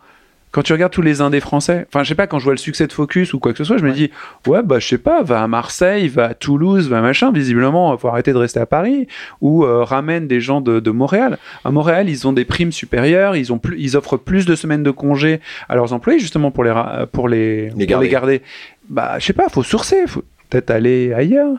[0.58, 2.58] quand tu regardes tous les indés français, enfin, je sais pas, quand je vois le
[2.58, 4.10] succès de Focus ou quoi que ce soit, je me dis,
[4.48, 8.08] ouais, bah, je sais pas, va à Marseille, va à Toulouse, va machin, visiblement, faut
[8.08, 9.06] arrêter de rester à Paris,
[9.40, 11.38] ou euh, ramène des gens de, de, Montréal.
[11.64, 14.82] À Montréal, ils ont des primes supérieures, ils, ont plus, ils offrent plus de semaines
[14.82, 16.74] de congés à leurs employés, justement, pour les,
[17.12, 18.06] pour les, les, garder.
[18.06, 18.42] les garder.
[18.88, 21.54] Bah, je sais pas, faut sourcer, faut peut-être aller ailleurs.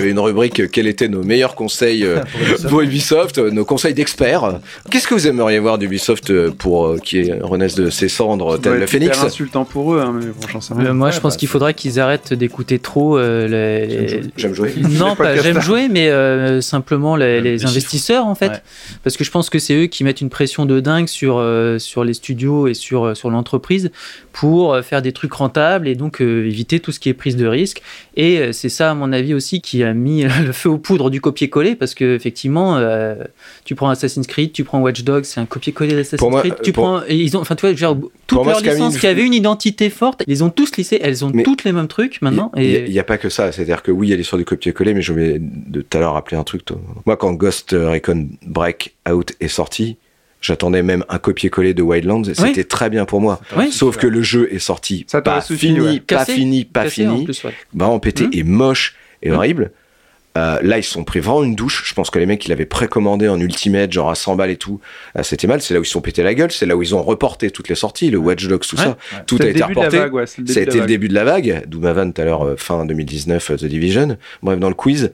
[0.00, 2.06] Avait une rubrique quels étaient nos meilleurs conseils
[2.68, 4.60] pour Ubisoft, nos conseils d'experts.
[4.90, 9.18] Qu'est-ce que vous aimeriez voir d'Ubisoft pour qui renaisse de ses cendres tel le phénix
[9.18, 12.78] C'est insultant pour eux, hein, mais bon, moi, je pense qu'il faudrait qu'ils arrêtent d'écouter
[12.78, 14.22] trop les.
[14.36, 14.74] J'aime jouer.
[14.98, 18.62] Non, pas j'aime jouer, mais simplement les, investisseurs en fait,
[19.02, 21.44] parce que je pense que c'est eux qui mettent une pression de dingue sur
[21.78, 23.90] sur les studios et sur sur l'entreprise
[24.32, 27.82] pour faire des trucs rentables et donc éviter tout ce qui est prise de risque.
[28.16, 31.10] Et euh, c'est ça, à mon avis aussi, qui a mis le feu aux poudres
[31.10, 33.16] du copier-coller parce que effectivement, euh,
[33.64, 36.54] tu prends Assassin's Creed, tu prends Watch Dogs, c'est un copier-coller d'Assassin's Creed.
[36.62, 39.34] Tu prends, et ils ont, enfin, tu vois, genre, toutes leurs licences qui avaient une
[39.34, 42.52] identité forte, ils ont tous lissé, elles ont toutes les mêmes trucs maintenant.
[42.56, 44.94] Il n'y a, pas que ça, c'est-à-dire que oui, il y a l'histoire du copier-coller,
[44.94, 46.62] mais je vais de tout à l'heure rappeler un truc.
[47.06, 49.96] Moi, quand Ghost Recon Breakout est sorti,
[50.40, 53.40] J'attendais même un copier-coller de Wildlands et c'était très bien pour moi.
[53.70, 57.26] Sauf que le jeu est sorti pas, fini, pas fini, pas fini,
[57.74, 58.30] vraiment pété mmh.
[58.32, 59.34] et moche et mmh.
[59.34, 59.72] horrible.
[60.38, 61.82] Euh, là, ils se sont pris vraiment une douche.
[61.84, 64.56] Je pense que les mecs qui l'avaient précommandé en Ultimate, genre à 100 balles et
[64.56, 64.80] tout,
[65.18, 65.60] euh, c'était mal.
[65.60, 66.52] C'est là où ils se sont pété la gueule.
[66.52, 68.96] C'est là où ils ont reporté toutes les sorties, le Watch Dogs, tout ça.
[69.26, 69.98] Tout a été reporté.
[70.46, 71.64] Ça a été le début de la vague.
[71.66, 74.18] D'où ma vanne tout à l'heure, euh, fin 2019, The Division.
[74.42, 75.12] Bref, dans le quiz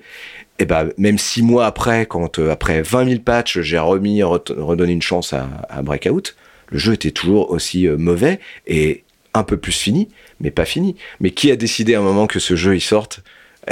[0.58, 4.92] et ben même six mois après, quand euh, après 20 000 patchs, j'ai remis, redonné
[4.92, 6.34] une chance à, à, Breakout,
[6.70, 9.04] le jeu était toujours aussi euh, mauvais et
[9.34, 10.08] un peu plus fini,
[10.40, 10.96] mais pas fini.
[11.20, 13.20] Mais qui a décidé à un moment que ce jeu il sorte?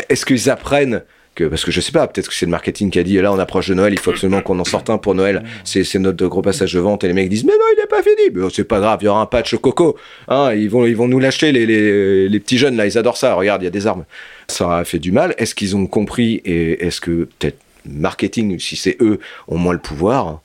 [0.08, 1.02] Est-ce qu'ils apprennent
[1.42, 3.38] parce que je sais pas, peut-être que c'est le marketing qui a dit là on
[3.38, 5.42] approche de Noël, il faut absolument qu'on en sorte un pour Noël.
[5.64, 8.02] C'est notre gros passage de vente et les mecs disent mais non il n'est pas
[8.02, 8.30] fini.
[8.32, 9.96] Mais c'est pas grave, il y aura un patch coco.
[10.28, 13.16] Hein, ils vont ils vont nous lâcher les, les, les petits jeunes là, ils adorent
[13.16, 13.34] ça.
[13.34, 14.04] Regarde, il y a des armes.
[14.48, 15.34] Ça a fait du mal.
[15.38, 19.18] Est-ce qu'ils ont compris et est-ce que peut-être marketing, si c'est eux,
[19.48, 20.40] ont moins le pouvoir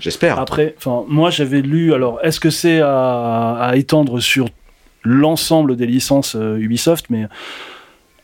[0.00, 0.38] J'espère.
[0.38, 1.94] Après, enfin moi j'avais lu.
[1.94, 4.48] Alors est-ce que c'est à, à étendre sur
[5.04, 7.26] l'ensemble des licences euh, Ubisoft, mais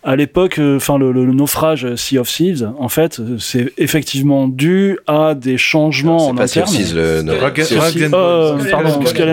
[0.02, 5.34] à l'époque, euh, enfin le, naufrage Sea of Thieves, en fait, c'est effectivement dû à
[5.34, 6.48] des changements en interne.
[6.48, 9.28] Sea of Thieves, le pardon, Skull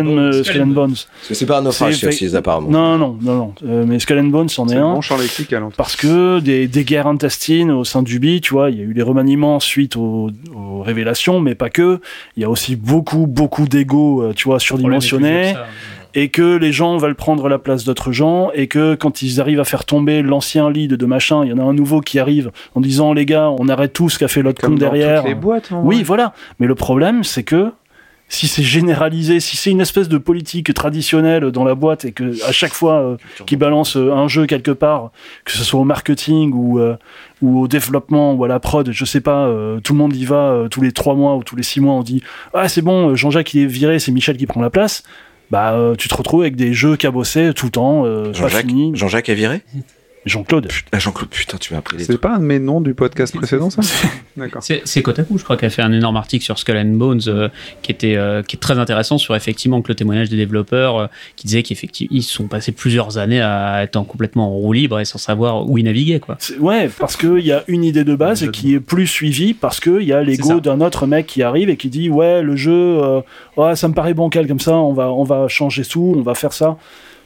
[0.61, 0.95] and, Bones.
[1.31, 2.69] C'est pas un naufrage Sea of Thieves apparemment.
[2.69, 3.53] Non, non, non, non.
[3.65, 4.95] Euh, mais Skull and Bones en est, un.
[4.95, 8.69] Bon champ lexique, parce que des, des, guerres intestines au sein du BI, tu vois,
[8.69, 12.01] il y a eu des remaniements suite aux, aux, révélations, mais pas que.
[12.35, 15.53] Il y a aussi beaucoup, beaucoup d'ego, euh, tu vois, surdimensionnés
[16.13, 19.59] et que les gens veulent prendre la place d'autres gens et que quand ils arrivent
[19.59, 22.51] à faire tomber l'ancien lead de machin, il y en a un nouveau qui arrive
[22.75, 25.23] en disant les gars, on arrête tout ce qu'a fait l'autre con derrière.
[25.23, 26.33] Les boîtes, oui, voilà.
[26.59, 27.71] Mais le problème, c'est que
[28.29, 32.33] si c'est généralisé, si c'est une espèce de politique traditionnelle dans la boîte et que
[32.45, 35.11] à chaque fois euh, qu'ils balancent euh, un jeu quelque part,
[35.45, 36.97] que ce soit au marketing ou euh,
[37.41, 39.47] ou au développement ou à la prod, je sais pas,
[39.83, 42.01] tout le monde y va tous les trois mois ou tous les six mois, on
[42.01, 45.03] dit ah c'est bon, Jean-Jacques il est viré, c'est Michel qui prend la place
[45.51, 49.29] bah euh, tu te retrouves avec des jeux cabossés tout le temps, euh, Jean-Jacques, Jean-Jacques
[49.29, 49.61] est viré?
[50.27, 50.67] Jean-Claude.
[50.91, 53.69] Ah, Jean-Claude, putain, tu m'as appris C'est pas un de mes noms du podcast précédent,
[53.69, 53.81] ça
[54.37, 54.61] D'accord.
[54.61, 57.49] C'est Kotaku, je crois, qui a fait un énorme article sur Skull and Bones euh,
[57.81, 58.17] qui, était,
[58.47, 62.23] qui est très intéressant sur effectivement que le témoignage des développeurs qui disait qu'effectivement, ils
[62.23, 65.83] sont passés plusieurs années à être complètement en roue libre et sans savoir où ils
[65.83, 66.37] naviguaient, quoi.
[66.59, 70.03] Ouais, parce qu'il y a une idée de base qui est plus suivie parce qu'il
[70.03, 72.99] y a l'ego d'un autre mec qui arrive et qui dit Ouais, le jeu,
[73.57, 76.35] ouais, ça me paraît bancal comme ça, on va, on va changer tout, on va
[76.35, 76.77] faire ça.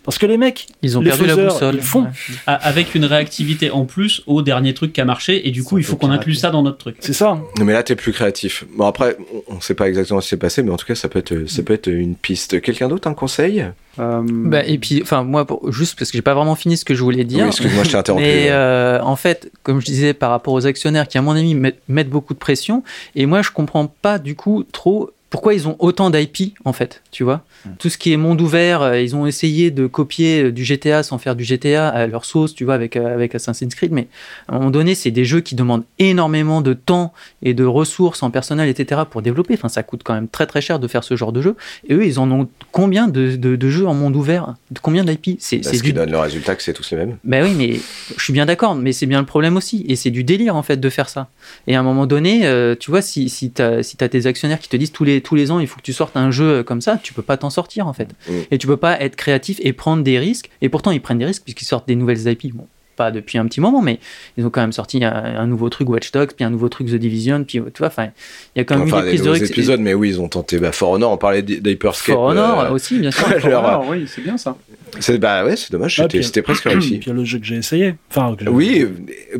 [0.04, 1.76] Parce que les mecs, ils ont perdu la boussole.
[1.76, 2.08] Ils font.
[2.48, 5.84] Avec une réactivité en plus au dernier truc qui a marché, et du coup, il
[5.84, 6.98] faut qu'on inclue ça dans notre truc.
[7.00, 7.40] C'est ça.
[7.60, 8.64] Non, mais là, t'es plus créatif.
[8.76, 11.08] Bon, après, on sait pas exactement ce qui s'est passé, mais en tout cas, ça
[11.08, 12.62] peut être, ça peut être une piste.
[12.62, 13.66] Quelqu'un d'autre, un conseil?
[14.00, 14.22] Euh...
[14.26, 17.04] bah, et puis, enfin, moi, juste parce que j'ai pas vraiment fini ce que je
[17.04, 17.44] voulais dire.
[17.44, 18.24] Oui, excuse-moi, je t'ai interrompu.
[18.24, 21.56] Mais euh, en fait, comme je disais, par rapport aux actionnaires qui, à mon avis,
[21.56, 22.84] mettent beaucoup de pression,
[23.16, 27.02] et moi, je comprends pas du coup trop pourquoi ils ont autant d'IP en fait,
[27.10, 27.70] tu vois hmm.
[27.80, 31.04] Tout ce qui est monde ouvert, euh, ils ont essayé de copier euh, du GTA
[31.04, 34.08] sans faire du GTA à leur sauce, tu vois, avec, euh, avec Assassin's Creed, mais
[34.50, 37.14] à un moment donné, c'est des jeux qui demandent énormément de temps
[37.44, 39.04] et de ressources en personnel, etc.
[39.10, 39.54] pour développer.
[39.54, 41.56] Enfin, ça coûte quand même très très cher de faire ce genre de jeu.
[41.88, 44.56] Et eux, ils en ont combien de, de, jeux en monde ouvert?
[44.82, 47.18] Combien d'IP C'est bah, ce qui donne le résultat que c'est tous les mêmes.
[47.24, 47.80] Ben oui, mais
[48.18, 49.86] je suis bien d'accord, mais c'est bien le problème aussi.
[49.88, 51.30] Et c'est du délire en fait de faire ça.
[51.68, 52.42] Et à un moment donné,
[52.82, 55.21] tu vois, si, si tu as, si as tes actionnaires qui te disent tous les
[55.22, 57.38] tous les ans, il faut que tu sortes un jeu comme ça, tu peux pas
[57.38, 58.10] t'en sortir en fait.
[58.28, 58.34] Mm.
[58.52, 60.50] Et tu peux pas être créatif et prendre des risques.
[60.62, 62.54] Et pourtant, ils prennent des risques puisqu'ils sortent des nouvelles IP.
[62.54, 64.00] Bon, pas depuis un petit moment, mais
[64.38, 66.96] ils ont quand même sorti un, nouveau truc Watch Dogs, puis un nouveau truc The
[66.96, 68.10] Division, puis tu vois, enfin,
[68.56, 69.52] il y a quand même eu des prises de risques.
[69.52, 70.60] épisodes, mais oui, ils ont tenté.
[70.60, 72.16] Bah, For Honor, on parlait d'Hyperscape.
[72.16, 73.28] For Honor euh, aussi, bien sûr.
[73.40, 74.58] For Honor, oui, c'est bien ça.
[75.00, 76.98] C'est bah ouais, c'est dommage, c'était presque réussi.
[76.98, 77.96] Puis le jeu que j'ai essayé.
[78.10, 78.86] Enfin, oui,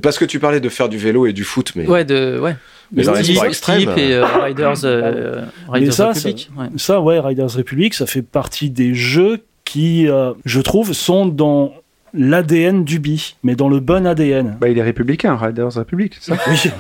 [0.02, 1.88] parce que tu parlais de faire du vélo et du foot, mais.
[1.88, 2.56] Ouais, de ouais.
[2.92, 3.90] Mais dans les sports extrêmes.
[3.98, 6.50] et euh, Riders, euh, Riders ça, Republic.
[6.54, 6.70] Ça, ouais.
[6.78, 11.74] ça, ouais, Riders Republic, ça fait partie des jeux qui, euh, je trouve, sont dans
[12.14, 14.58] l'ADN d'Ubi, mais dans le bon ADN.
[14.60, 16.72] Bah, il est républicain, Riders Republic, c'est ça Oui.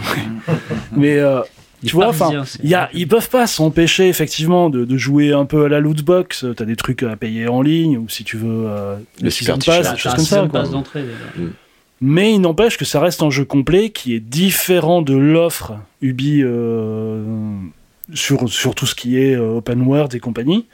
[0.97, 1.41] mais euh,
[1.85, 2.43] tu vois, enfin,
[2.93, 6.45] ils peuvent pas s'empêcher effectivement de, jouer un peu à la loot box.
[6.55, 9.91] T'as des trucs à payer en ligne ou si tu veux euh, le season pass,
[9.91, 10.45] des choses comme ça.
[10.45, 11.49] Mm.
[12.01, 16.41] Mais il n'empêche que ça reste un jeu complet qui est différent de l'offre Ubi
[16.41, 17.23] euh,
[18.13, 20.67] sur, sur tout ce qui est euh, open world et compagnie.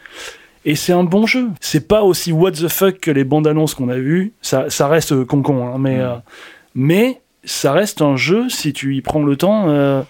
[0.64, 1.50] Et c'est un bon jeu.
[1.60, 4.34] C'est pas aussi what the fuck que les bandes annonces qu'on a vues.
[4.42, 6.22] Ça, ça reste concon, hein, mais, mm.
[6.76, 10.06] mais ça reste un jeu si tu y prends le temps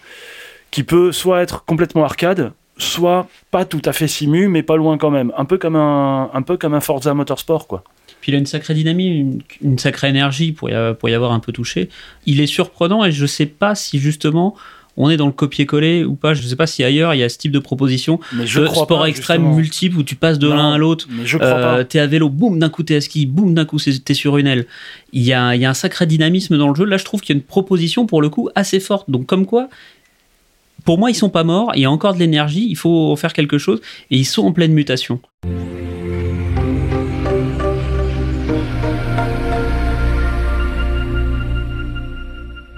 [0.72, 4.98] qui peut soit être complètement arcade, soit pas tout à fait simu, mais pas loin
[4.98, 5.32] quand même.
[5.38, 7.84] Un peu comme un, un, peu comme un Forza Motorsport, quoi.
[8.28, 11.40] Puis il a une sacrée dynamique, une, sacrée énergie pour y, pour y avoir un
[11.40, 11.88] peu touché.
[12.26, 14.54] Il est surprenant et je sais pas si justement
[14.98, 16.34] on est dans le copier-coller ou pas.
[16.34, 18.20] Je sais pas si ailleurs il y a ce type de proposition.
[18.34, 21.08] Mais je sport extrême multiple où tu passes de l'un à l'autre.
[21.26, 24.14] Crois euh, T'es à vélo, boum, d'un coup t'es à ski, boum, d'un coup t'es
[24.14, 24.66] sur une aile.
[25.14, 26.84] Il y, a, il y a un sacré dynamisme dans le jeu.
[26.84, 29.10] Là, je trouve qu'il y a une proposition pour le coup assez forte.
[29.10, 29.70] Donc, comme quoi,
[30.84, 33.32] pour moi, ils sont pas morts, il y a encore de l'énergie, il faut faire
[33.32, 33.80] quelque chose,
[34.12, 35.22] et ils sont en pleine mutation.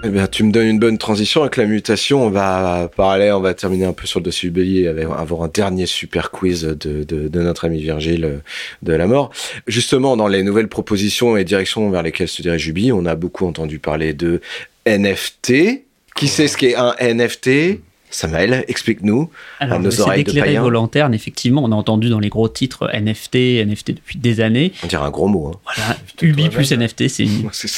[0.02, 2.24] Eh bien, tu me donnes une bonne transition avec la mutation.
[2.24, 5.48] On va parler, on va terminer un peu sur le dossier du avec avoir un
[5.48, 8.38] dernier super quiz de, de, notre ami Virgile euh,
[8.82, 9.30] de la mort.
[9.66, 13.46] Justement, dans les nouvelles propositions et directions vers lesquelles se dirige Ubi, on a beaucoup
[13.46, 14.40] entendu parler de
[14.86, 15.84] NFT.
[16.16, 17.80] Qui sait ce qu'est un NFT
[18.10, 19.30] Samuel, explique-nous
[19.60, 20.62] à nos oreilles de païens.
[20.62, 24.72] volontaire, effectivement, on a entendu dans les gros titres NFT, NFT depuis des années.
[24.82, 25.48] On dirait un gros mot.
[25.48, 25.58] Hein.
[25.64, 27.26] Voilà, Ubi plus NFT, c'est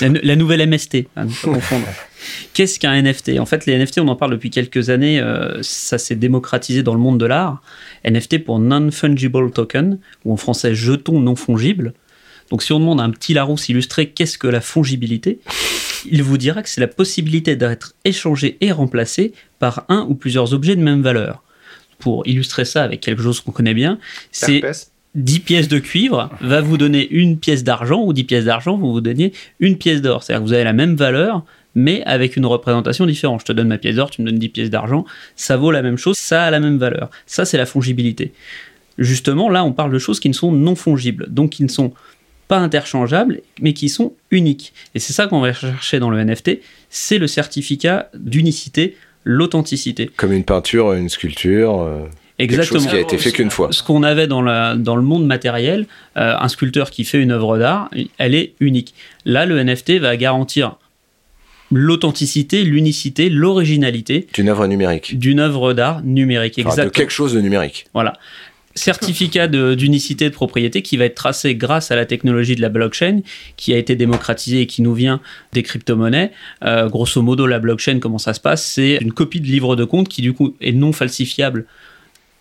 [0.23, 1.87] la, nouvelle MST, hein, confondre.
[2.55, 5.99] Qu'est-ce qu'un NFT En fait, les NFT, on en parle depuis quelques années, euh, ça
[5.99, 7.63] s'est démocratisé dans le monde de l'art.
[8.05, 11.95] NFT pour Non-Fungible Token, ou en français jeton non fongible.
[12.53, 15.41] Donc si on demande à un petit Larousse illustré qu'est-ce que la fongibilité,
[16.05, 20.53] il vous dira que c'est la possibilité d'être échangé et remplacé par un ou plusieurs
[20.53, 21.43] objets de même valeur.
[21.99, 23.99] Pour illustrer ça avec quelque chose qu'on connaît bien,
[24.33, 24.61] c'est
[25.15, 28.93] 10 pièces de cuivre va vous donner une pièce d'argent ou 10 pièces d'argent vont
[28.93, 30.23] vous donner une pièce d'or.
[30.23, 33.41] C'est-à-dire que vous avez la même valeur, mais avec une représentation différente.
[33.41, 35.07] Je te donne ma pièce d'or, tu me donnes 10 pièces d'argent,
[35.37, 37.09] ça vaut la même chose, ça a la même valeur.
[37.25, 38.35] Ça, c'est la fongibilité.
[38.99, 41.95] Justement, là, on parle de choses qui ne sont non fongibles, donc qui ne sont
[42.53, 44.75] pas interchangeables, mais qui sont uniques.
[44.95, 46.59] Et c'est ça qu'on va chercher dans le NFT,
[46.91, 50.11] c'est le certificat d'unicité, l'authenticité.
[50.19, 51.81] Comme une peinture, une sculpture.
[51.81, 52.03] Euh,
[52.39, 52.81] Exactement.
[52.81, 53.69] Quelque chose qui a été fait qu'une fois.
[53.71, 55.87] Ce qu'on avait dans, la, dans le monde matériel,
[56.19, 58.93] euh, un sculpteur qui fait une œuvre d'art, elle est unique.
[59.25, 60.77] Là, le NFT va garantir
[61.71, 64.27] l'authenticité, l'unicité, l'originalité.
[64.35, 65.19] D'une œuvre numérique.
[65.19, 66.85] D'une œuvre d'art numérique, exactement.
[66.85, 67.87] de quelque chose de numérique.
[67.95, 68.13] Voilà
[68.75, 73.21] certificat d'unicité de, propriété qui va être tracé grâce à la technologie de la blockchain
[73.57, 75.21] qui a été démocratisée et qui nous vient
[75.53, 76.33] des crypto-monnaies.
[76.65, 78.65] Euh, grosso modo, la blockchain, comment ça se passe?
[78.65, 81.67] C'est une copie de livre de compte qui du coup est non falsifiable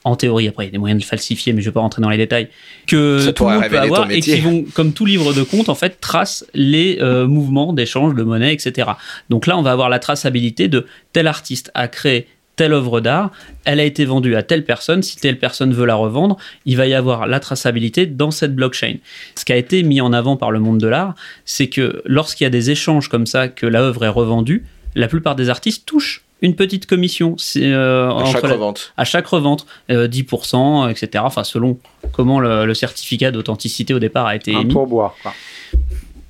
[0.03, 1.75] en théorie, après il y a des moyens de le falsifier, mais je ne vais
[1.75, 2.47] pas rentrer dans les détails,
[2.87, 5.75] que tout le monde peut avoir et qui vont, comme tout livre de compte, en
[5.75, 8.89] fait, trace les euh, mouvements d'échange de monnaie, etc.
[9.29, 13.31] Donc là, on va avoir la traçabilité de tel artiste a créé telle œuvre d'art,
[13.65, 16.87] elle a été vendue à telle personne, si telle personne veut la revendre, il va
[16.87, 18.95] y avoir la traçabilité dans cette blockchain.
[19.35, 21.15] Ce qui a été mis en avant par le monde de l'art,
[21.45, 24.65] c'est que lorsqu'il y a des échanges comme ça, que l'œuvre est revendue,
[24.95, 28.93] la plupart des artistes touchent une petite commission euh, à, chaque revente.
[28.97, 31.23] à chaque revente, 10%, etc.
[31.25, 31.77] Enfin, selon
[32.11, 34.73] comment le, certificat d'authenticité au départ a été Un émis.
[34.73, 35.15] pourboire.
[35.21, 35.33] Quoi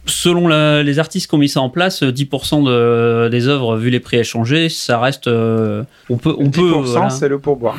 [0.06, 0.48] selon
[0.82, 4.18] les artistes qui ont mis ça en place, 10% de, des œuvres, vu les prix
[4.18, 5.28] échangés, ça reste.
[5.28, 6.36] Euh, on peut.
[6.38, 7.78] On 10% peut, c'est le pourboire.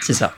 [0.00, 0.34] C'est ça.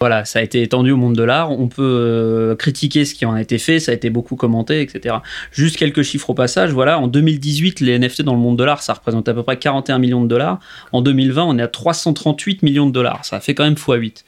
[0.00, 1.50] voilà, ça a été étendu au monde de l'art.
[1.50, 4.82] On peut euh, critiquer ce qui en a été fait, ça a été beaucoup commenté,
[4.82, 5.16] etc.
[5.52, 6.72] Juste quelques chiffres au passage.
[6.72, 9.58] Voilà, en 2018, les NFT dans le monde de l'art, ça représente à peu près
[9.58, 10.60] 41 millions de dollars.
[10.92, 13.24] En 2020, on est à 338 millions de dollars.
[13.24, 14.24] Ça fait quand même x8.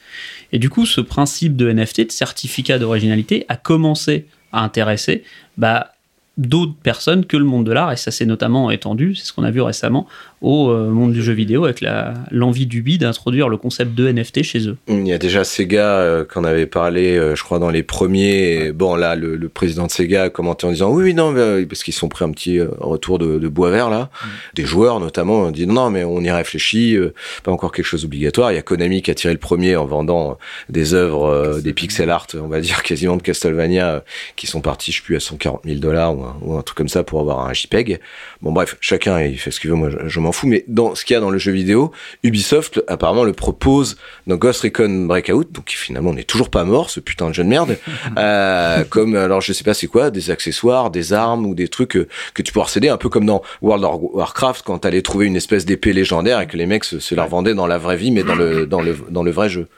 [0.52, 5.24] Et du coup, ce principe de NFT, de certificat d'originalité, a commencé à intéresser
[5.58, 5.92] bah,
[6.36, 9.44] d'autres personnes que le monde de l'art, et ça s'est notamment étendu, c'est ce qu'on
[9.44, 10.06] a vu récemment,
[10.42, 11.84] au euh, monde du jeu vidéo avec
[12.30, 14.76] l'envie d'Ubi d'introduire le concept de NFT chez eux.
[14.88, 18.72] Il y a déjà Sega euh, qu'on avait parlé, euh, je crois, dans les premiers.
[18.72, 21.34] Bon, là, le, président de Sega a commenté en disant oui, oui, non,
[21.66, 24.10] parce qu'ils sont pris un petit retour de, bois vert là.
[24.10, 24.26] Mm.
[24.54, 26.98] Des joueurs notamment ont dit non, mais on y réfléchit,
[27.42, 28.52] pas encore quelque chose d'obligatoire.
[28.52, 30.36] Il y a Konami qui a tiré le premier en vendant
[30.68, 34.04] des œuvres, des pixel art, on va dire quasiment de Castlevania,
[34.34, 37.04] qui sont partis, je sais plus, à 140 000 dollars ou, un truc comme ça
[37.04, 38.00] pour avoir un JPEG.
[38.42, 39.76] Bon, bref, chacun il fait ce qu'il veut.
[39.76, 41.92] Moi, je, je fous, mais dans ce qu'il y a dans le jeu vidéo,
[42.22, 43.96] Ubisoft apparemment le propose
[44.26, 47.44] dans Ghost Recon Breakout, donc finalement on n'est toujours pas mort, ce putain de jeu
[47.44, 47.76] de merde,
[48.18, 51.90] euh, comme alors je sais pas c'est quoi, des accessoires, des armes ou des trucs
[51.90, 55.26] que, que tu peux céder, un peu comme dans World of Warcraft quand t'allais trouver
[55.26, 57.96] une espèce d'épée légendaire et que les mecs se, se la revendaient dans la vraie
[57.96, 59.68] vie, mais dans le dans le dans le vrai jeu.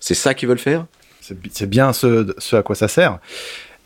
[0.00, 0.86] C'est ça qu'ils veulent faire?
[1.20, 3.20] C'est bien ce, ce à quoi ça sert.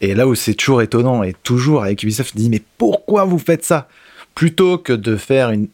[0.00, 3.64] Et là où c'est toujours étonnant, et toujours avec Ubisoft, dit mais pourquoi vous faites
[3.64, 3.88] ça?
[4.34, 5.68] Plutôt que de faire une,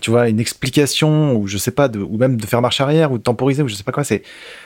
[0.00, 3.12] tu vois, une explication, ou je sais pas, de, ou même de faire marche arrière,
[3.12, 4.22] ou de temporiser, ou je sais pas quoi, c'est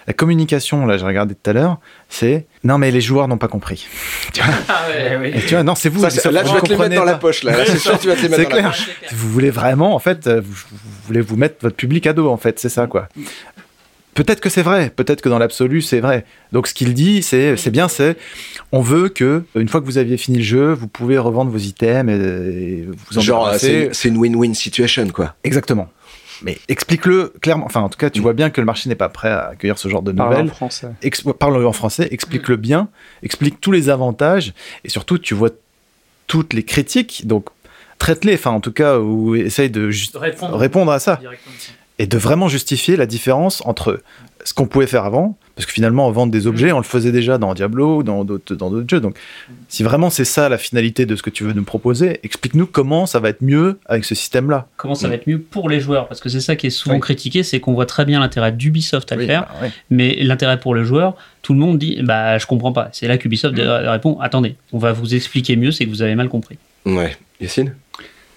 [0.06, 3.48] la communication, là j'ai regardé tout à l'heure, c'est non mais les joueurs n'ont pas
[3.48, 3.86] compris.
[4.32, 5.40] tu vois, ah ouais, oui.
[5.46, 6.00] tu vois non c'est vous.
[6.00, 6.16] là je
[6.54, 8.42] vais te les mettre dans la poche là, c'est sûr tu vas te les mettre
[8.44, 8.62] dans clair.
[8.64, 8.88] la poche.
[9.12, 12.36] Vous voulez vraiment en fait, vous, vous, voulez vous mettre votre public à dos en
[12.36, 13.08] fait, c'est ça quoi.
[14.14, 16.24] Peut-être que c'est vrai, peut-être que dans l'absolu c'est vrai.
[16.52, 18.16] Donc ce qu'il dit, c'est c'est bien, c'est
[18.72, 21.58] on veut que une fois que vous aviez fini le jeu, vous pouvez revendre vos
[21.58, 25.34] items et, vous en Genre c'est une win-win situation quoi.
[25.44, 25.88] Exactement.
[26.42, 27.64] Mais explique-le clairement.
[27.64, 28.22] Enfin, en tout cas, tu mm.
[28.22, 30.34] vois bien que le marché n'est pas prêt à accueillir ce genre de nouvelles.
[30.34, 30.88] Parle en français.
[31.38, 32.08] Parle en français.
[32.10, 32.88] Explique-le bien.
[33.22, 34.52] Explique tous les avantages
[34.84, 35.50] et surtout, tu vois
[36.26, 37.26] toutes les critiques.
[37.26, 37.48] Donc,
[37.98, 38.34] traite-les.
[38.34, 41.20] Enfin, en tout cas, ou essaye de répondre, répondre à ça
[41.98, 44.00] et de vraiment justifier la différence entre
[44.44, 46.74] ce qu'on pouvait faire avant, parce que finalement, vendre des objets, mm.
[46.74, 49.00] on le faisait déjà dans Diablo, dans d'autres, dans d'autres jeux.
[49.00, 49.16] Donc,
[49.68, 53.06] si vraiment c'est ça la finalité de ce que tu veux nous proposer, explique-nous comment
[53.06, 54.66] ça va être mieux avec ce système-là.
[54.76, 57.00] Comment ça va être mieux pour les joueurs, parce que c'est ça qui est souvent
[57.00, 60.74] critiqué, c'est qu'on voit très bien l'intérêt d'Ubisoft à le faire, bah mais l'intérêt pour
[60.74, 62.90] le joueur, tout le monde dit, bah, je comprends pas.
[62.92, 63.88] C'est là qu'Ubisoft mm.
[63.88, 66.58] répond, attendez, on va vous expliquer mieux, c'est que vous avez mal compris.
[66.84, 67.16] Ouais.
[67.40, 67.74] Yacine?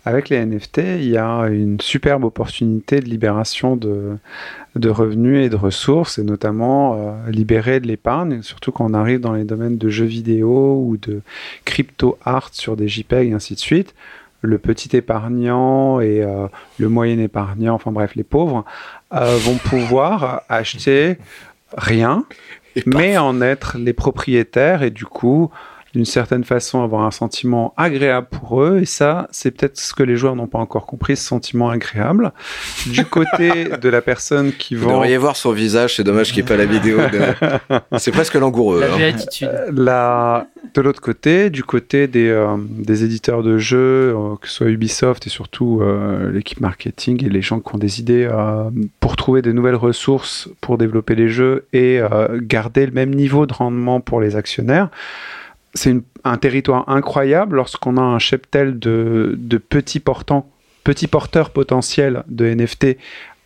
[0.08, 4.18] Avec les NFT, il y a une superbe opportunité de libération de,
[4.76, 9.20] de revenus et de ressources, et notamment euh, libérer de l'épargne, surtout quand on arrive
[9.20, 11.22] dans les domaines de jeux vidéo ou de
[11.66, 13.96] crypto art sur des JPEG et ainsi de suite.
[14.42, 16.48] Le petit épargnant et euh,
[16.80, 18.64] le moyen épargnant, enfin bref, les pauvres,
[19.14, 21.18] euh, vont pouvoir acheter
[21.76, 22.24] rien,
[22.86, 25.52] mais en être les propriétaires et du coup
[25.94, 28.80] d'une certaine façon avoir un sentiment agréable pour eux.
[28.82, 32.32] Et ça, c'est peut-être ce que les joueurs n'ont pas encore compris, ce sentiment agréable.
[32.88, 34.90] Du côté de la personne qui vend...
[34.90, 37.00] Vous devriez voir son visage, c'est dommage qu'il n'y ait pas la vidéo.
[37.98, 38.82] C'est presque langoureux.
[38.82, 39.50] La béatitude.
[39.52, 39.72] Hein.
[39.74, 40.48] La...
[40.74, 44.68] De l'autre côté, du côté des, euh, des éditeurs de jeux, euh, que ce soit
[44.68, 48.30] Ubisoft et surtout euh, l'équipe marketing et les gens qui ont des idées
[49.00, 52.00] pour trouver des nouvelles ressources pour développer les jeux et
[52.42, 54.90] garder le même niveau de rendement pour les actionnaires,
[55.78, 59.38] c'est un territoire incroyable lorsqu'on a un cheptel de,
[59.70, 60.50] petits portants,
[60.84, 62.98] petits porteurs potentiels de NFT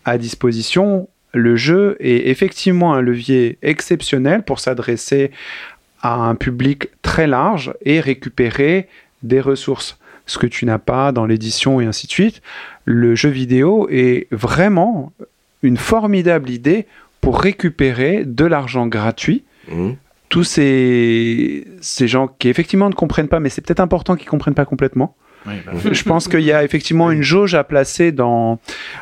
[0.05, 1.07] à disposition.
[1.33, 5.31] Le jeu est effectivement un levier exceptionnel pour s'adresser
[6.01, 8.87] à un public très large et récupérer
[9.21, 9.99] des ressources.
[10.25, 12.41] Ce que tu n'as pas dans l'édition et ainsi de suite.
[12.85, 15.11] Le jeu vidéo est vraiment
[15.61, 16.87] une formidable idée
[17.19, 19.43] pour récupérer de l'argent gratuit.
[19.67, 19.91] Mmh
[20.31, 24.55] tous ces, ces gens qui effectivement ne comprennent pas, mais c'est peut-être important qu'ils comprennent
[24.55, 25.15] pas complètement.
[25.45, 25.51] Bah
[25.91, 28.59] je pense qu'il y a effectivement une jauge à placer dans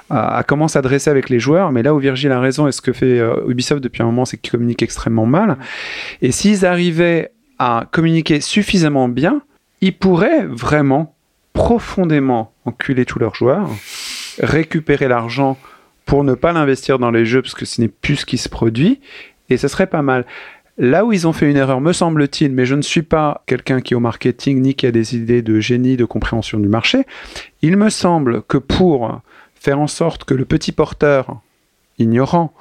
[0.09, 2.93] à, comment s'adresser avec les joueurs, mais là où Virgile a raison et ce que
[2.93, 5.57] fait euh, Ubisoft depuis un moment, c'est qu'ils communiquent extrêmement mal.
[6.21, 9.41] Et s'ils arrivaient à communiquer suffisamment bien,
[9.81, 11.15] ils pourraient vraiment
[11.53, 13.69] profondément enculer tous leurs joueurs,
[14.41, 15.57] récupérer l'argent
[16.05, 18.49] pour ne pas l'investir dans les jeux parce que ce n'est plus ce qui se
[18.49, 18.99] produit,
[19.49, 20.25] et ce serait pas mal.
[20.79, 23.81] Là où ils ont fait une erreur, me semble-t-il, mais je ne suis pas quelqu'un
[23.81, 27.05] qui est au marketing ni qui a des idées de génie, de compréhension du marché,
[27.61, 29.19] il me semble que pour
[29.55, 31.41] faire en sorte que le petit porteur
[31.97, 32.53] ignorant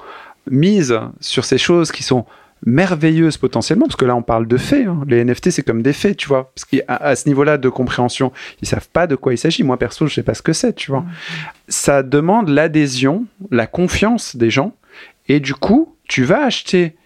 [0.50, 2.26] mise sur ces choses qui sont
[2.66, 5.04] merveilleuses potentiellement, parce que là on parle de faits, hein.
[5.06, 8.32] les NFT c'est comme des faits, tu vois, parce qu'à à ce niveau-là de compréhension,
[8.60, 9.62] ils savent pas de quoi il s'agit.
[9.62, 11.04] Moi perso, je sais pas ce que c'est, tu vois.
[11.68, 14.74] Ça demande l'adhésion, la confiance des gens,
[15.28, 16.96] et du coup, tu vas acheter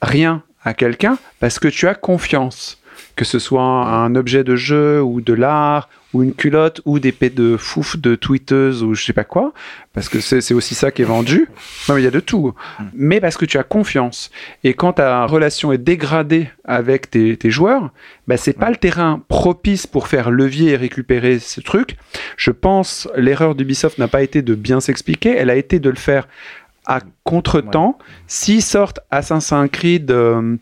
[0.00, 2.80] rien à quelqu'un parce que tu as confiance.
[3.16, 7.12] Que ce soit un objet de jeu ou de l'art ou une culotte ou des
[7.12, 9.52] pets de fouf de tweeteuse ou je sais pas quoi,
[9.92, 11.48] parce que c'est aussi ça qui est vendu.
[11.88, 12.54] Non, mais il y a de tout.
[12.94, 14.30] Mais parce que tu as confiance.
[14.62, 17.90] Et quand ta relation est dégradée avec tes, joueurs,
[18.26, 21.96] bah, c'est pas le terrain propice pour faire levier et récupérer ce truc.
[22.36, 25.96] Je pense l'erreur d'Ubisoft n'a pas été de bien s'expliquer, elle a été de le
[25.96, 26.28] faire
[26.86, 27.98] à contre-temps.
[28.26, 30.56] S'ils sortent Assassin's Creed, euh,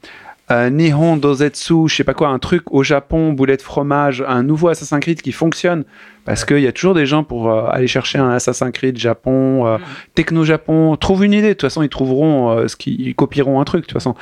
[0.50, 4.42] euh, Nihon Dozetsu, je sais pas quoi, un truc au Japon, boulet de fromage, un
[4.42, 5.84] nouveau Assassin's Creed qui fonctionne,
[6.24, 9.78] parce qu'il y a toujours des gens pour euh, aller chercher un Assassin's Creed Japon.
[10.14, 13.82] Techno Japon, trouve une idée, de toute façon ils trouveront ce qu'ils copieront un truc,
[13.82, 14.14] de toute façon.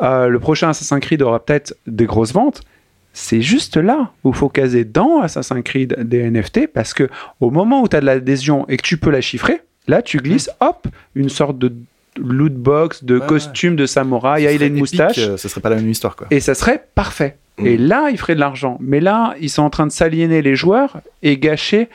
[0.00, 2.62] le prochain Assassin's Creed aura peut-être des grosses ventes,
[3.12, 7.08] c'est juste là où il faut caser dans Assassin's Creed des NFT parce que
[7.40, 10.18] au moment où tu as de l'adhésion et que tu peux la chiffrer, là tu
[10.18, 11.72] glisses, hop, une sorte de
[12.16, 15.18] loot box, de costume de samouraï, il a une moustache.
[15.18, 16.26] Euh, ça serait pas la même histoire quoi.
[16.30, 17.36] Et ça serait parfait.
[17.58, 17.66] Mm.
[17.66, 18.78] Et là, il ferait de l'argent.
[18.80, 21.88] Mais là, ils sont en train de s'aliéner les joueurs et gâcher.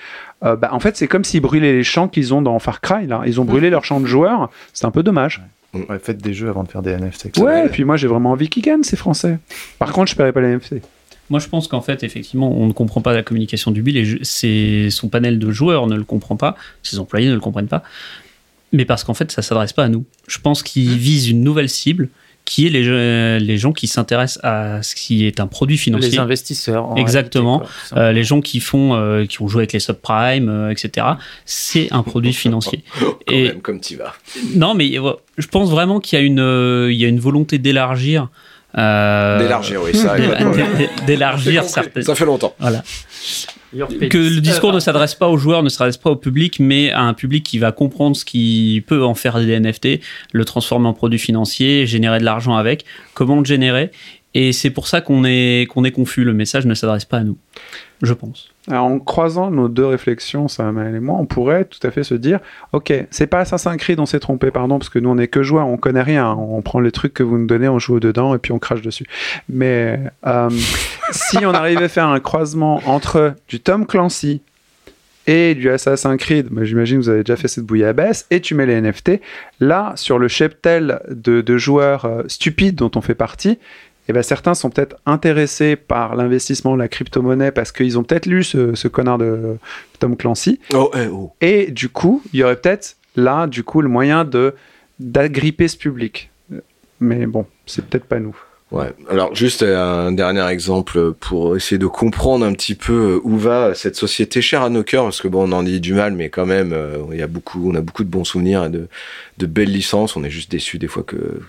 [0.44, 3.08] Euh, bah, en fait, c'est comme s'ils brûlaient les champs qu'ils ont dans Far Cry.
[3.08, 3.22] Là.
[3.26, 4.50] Ils ont brûlé leurs champs de joueurs.
[4.74, 5.42] C'est un peu dommage.
[5.74, 7.38] Ouais, faites des jeux avant de faire des NFT.
[7.38, 9.40] Ouais, et puis moi j'ai vraiment envie qu'ils gagnent ces Français.
[9.80, 10.76] Par contre, je paierai pas les NFT.
[11.30, 14.90] Moi, je pense qu'en fait, effectivement, on ne comprend pas la communication du Bill et
[14.90, 17.84] son panel de joueurs ne le comprend pas, ses employés ne le comprennent pas,
[18.72, 20.06] mais parce qu'en fait, ça s'adresse pas à nous.
[20.28, 20.96] Je pense qu'il mmh.
[20.96, 22.10] vise une nouvelle cible
[22.46, 26.12] qui est les, les gens qui s'intéressent à ce qui est un produit financier.
[26.12, 26.94] Les investisseurs.
[26.98, 27.64] Exactement.
[27.96, 31.08] Euh, les gens qui font, euh, qui ont joué avec les subprimes, euh, etc.
[31.46, 32.84] C'est un produit financier.
[33.00, 34.14] Quand et même, comme tu vas.
[34.56, 34.92] Non, mais
[35.38, 38.30] je pense vraiment qu'il y a une, il y a une volonté d'élargir.
[38.76, 40.16] D'élargir, oui, ça.
[41.08, 42.04] d'élargir certaines.
[42.04, 42.56] Ça fait longtemps.
[42.60, 42.84] Voilà
[44.10, 47.02] que le discours ne s'adresse pas aux joueurs, ne s'adresse pas au public, mais à
[47.02, 50.00] un public qui va comprendre ce qui peut en faire des NFT,
[50.32, 53.92] le transformer en produit financier, générer de l'argent avec, comment le générer.
[54.36, 56.24] Et c'est pour ça qu'on est, qu'on est confus.
[56.24, 57.38] Le message ne s'adresse pas à nous,
[58.04, 58.50] je pense.
[58.70, 62.40] en croisant nos deux réflexions, ça et moi, on pourrait tout à fait se dire
[62.74, 65.42] Ok, c'est pas Assassin's Creed, on s'est trompé, pardon, parce que nous, on est que
[65.42, 66.32] joueurs, on connaît rien.
[66.34, 68.82] On prend les trucs que vous nous donnez, on joue dedans et puis on crache
[68.82, 69.06] dessus.
[69.48, 70.50] Mais euh,
[71.12, 74.42] si on arrivait à faire un croisement entre du Tom Clancy
[75.26, 78.66] et du Assassin's Creed, j'imagine que vous avez déjà fait cette bouillabaisse, et tu mets
[78.66, 79.22] les NFT,
[79.62, 83.58] là, sur le cheptel de, de joueurs euh, stupides dont on fait partie,
[84.10, 88.44] eh ben, certains sont peut-être intéressés par l'investissement, la crypto-monnaie, parce qu'ils ont peut-être lu
[88.44, 89.58] ce, connard de
[90.00, 90.60] Tom Clancy.
[90.74, 91.32] Oh, eh, oh.
[91.42, 94.54] Et du coup, il y aurait peut-être là, du coup, le moyen de
[95.00, 96.30] d'agripper ce public.
[97.00, 98.36] Mais bon, c'est peut-être pas nous.
[98.72, 98.92] Ouais.
[99.08, 103.96] Alors juste un dernier exemple pour essayer de comprendre un petit peu où va cette
[103.96, 106.48] société chère à nos cœurs, parce que bon, on en dit du mal, mais quand
[106.48, 108.88] même, euh, il y a beaucoup, on a beaucoup de bons souvenirs et de,
[109.38, 110.16] de belles licences.
[110.16, 111.40] On est juste déçus des fois que,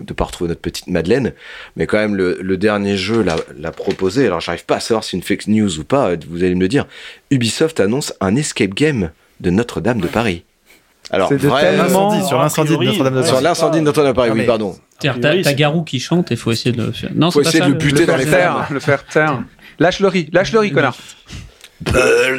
[0.00, 1.32] de pas retrouver notre petite Madeleine.
[1.76, 4.26] Mais quand même, le, dernier jeu l'a proposé.
[4.26, 6.10] Alors j'arrive pas à savoir si c'est une fake news ou pas.
[6.28, 6.86] Vous allez me le dire.
[7.30, 10.44] Ubisoft annonce un escape game de Notre-Dame de Paris.
[11.10, 12.26] Alors, vraiment...
[12.26, 13.28] sur l'incendie de Notre-Dame de Paris.
[13.28, 14.76] Sur l'incendie de Notre-Dame de Paris, oui, pardon.
[14.98, 17.10] T'as Garou qui chante et faut essayer de le faire.
[17.14, 18.66] Non, faut essayer de le buter dans les terres.
[18.70, 19.42] Le faire taire.
[19.78, 20.96] Lâche le riz, lâche le riz, connard.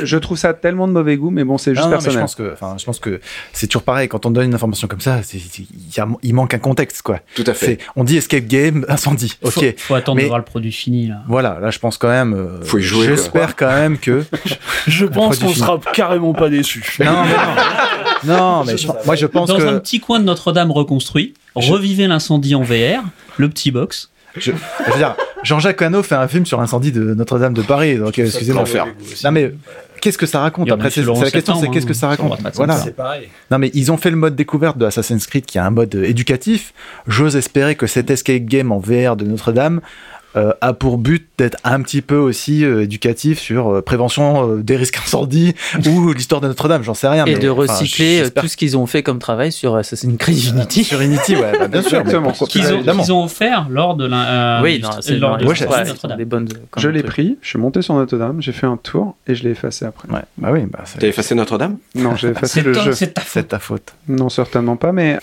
[0.03, 2.15] Je trouve ça tellement de mauvais goût, mais bon, c'est juste personnel.
[2.15, 3.19] je pense que, enfin, je pense que
[3.53, 4.07] c'est toujours pareil.
[4.07, 5.19] Quand on donne une information comme ça,
[6.23, 7.19] il manque un contexte, quoi.
[7.35, 7.79] Tout à fait.
[7.95, 9.37] On dit escape game, incendie.
[9.41, 9.53] Ok.
[9.53, 11.23] Faut, faut attendre de voir le produit fini là.
[11.27, 12.33] Voilà, là, je pense quand même.
[12.33, 13.07] Euh, faut y jouer.
[13.07, 14.23] J'espère quand même que.
[14.87, 16.83] je pense qu'on sera carrément pas déçus.
[16.99, 18.37] Non, mais non.
[18.37, 18.75] non, mais
[19.05, 19.63] moi, je pense Dans que.
[19.63, 23.03] Dans un petit coin de Notre-Dame reconstruit, revivez l'incendie en VR,
[23.37, 24.09] le petit box.
[24.35, 27.97] Je, je veux dire, Jean-Jacques Hano fait un film sur l'incendie de Notre-Dame de Paris,
[27.97, 28.63] donc excusez-moi.
[29.23, 29.53] Non mais
[30.01, 32.77] qu'est-ce que ça raconte Après, c'est la question, c'est qu'est-ce que ça raconte Voilà.
[32.77, 33.29] C'est pareil.
[33.51, 35.95] Non mais ils ont fait le mode découverte de Assassin's Creed, qui est un mode
[35.95, 36.73] éducatif.
[37.07, 39.81] J'ose espérer que cet escape game en VR de Notre-Dame
[40.37, 44.75] euh, a pour but d'être un petit peu aussi euh, éducatif sur euh, prévention des
[44.75, 45.55] risques incendies
[45.87, 47.25] ou l'histoire de Notre-Dame, j'en sais rien.
[47.25, 50.83] Et de recycler tout ce qu'ils ont fait comme travail sur Assassin's Creed Unity.
[50.83, 52.03] sur Unity, ouais, bah, bien sûr.
[52.47, 54.61] Qu'ils ont, offert lors de la.
[54.61, 56.23] oui, lors de Notre-Dame.
[56.25, 56.49] bonnes.
[56.77, 59.51] Je l'ai pris, je suis monté sur Notre-Dame, j'ai fait un tour et je l'ai
[59.51, 60.07] effacé après.
[60.09, 60.61] Ouais, bah oui.
[60.69, 61.77] Bah, T'as effacé Notre-Dame?
[61.95, 62.91] Non, j'ai effacé le jeu.
[62.93, 63.13] C'est
[63.47, 63.93] ta faute.
[64.07, 65.19] Non, certainement pas, mais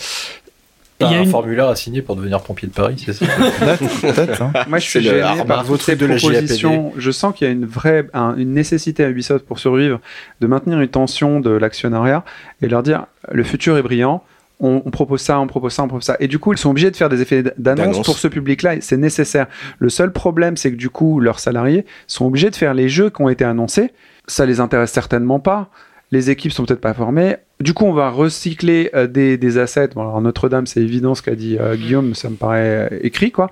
[1.11, 3.25] il y a un formulaire à signer pour devenir pompier de Paris, c'est ça
[4.41, 4.53] hein.
[4.69, 6.93] Moi, je suis gêné par votre proposition.
[6.97, 8.07] Je sens qu'il y a une vraie
[8.37, 10.01] une nécessité à Ubisoft pour survivre
[10.41, 12.25] de maintenir une tension de l'actionnariat
[12.63, 14.23] et leur dire le futur est brillant.
[14.61, 16.17] On, propose ça, on propose ça, on propose ça.
[16.21, 18.77] Et du coup, ils sont obligés de faire des effets d'annonce pour ce public-là.
[18.81, 19.47] C'est nécessaire.
[19.79, 23.11] Le seul problème, c'est que du coup, leurs salariés sont obligés de faire les jeux
[23.11, 23.91] qui ont été annoncés.
[24.27, 25.69] Ça les intéresse certainement pas
[26.15, 27.37] les équipes sont peut-être pas formées.
[27.61, 29.91] Du coup, on va recycler euh, des, assets.
[29.95, 33.31] Bon, alors Notre-Dame, c'est évident ce qu'a dit euh, Guillaume, ça me paraît euh, écrit,
[33.31, 33.51] quoi.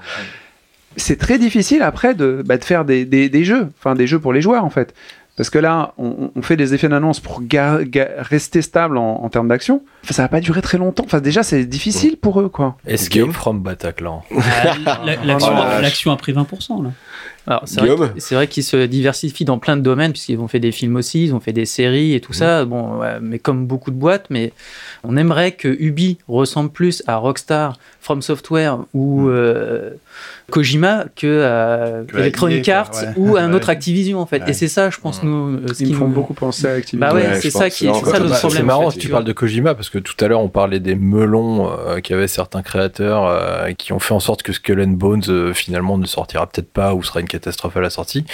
[0.96, 4.64] C'est très difficile après de, bah, faire des, jeux, enfin des jeux pour les joueurs
[4.64, 4.92] en fait.
[5.36, 7.40] Parce que là, on, fait des effets d'annonce pour
[8.18, 9.82] rester stable en, termes d'action.
[10.04, 11.04] Enfin, ça va pas durer très longtemps.
[11.06, 12.76] Enfin, déjà, c'est difficile pour eux, quoi.
[12.86, 14.22] Escape from Bataclan.
[15.24, 16.90] L'action a pris 20%, là
[17.64, 21.24] c'est vrai, qu'ils se diversifient dans plein de domaines, puisqu'ils ont fait des films aussi,
[21.24, 22.64] ils ont fait des séries et tout ça.
[22.64, 24.52] Bon, mais comme beaucoup de boîtes, mais
[25.04, 29.90] on aimerait que Ubi ressemble plus à Rockstar, From Software ou euh,
[30.50, 34.42] Kojima que, Electronic Arts ou un autre Activision en fait.
[34.48, 35.60] Et c'est ça, je pense, nous.
[35.72, 36.98] Ce Ils me font beaucoup penser à Activision.
[36.98, 38.50] Bah ouais, c'est ça qui est, ça le problème.
[38.50, 40.96] C'est marrant que tu parles de Kojima parce que tout à l'heure on parlait des
[40.96, 41.70] melons
[42.02, 46.06] qui avaient certains créateurs qui ont fait en sorte que Skull and Bones finalement ne
[46.06, 48.24] sortira peut-être pas ou sera une catastrophe à la sortie.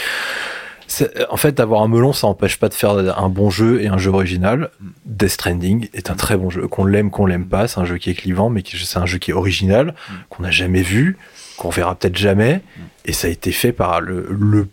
[1.30, 3.98] En fait, avoir un melon, ça n'empêche pas de faire un bon jeu et un
[3.98, 4.70] jeu original.
[5.04, 6.66] Death Stranding est un très bon jeu.
[6.66, 9.18] Qu'on l'aime, qu'on l'aime pas, c'est un jeu qui est clivant, mais c'est un jeu
[9.18, 9.94] qui est original,
[10.30, 11.18] qu'on n'a jamais vu,
[11.58, 12.62] qu'on verra peut-être jamais.
[13.04, 14.68] Et ça a été fait par le,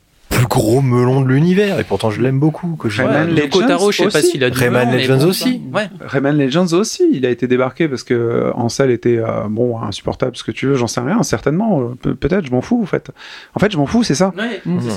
[0.55, 4.21] gros melon de l'univers et pourtant je l'aime beaucoup que Rayman Legends je sais pas
[4.21, 5.61] s'il a du Rayman Legends aussi.
[5.73, 5.89] ouais.
[5.99, 9.77] Rayman Legends aussi il a été débarqué parce que euh, en salle était euh, bon
[9.81, 12.85] insupportable ce que tu veux j'en sais rien certainement euh, peut-être je m'en fous en
[12.85, 13.11] fait.
[13.53, 14.33] En fait je m'en fous c'est ça.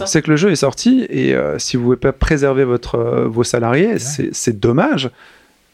[0.07, 3.99] C'est que le jeu est sorti et si vous pouvez pas préserver votre vos salariés
[3.99, 5.11] c'est dommage.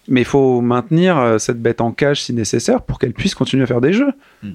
[0.09, 3.67] Mais il faut maintenir cette bête en cage si nécessaire pour qu'elle puisse continuer à
[3.67, 4.13] faire des jeux.
[4.43, 4.51] Mm.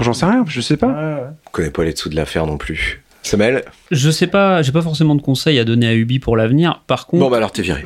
[0.00, 1.32] J'en sais rien, je sais pas.
[1.46, 3.03] Je connais pas les dessous de l'affaire non plus.
[3.26, 6.82] Samuel Je sais pas, j'ai pas forcément de conseils à donner à Ubi pour l'avenir.
[6.86, 7.22] Par contre.
[7.22, 7.82] Bon, bah alors t'es viré.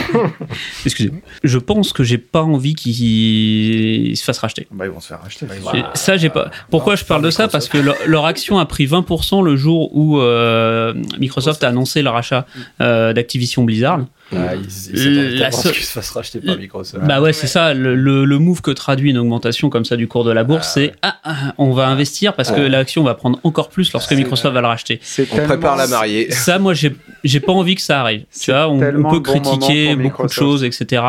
[0.84, 1.20] Excusez-moi.
[1.44, 4.66] Je pense que j'ai pas envie qu'ils se fassent racheter.
[4.70, 5.46] Bah, ils vont se faire racheter.
[5.94, 6.50] Ça, j'ai pas.
[6.70, 7.48] Pourquoi je parle de ça?
[7.48, 12.10] Parce que leur, action a pris 20% le jour où euh, Microsoft a annoncé le
[12.10, 12.46] rachat
[12.80, 14.00] euh, d'Activision Blizzard.
[14.34, 17.04] Ah, il, se fasse racheter par Microsoft.
[17.04, 17.74] Bah ouais, c'est ça.
[17.74, 20.72] Le, le, move que traduit une augmentation comme ça du cours de la bourse, ah,
[20.74, 24.52] c'est ah, ah, on va investir parce que l'action va prendre encore plus lorsque Microsoft
[24.52, 25.00] va le racheter.
[25.32, 26.30] On prépare la mariée.
[26.32, 28.24] Ça, moi, j'ai pas envie que ça arrive.
[28.38, 31.02] Tu vois, on, peut critiquer beaucoup de choses, etc.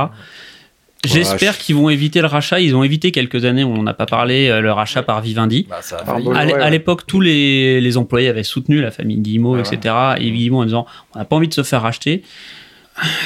[1.04, 2.60] J'espère qu'ils vont éviter le rachat.
[2.60, 5.68] Ils ont évité quelques années, on n'a pas parlé, euh, le rachat par Vivendi.
[5.70, 5.80] Bah,
[6.36, 9.96] à l'époque, tous les, les, employés avaient soutenu la famille Guillemot, etc.
[10.18, 10.86] Et Guillemot en disant
[11.16, 12.24] on n'a pas envie de se faire racheter.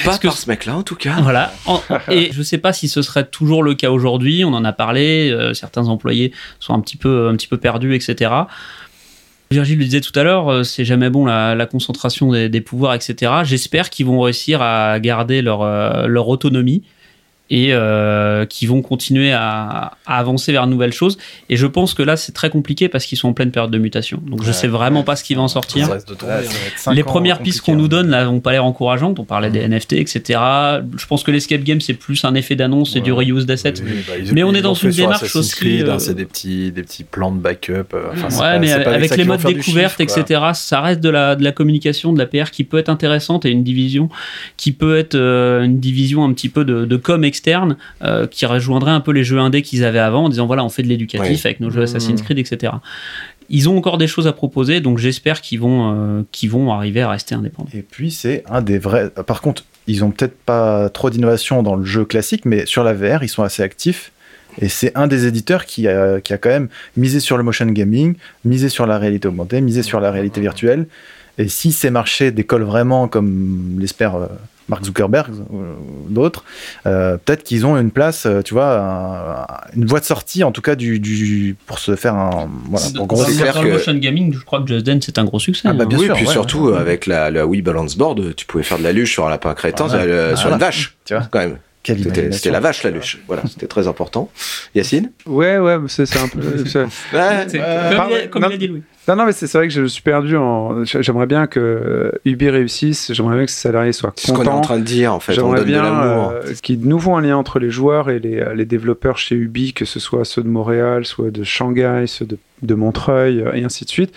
[0.04, 1.22] Pas par ce mec-là, en tout cas.
[1.22, 1.54] Voilà.
[2.12, 4.44] et je sais pas si ce serait toujours le cas aujourd'hui.
[4.44, 5.32] On en a parlé.
[5.32, 8.32] Euh, certains employés sont un petit peu, un petit peu perdus, etc.
[9.52, 13.32] Virgile le disait tout à l'heure, euh, c'est jamais bon la, concentration des, pouvoirs, etc.
[13.44, 16.84] J'espère qu'ils vont réussir à garder leur, euh, leur autonomie
[17.52, 21.18] et euh, qui vont continuer à, avancer vers de nouvelles choses.
[21.50, 23.78] Et je pense que là, c'est très compliqué parce qu'ils sont en pleine période de
[23.78, 24.22] mutation.
[24.26, 25.90] Donc je sais vraiment pas ce qui va en sortir.
[26.92, 29.20] Les premières pistes qu'on nous donne là n'ont pas l'air encourageantes.
[29.20, 29.74] On parlait des mm.
[29.74, 30.40] NFT, etc.
[30.96, 33.74] Je pense que l'escape game c'est plus un effet d'annonce et du reuse d'assets.
[33.74, 35.84] Bah, mais on est dans une démarche aussi.
[35.86, 37.94] Hein, c'est des petits, des petits plans de backup.
[37.94, 40.42] Euh, ouais, mais avec, les modes découverte, etc.
[40.54, 43.50] Ça reste de la, de la communication, de la PR qui peut être intéressante et
[43.50, 44.08] une division
[44.56, 48.28] qui peut être euh, une division un petit peu de, de com, etc externe euh,
[48.28, 50.84] qui rejoindrait un peu les jeux indés qu'ils avaient avant en disant voilà on fait
[50.84, 52.26] de l'éducatif avec nos jeux Assassin's mmh.
[52.26, 52.74] Creed etc
[53.50, 57.02] ils ont encore des choses à proposer donc j'espère qu'ils vont euh, qu'ils vont arriver
[57.02, 60.90] à rester indépendants et puis c'est un des vrais par contre ils ont peut-être pas
[60.90, 64.12] trop d'innovation dans le jeu classique mais sur la VR ils sont assez actifs
[64.60, 67.68] et c'est un des éditeurs qui a, qui a quand même misé sur le motion
[67.68, 70.88] gaming, misé sur la réalité augmentée, misé sur la réalité virtuelle.
[71.38, 74.28] Et si ces marchés décollent vraiment comme l'espère euh,
[74.70, 76.44] Mark Zuckerberg ou d'autres,
[76.86, 80.62] euh, peut-être qu'ils ont une place, euh, tu vois, une voie de sortie en tout
[80.62, 84.62] cas du, pour se faire un voilà, pour gros clair que motion gaming, je crois
[84.62, 85.68] que Just Dance c'est un gros succès.
[85.68, 86.02] Ah bah bien hein.
[86.02, 88.94] oui, sûr, puis surtout avec la, la, Wii Balance Board, tu pouvais faire de la
[88.94, 89.90] luche sur un lapin crétin,
[90.36, 91.58] sur une vache, tu vois, quand même.
[91.84, 93.20] C'était la vache, la luche.
[93.28, 94.30] Voilà, c'était très important.
[94.76, 96.40] Yacine Ouais, ouais, c'est un peu.
[96.40, 98.84] ouais, comme, il a dit Louis.
[99.08, 100.86] Non, non, mais c'est vrai que je suis perdu en.
[100.86, 104.22] J'aimerais bien que Ubi réussisse, j'aimerais bien que ses salariés soient contents.
[104.22, 105.34] C'est ce qu'on est en train de dire, en fait.
[105.34, 108.40] J'aimerais bien euh, qu'il y ait de nouveau un lien entre les joueurs et les,
[108.40, 112.26] euh, les, développeurs chez Ubi, que ce soit ceux de Montréal, soit de Shanghai, ceux
[112.26, 114.14] de, de Montreuil, euh, et ainsi de suite.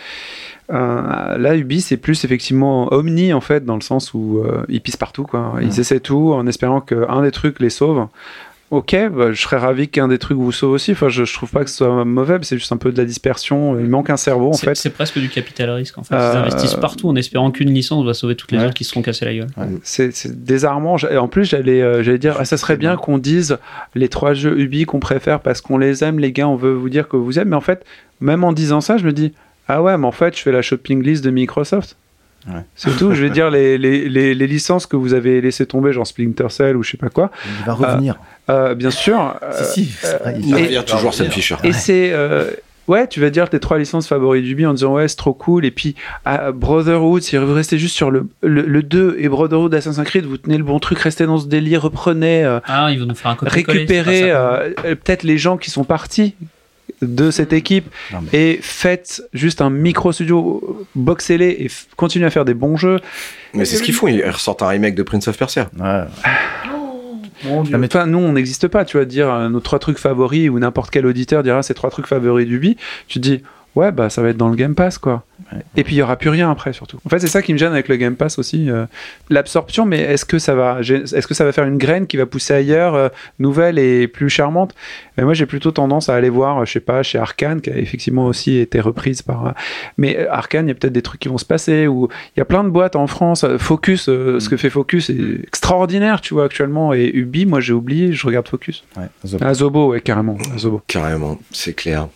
[0.72, 4.80] Euh, là, Ubi, c'est plus effectivement omni en fait, dans le sens où euh, ils
[4.80, 5.24] pissent partout.
[5.24, 5.54] Quoi.
[5.60, 8.06] Ils essaient tout en espérant qu'un des trucs les sauve.
[8.70, 10.92] Ok, bah, je serais ravi qu'un des trucs vous sauve aussi.
[10.92, 13.04] Enfin, je, je trouve pas que ce soit mauvais, c'est juste un peu de la
[13.04, 13.78] dispersion.
[13.78, 14.74] Il manque un cerveau en fait.
[14.74, 16.14] C'est presque du capital risque en fait.
[16.14, 18.90] Ils euh, investissent partout en espérant qu'une licence va sauver toutes les autres qui se
[18.90, 19.48] seront cassées la gueule.
[19.82, 20.96] C'est désarmant.
[21.18, 23.58] En plus, j'allais j'allais dire, ah, ça serait bien qu'on dise
[23.94, 26.88] les trois jeux Ubi qu'on préfère parce qu'on les aime, les gars, on veut vous
[26.88, 27.50] dire que vous aimez.
[27.50, 27.84] Mais en fait,
[28.20, 29.34] même en disant ça, je me dis,
[29.68, 31.96] ah ouais, mais en fait, je fais la shopping list de Microsoft.
[32.74, 33.14] C'est tout.
[33.14, 36.76] Je vais dire les, les, les, licences que vous avez laissé tomber, genre Splinter Cell
[36.76, 37.30] ou je sais pas quoi.
[37.60, 38.16] Il va revenir.
[38.50, 39.34] Euh, euh, bien sûr.
[39.52, 39.94] si, si.
[40.04, 41.56] Euh, il va revenir toujours, Sam Fisher.
[41.64, 42.12] Et c'est.
[42.86, 45.32] Ouais, tu vas dire tes trois licences favorites du B en disant ouais, c'est trop
[45.32, 45.64] cool.
[45.64, 45.94] Et puis
[46.52, 50.58] Brotherhood, si vous restez juste sur le, le, 2 et Brotherhood Assassin's Creed, vous tenez
[50.58, 52.44] le bon truc, restez dans ce délire, reprenez.
[52.66, 54.30] ah, ils vont nous faire un Récupérez
[54.82, 56.34] peut-être les gens qui sont partis,
[57.06, 57.86] de cette équipe
[58.32, 63.00] et faites juste un micro studio, boxez-les et continuez à faire des bons jeux.
[63.54, 65.70] Mais c'est ce qu'ils font, ils ressortent un remake de Prince of Persia.
[65.78, 66.04] Ouais.
[67.78, 70.58] mais toi, nous, on n'existe pas, tu vois, dire euh, nos trois trucs favoris ou
[70.58, 72.76] n'importe quel auditeur dira ses trois trucs favoris du bi.
[73.08, 73.42] Tu dis,
[73.76, 75.24] ouais, bah ça va être dans le Game Pass, quoi.
[75.76, 76.98] Et puis il y aura plus rien après, surtout.
[77.04, 78.86] En fait, c'est ça qui me gêne avec le Game Pass aussi, euh,
[79.30, 79.84] l'absorption.
[79.84, 82.54] Mais est-ce que ça va, est-ce que ça va faire une graine qui va pousser
[82.54, 84.74] ailleurs, euh, nouvelle et plus charmante?
[85.16, 87.76] Mais Moi, j'ai plutôt tendance à aller voir, je sais pas, chez Arkane, qui a
[87.76, 89.46] effectivement aussi été reprise par.
[89.46, 89.50] Euh,
[89.98, 91.86] mais Arkane, il y a peut-être des trucs qui vont se passer.
[91.86, 93.44] Ou il y a plein de boîtes en France.
[93.58, 96.94] Focus, ce que fait Focus est extraordinaire, tu vois, actuellement.
[96.94, 98.84] Et Ubi, moi, j'ai oublié, je regarde Focus.
[98.96, 99.44] Ouais, Zobo.
[99.46, 100.36] Ah, Zobo, ouais, carrément.
[100.56, 100.82] Zobo.
[100.86, 102.08] Carrément, c'est clair.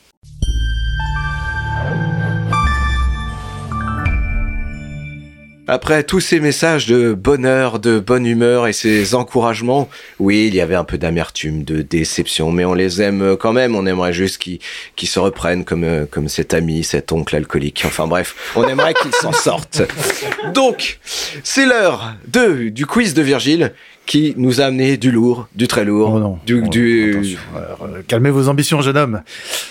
[5.71, 10.63] Après tous ces messages de bonheur, de bonne humeur et ces encouragements, oui, il y
[10.63, 13.77] avait un peu d'amertume, de déception, mais on les aime quand même.
[13.77, 17.83] On aimerait juste qu'ils se reprennent comme, euh, comme cet ami, cet oncle alcoolique.
[17.85, 19.83] Enfin bref, on aimerait qu'ils s'en sortent.
[20.55, 21.01] Donc,
[21.45, 23.75] c'est l'heure de, du quiz de Virgile
[24.09, 26.15] qui nous a amené du lourd, du très lourd.
[26.15, 26.39] Oh non.
[26.47, 27.37] Du, oh, du...
[27.55, 29.21] Euh, calmez vos ambitions, jeune homme.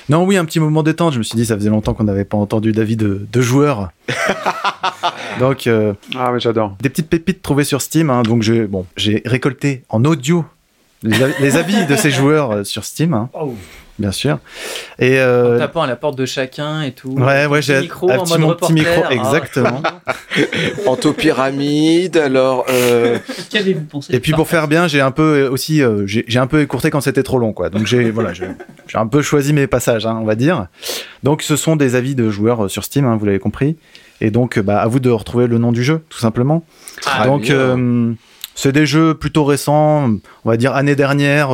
[0.09, 1.13] Non, oui, un petit moment détente.
[1.13, 3.89] Je me suis dit, ça faisait longtemps qu'on n'avait pas entendu d'avis de, de joueurs.
[5.39, 6.77] donc, euh, ah, mais j'adore.
[6.79, 8.11] Des petites pépites trouvées sur Steam.
[8.11, 8.85] Hein, donc, j'ai bon,
[9.25, 10.45] récolté en audio
[11.01, 13.15] les, avis de ces joueurs euh, sur Steam.
[13.15, 13.29] Hein.
[13.33, 13.55] Oh
[13.99, 14.39] bien sûr.
[14.99, 15.55] Et euh...
[15.55, 17.11] En tapant à la porte de chacun et tout.
[17.11, 19.13] Ouais, ouais, j'ai micro en mode mon petit micro, ah.
[19.13, 19.81] exactement.
[20.85, 22.65] Antopyramide, alors.
[22.69, 23.17] Euh...
[23.49, 26.47] Qu'avez-vous pensé Et puis pour faire bien, j'ai un peu euh, aussi, euh, j'ai un
[26.47, 27.69] peu écourté quand c'était trop long, quoi.
[27.69, 28.47] Donc j'ai voilà, j'ai
[28.93, 30.67] un peu choisi mes passages, hein, on va dire.
[31.23, 33.77] Donc ce sont des avis de joueurs euh, sur Steam, hein, vous l'avez compris.
[34.19, 36.63] Et donc, bah, à vous de retrouver le nom du jeu, tout simplement.
[37.05, 37.53] Ah, donc,
[38.55, 40.09] c'est des jeux plutôt récents,
[40.43, 41.51] on va dire année dernière,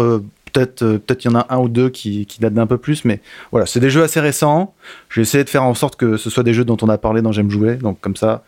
[0.53, 2.77] peut-être euh, peut-être il y en a un ou deux qui, qui datent d'un peu
[2.77, 3.19] plus, mais
[3.51, 4.73] voilà, c'est des jeux assez récents.
[5.09, 7.21] J'ai essayé de faire en sorte que ce soit des jeux dont on a parlé
[7.21, 8.43] dans J'aime jouer, donc comme ça,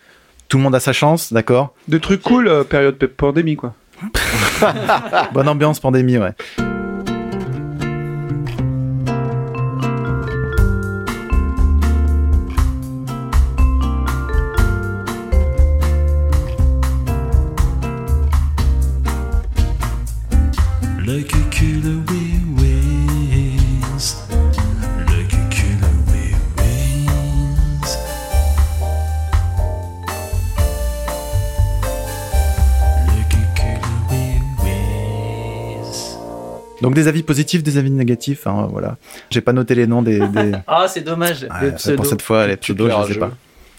[0.47, 1.73] tout le monde a sa chance, d'accord?
[1.87, 3.73] Des trucs cool, euh, période pandémie, quoi.
[5.33, 6.33] Bonne ambiance pandémie, ouais.
[36.81, 38.97] Donc des avis positifs, des avis négatifs, hein, voilà.
[39.29, 40.21] J'ai pas noté les noms des.
[40.67, 41.47] ah, c'est dommage.
[41.95, 43.31] pour cette fois, les pseudos, je sais pas.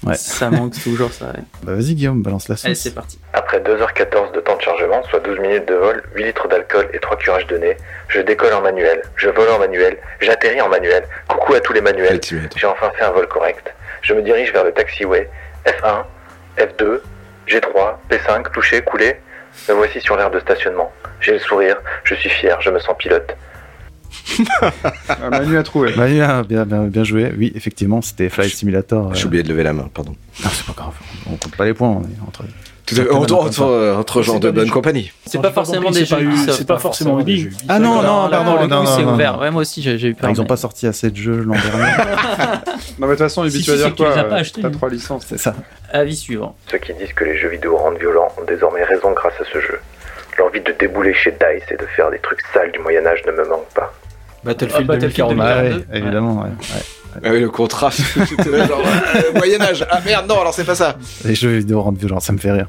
[0.04, 0.14] Ouais.
[0.14, 1.32] Ça manque toujours ça.
[1.62, 2.66] Bah vas-y Guillaume, balance la sauce.
[2.66, 3.18] Allez, c'est parti.
[3.32, 6.98] Après 2h14 de temps de chargement, soit 12 minutes de vol, 8 litres d'alcool et
[6.98, 7.76] 3 curages de nez,
[8.08, 11.04] je décolle en manuel, je vole en manuel, j'atterris en manuel.
[11.28, 12.20] Coucou à tous les manuels.
[12.22, 13.74] J'ai enfin fait un vol correct.
[14.02, 15.28] Je me dirige vers le taxiway.
[15.64, 16.04] F1,
[16.58, 17.00] F2,
[17.48, 19.16] G3, P5, touché, coulé.
[19.68, 20.92] Me voici sur l'aire de stationnement.
[21.20, 23.36] J'ai le sourire, je suis fier, je me sens pilote.
[25.08, 25.94] Ah, Manu a trouvé.
[25.96, 27.32] Manu a bien, bien, joué.
[27.36, 29.14] Oui, effectivement, c'était Flight Simulator.
[29.14, 30.14] J'ai oublié de lever la main, pardon.
[30.42, 30.94] Non, c'est pas grave.
[31.26, 31.88] On compte pas les points.
[31.88, 32.44] On est entre.
[33.12, 35.12] entre, entre, gens de bonne compagnie.
[35.26, 37.48] C'est pas forcément des jeux C'est pas forcément Ubi.
[37.68, 38.66] Ah non, non, pardon.
[38.66, 39.40] Non, c'est ouvert.
[39.40, 40.30] Ouais, moi aussi, j'ai eu peur.
[40.30, 41.92] Ils ont pas sorti assez de jeux l'an dernier.
[42.98, 45.26] non, mais de toute façon, Ubi, tu vas dire quoi T'as trois licences.
[45.28, 45.54] C'est ça.
[45.92, 46.56] Avis suivant.
[46.70, 49.60] Ceux qui disent que les jeux vidéo rendent violents ont désormais raison grâce à ce
[49.60, 49.78] jeu.
[50.38, 53.48] L'envie de débouler chez DICE et de faire des trucs sales du Moyen-Âge ne me
[53.48, 53.94] manque pas.
[54.46, 55.84] Battlefield, ah, 2042.
[55.92, 56.48] évidemment, ouais.
[57.24, 57.90] Ah oui, le contrat.
[57.90, 58.82] genre,
[59.16, 59.86] euh, Moyen-Âge.
[59.90, 60.96] Ah merde, non, alors c'est pas ça.
[61.24, 62.68] Les jeux vidéo rendent violents, ça me fait rire.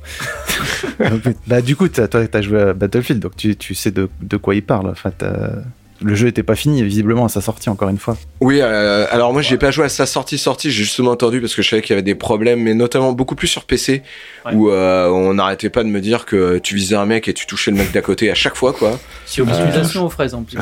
[1.48, 4.56] bah, du coup, toi, t'as joué à Battlefield, donc tu, tu sais de, de quoi
[4.56, 4.90] il parle.
[4.90, 5.12] Enfin,
[6.02, 8.18] le jeu était pas fini visiblement à sa sortie encore une fois.
[8.40, 11.56] Oui, euh, alors moi j'ai pas joué à sa sortie sortie, j'ai justement entendu parce
[11.56, 14.04] que je savais qu'il y avait des problèmes, mais notamment beaucoup plus sur PC
[14.54, 17.46] où euh, on n'arrêtait pas de me dire que tu visais un mec et tu
[17.46, 19.00] touchais le mec d'à côté à chaque fois quoi.
[19.26, 20.58] C'est optimisation aux fraises en plus.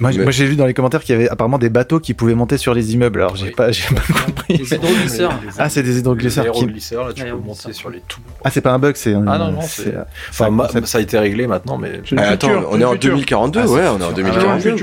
[0.00, 2.56] Moi, j'ai vu dans les commentaires qu'il y avait apparemment des bateaux qui pouvaient monter
[2.56, 3.20] sur les immeubles.
[3.20, 4.56] Alors j'ai pas, j'ai pas compris.
[4.58, 5.32] Des hydroglisseurs.
[5.58, 6.44] Ah, c'est des hydroglisseurs.
[6.44, 8.20] Des hydroglisseurs, là, tu peux monter sur les tout.
[8.42, 9.12] Ah, c'est pas un bug, c'est.
[9.12, 9.94] Ah non, non, c'est.
[10.30, 10.50] Enfin,
[10.84, 12.00] ça a été réglé maintenant, mais.
[12.16, 14.76] attends, on est en 2042, ouais, on est en 2042.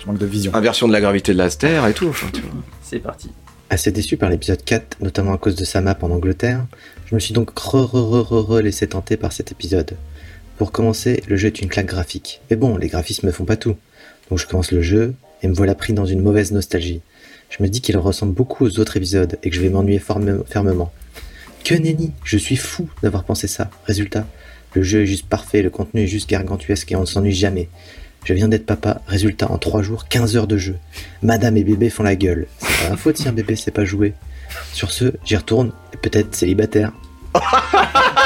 [0.00, 0.54] Je manque de vision.
[0.54, 2.14] Inversion de la gravité de la Terre et tout.
[2.82, 3.30] C'est parti.
[3.70, 6.60] Assez déçu par l'épisode 4, notamment à cause de sa map en Angleterre,
[7.06, 9.96] je me suis donc re re re re laissé tenter par cet épisode.
[10.58, 12.40] Pour commencer, le jeu est une claque graphique.
[12.50, 13.76] Mais bon, les graphismes ne font pas tout.
[14.30, 17.00] Donc je commence le jeu, et me voilà pris dans une mauvaise nostalgie.
[17.50, 20.92] Je me dis qu'il ressemble beaucoup aux autres épisodes, et que je vais m'ennuyer fermement.
[21.64, 23.70] Que nenni Je suis fou d'avoir pensé ça.
[23.84, 24.26] Résultat,
[24.74, 27.68] le jeu est juste parfait, le contenu est juste gargantuesque et on ne s'ennuie jamais.
[28.24, 30.76] Je viens d'être papa, résultat en 3 jours, 15 heures de jeu.
[31.22, 32.46] Madame et bébé font la gueule.
[32.58, 34.14] C'est pas ma faute si un bébé sait pas jouer.
[34.72, 36.92] Sur ce, j'y retourne, et peut-être célibataire.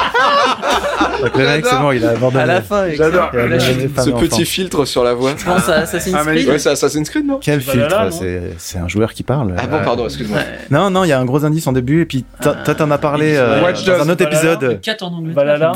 [1.20, 2.42] Donc le mec, c'est bon, il a abandonné.
[2.42, 3.30] À la fin, j'adore.
[3.32, 5.32] Ce petit filtre sur la voix.
[5.36, 6.48] Je pense à Assassin's ah, Creed.
[6.48, 7.38] Ouais, c'est Assassin's Creed, non?
[7.40, 8.10] Quel filtre
[8.58, 9.54] C'est un joueur qui parle.
[9.58, 10.40] Ah bon, pardon, excuse-moi.
[10.70, 12.98] Non, non, il y a un gros indice en début, et puis toi, t'en as
[12.98, 14.80] parlé euh, dans un autre épisode.
[14.80, 15.72] 4 en Angleterre,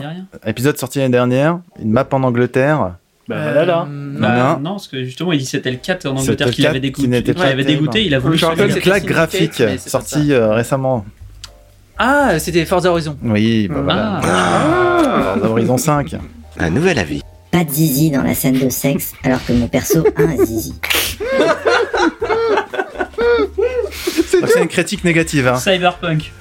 [0.47, 2.95] Épisode sorti l'année dernière, une map en Angleterre.
[3.29, 3.87] Bah voilà là.
[3.89, 7.35] Bah, non, parce que justement, il dit c'était le 4 en Angleterre qui l'avait dégoûté.
[7.35, 8.69] Qui avait dégoûté, il a voulu changer.
[8.69, 11.05] Une claque graphique sortie euh, récemment.
[11.99, 13.17] Ah, c'était Forza Horizon.
[13.23, 14.21] Oui, bah voilà.
[14.25, 15.35] Ah.
[15.35, 16.17] Forza Horizon 5.
[16.59, 17.23] Un nouvel avis.
[17.51, 20.75] Pas de zizi dans la scène de sexe, alors que mon perso a un zizi.
[24.27, 25.47] C'est une critique négative.
[25.49, 25.57] Hein.
[25.57, 26.33] Cyberpunk.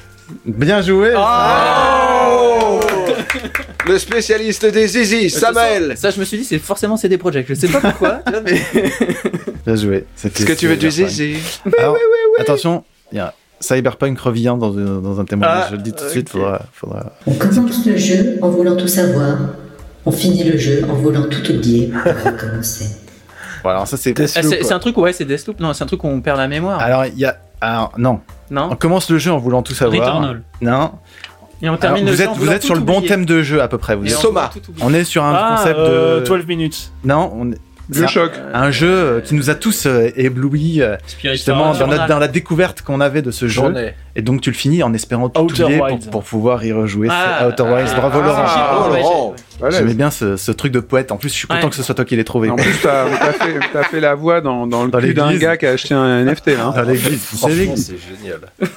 [0.45, 1.14] Bien joué.
[1.18, 2.80] Oh
[3.88, 5.95] le spécialiste des zizi, Samael.
[5.98, 7.49] Ça, je me suis dit, c'est forcément CD Projekt.
[7.49, 8.61] Je sais pas pourquoi, mais.
[9.65, 10.06] Bien joué.
[10.23, 11.36] Est-ce que tu veux du zizi
[11.78, 11.98] Alors,
[12.40, 15.64] Attention, il y a Cyberpunk revient dans, dans un témoignage.
[15.66, 17.14] Ah, je le dis tout de suite, faudra, faudra.
[17.28, 19.38] On commence le jeu en voulant tout savoir.
[20.06, 22.86] On finit le jeu en voulant tout oublier pour recommencer.
[23.64, 24.20] Voilà, ça c'est.
[24.20, 25.60] Ah, c'est un truc, ouais, c'est Deathloop.
[25.60, 26.80] Non, c'est un truc où on perd la mémoire.
[26.80, 27.38] Alors, il y a.
[27.62, 28.20] Alors, non.
[28.50, 28.70] Non.
[28.72, 30.08] On commence le jeu en voulant tout savoir.
[30.16, 30.42] Returnal.
[30.62, 30.92] Non.
[31.62, 33.10] Et on termine Alors, le vous jeu êtes, vous êtes sur le bon oublier.
[33.10, 33.96] thème de jeu à peu près.
[33.96, 34.50] Vous êtes- on Soma.
[34.82, 36.26] On est sur un Ah, concept euh, de.
[36.26, 36.92] 12 minutes.
[37.04, 37.60] Non, on est.
[37.94, 38.32] Le choc.
[38.54, 42.28] Un jeu euh, qui nous a tous euh, éblouis euh, justement dans, notre- dans la
[42.30, 43.54] découverte qu'on avait de ce jeu.
[43.62, 43.94] Journée.
[44.16, 47.08] Et donc tu le finis en espérant tout Outer oublier pour, pour pouvoir y rejouer.
[47.12, 47.94] Ah, Outer Wilds.
[47.96, 48.44] Bravo ah, Laurent.
[48.46, 49.36] ah, Oh, Laurent.
[49.60, 49.78] Voilà.
[49.78, 51.12] J'aimais bien ce, ce truc de poète.
[51.12, 51.70] En plus, je suis content Ouais.
[51.70, 52.50] que ce soit toi qui l'aies trouvé.
[52.50, 55.36] En plus, t'as t'as fait, t'as fait la voix dans, dans le Dans cul d'un
[55.38, 56.58] gars qui a acheté un NFT.
[56.58, 57.22] Dans l'église.
[57.32, 58.40] c'est génial.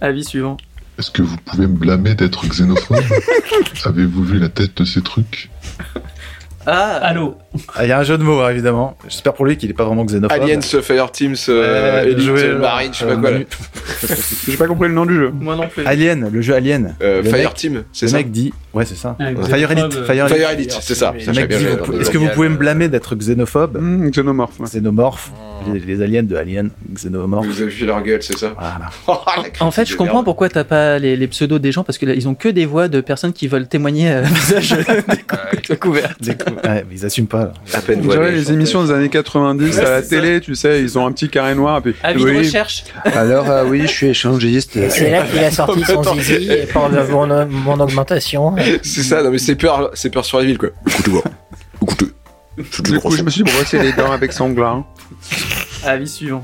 [0.00, 0.56] Avis suivant.
[0.98, 2.98] Est-ce que vous pouvez me blâmer d'être xénophobe?
[3.84, 5.48] Avez-vous vu la tête de ces trucs?
[6.70, 7.34] Ah, Allô
[7.74, 8.94] Ah, Il y a un jeu de mots, hein, évidemment.
[9.08, 10.38] J'espère pour lui qu'il est pas vraiment xénophobe.
[10.42, 13.30] Aliens, Fire Teams, euh, Elite, joué, euh, Marine, je sais pas euh, quoi.
[13.30, 13.38] là.
[14.48, 15.30] J'ai pas compris le nom du jeu.
[15.40, 15.86] moi non plus.
[15.86, 16.94] Alien, le jeu Alien.
[17.00, 18.52] Euh, Le Fire mec- Team, c'est Le ça mec dit.
[18.74, 19.16] Ouais, c'est ça.
[19.18, 20.04] Ah, Fire Elite.
[20.04, 20.36] Fire Elite.
[20.36, 21.14] Fire Elite, c'est ça.
[21.16, 21.32] Le
[21.94, 24.60] le Est-ce que vous pouvez me blâmer d'être xénophobe Mmh, Xenomorph.
[24.60, 24.66] ouais.
[24.66, 25.32] Xénomorphe.
[25.72, 27.46] Les, les aliens de Alien, xénomorphe.
[27.46, 28.90] Vous avez vu leur gueule, c'est ça Voilà.
[29.60, 32.14] En fait, je comprends pourquoi t'as pas les, les pseudos des gens parce que là,
[32.14, 34.74] ils ont que des voix de personnes qui veulent témoigner à visage
[35.68, 36.14] découvert.
[36.64, 37.44] Ouais, mais ils assument pas.
[37.44, 37.52] là.
[37.74, 38.32] À peine On dirait voilé.
[38.36, 41.54] les émissions des années 90 à la télé, tu sais, ils ont un petit carré
[41.54, 41.78] noir.
[41.78, 42.84] Et puis, Avis de oui, recherche.
[43.04, 44.78] alors euh, oui, je suis échangiste.
[44.90, 48.54] C'est là qu'il a sorti son zizi pour mon, mon augmentation.
[48.82, 50.70] C'est ça, non mais c'est peur, c'est peur sur la ville quoi.
[50.86, 51.24] Écoutez voir.
[51.82, 52.06] Écoutez.
[52.82, 54.84] Du coup, je me suis brossé les dents avec son gland?
[55.84, 56.42] Avis suivant.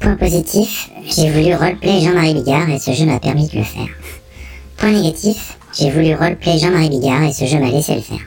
[0.00, 3.88] Point positif, j'ai voulu roleplay Jean-Marie Bigard et ce jeu m'a permis de le faire.
[4.76, 8.18] Point négatif, j'ai voulu roleplay Jean-Marie Bigard et ce jeu m'a laissé le faire.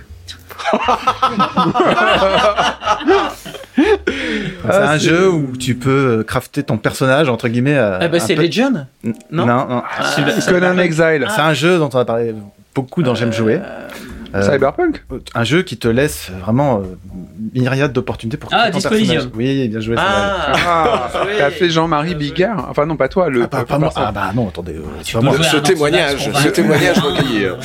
[3.75, 7.77] C'est un jeu où tu peux euh, crafter ton personnage, entre guillemets.
[7.77, 8.71] euh, Ah bah c'est peu- Legion
[9.03, 9.83] Non, Non non.
[10.47, 11.27] Conan Exile.
[11.33, 12.33] C'est un jeu dont on a parlé
[12.75, 13.59] beaucoup dans J'aime jouer.
[14.33, 15.03] Euh, Cyberpunk
[15.35, 16.83] un jeu qui te laisse vraiment euh,
[17.53, 19.29] myriade d'opportunités pour Ah, créer ton personnage.
[19.35, 19.95] Oui, bien joué.
[19.97, 20.13] Samuel.
[20.15, 23.43] Ah, Ah, t'as fait Jean-Marie Bigard Enfin non, pas toi, le.
[23.43, 23.91] Ah, pas- pas moi.
[23.95, 24.73] Ah bah non, attendez.
[24.75, 24.81] euh,
[25.13, 25.35] pas moi.
[25.43, 27.45] Ce témoignage, ce témoignage recueilli.
[27.45, 27.55] euh.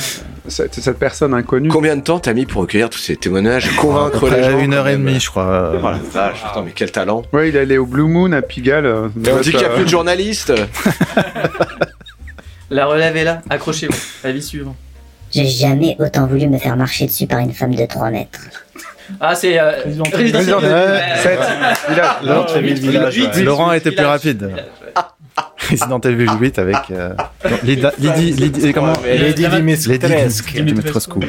[0.49, 1.67] Cette, cette personne inconnue.
[1.67, 4.87] Combien de temps t'as mis pour recueillir tous ces témoignages, convaincre les gens une heure
[4.87, 5.43] et demie, je crois.
[5.45, 7.23] euh, Oh la vache, putain, mais quel talent.
[7.33, 8.85] Ouais, il est allé au Blue Moon à Pigalle.
[8.85, 10.53] euh, Et on dit qu'il n'y a plus de journalistes.
[12.69, 13.41] La relève est là.
[13.49, 13.97] Accrochez-vous.
[14.27, 14.75] Avis suivant.
[15.33, 18.39] J'ai jamais autant voulu me faire marcher dessus par une femme de 3 mètres.
[19.21, 20.67] Ah, c'est euh, Resident Resident Resident Evil.
[20.67, 21.15] Evil Ouais.
[21.23, 21.39] 7.
[22.79, 23.43] Village.
[23.43, 24.51] Laurent était plus rapide.
[25.69, 27.09] Resident Evil 8 avec euh,
[27.63, 27.91] Lida-
[28.73, 28.93] comment?
[29.05, 30.61] Lady Dimitrescu.
[30.63, 31.19] Dimitrescu.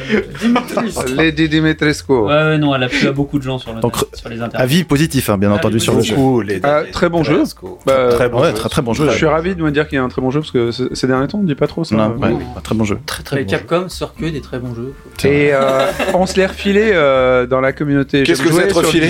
[1.16, 2.12] Lady Dimitrescu.
[2.12, 4.40] Ouais, ouais, non, elle a plu à beaucoup de gens sur, le, Donc, sur les
[4.40, 4.62] internets.
[4.62, 6.14] Avis positif, hein, bien entendu, sur le jeu.
[6.62, 7.42] Ah, très bon jeu.
[7.86, 9.08] Bah, Très bon, ouais, très très bon jeu.
[9.10, 10.70] Je suis ravi de me dire qu'il y a un très bon jeu parce que
[10.70, 11.94] ce- ces derniers temps on dit pas trop ça.
[11.96, 12.98] Non, ouais, très bon jeu.
[13.06, 14.94] Très très Capcom sort que des très bons jeux.
[15.24, 18.22] Et euh, on se l'est refilé euh, dans la communauté.
[18.22, 19.08] Qu'est-ce que vous êtes sur refilé?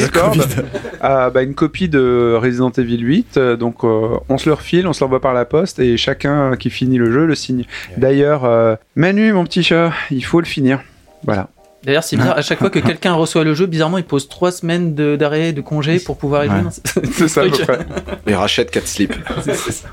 [1.00, 3.36] Ah, bah, Une copie de Resident Evil 8.
[3.36, 6.70] euh, Donc on se le refile, on se l'envoie par la poste et chacun qui
[6.70, 7.65] finit le jeu le signe.
[7.97, 10.81] D'ailleurs, euh, Manu, mon petit chat, il faut le finir.
[11.24, 11.49] Voilà.
[11.85, 14.51] D'ailleurs, c'est bizarre, à chaque fois que quelqu'un reçoit le jeu, bizarrement, il pose 3
[14.51, 16.59] semaines de- d'arrêt, de, congé pour pouvoir y jouer.
[16.59, 17.03] Ouais.
[17.12, 17.78] C'est ça à peu près.
[18.27, 19.15] Et rachète 4 slips.
[19.43, 19.89] C'est- c'est ça.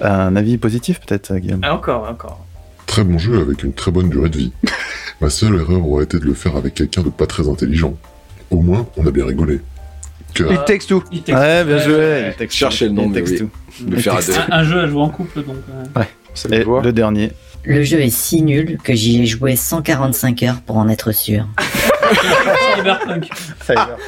[0.00, 1.60] Un avis positif peut-être, Guillaume?
[1.62, 2.44] Ah, encore, encore.
[2.86, 4.52] Très bon jeu avec une très bonne durée de vie.
[5.20, 7.94] Ma seule erreur aurait été de le faire avec quelqu'un de pas très intelligent.
[8.50, 9.60] Au moins, on a bien rigolé.
[10.36, 10.52] Car...
[10.52, 11.02] It takes two.
[11.12, 11.94] Il texte- Ouais, bien Ouais, joué.
[11.96, 12.28] ouais.
[12.32, 13.38] Il texte- Cherchez le nom, il mais texte oui.
[13.40, 13.50] tout.
[13.90, 14.32] Le faire à deux.
[14.32, 15.56] Un, un jeu à jouer en couple, donc.
[15.96, 16.02] euh,
[16.52, 17.32] Et le dernier.
[17.64, 21.46] Le jeu est si nul que j'y ai joué 145 heures pour en être sûr.
[22.76, 23.28] Cyberpunk.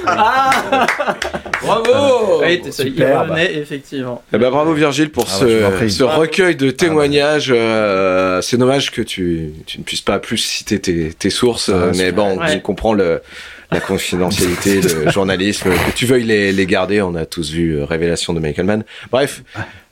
[0.06, 0.86] Ah
[1.60, 4.22] bravo Oui, effectivement.
[4.32, 7.52] Eh ben, bravo Virgile pour Ah ouais, ce, recueil de témoignages.
[7.54, 11.92] euh, c'est dommage que tu, tu ne puisses pas plus citer tes, tes sources, euh,
[11.96, 12.54] mais bon, Ouais.
[12.56, 13.20] on comprend le,
[13.70, 17.02] la confidentialité, le journalisme, que tu veuilles les, garder.
[17.02, 18.84] On a tous vu euh, Révélation de Michael Mann.
[19.10, 19.42] Bref,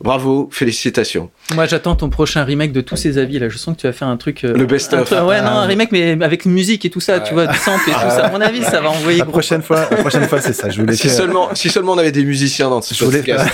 [0.01, 1.31] bravo, félicitations.
[1.55, 3.49] Moi, j'attends ton prochain remake de tous ces avis là.
[3.49, 4.45] Je sens que tu vas faire un truc.
[4.45, 5.01] euh, Le best-of.
[5.01, 5.61] un truc- Ouais, non, Ah.
[5.63, 8.27] un remake, mais avec musique et tout ça, tu vois, du sample et tout ça.
[8.27, 9.19] À mon avis, ça va envoyer.
[9.21, 10.71] La prochaine fois, la prochaine fois, c'est ça.
[10.71, 13.49] Je voulais Si seulement, si seulement on avait des musiciens dans ce Je voulais podcast.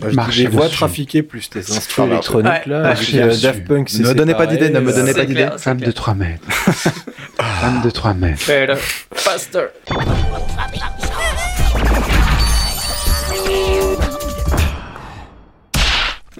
[0.00, 0.76] Moi, je Marcher dis, les voix dessus.
[0.76, 2.62] trafiquées plus tes instruments électroniques Ouais.
[2.66, 2.94] là.
[2.96, 3.34] Suis euh.
[3.42, 5.48] Daft Punk, si Ne me donnez pas d'idée, ne me donnez pas d'idée.
[5.58, 5.94] Femme de clair.
[5.94, 6.44] 3 mètres.
[6.50, 8.42] Femme de 3 mètres.
[9.14, 9.66] Faster.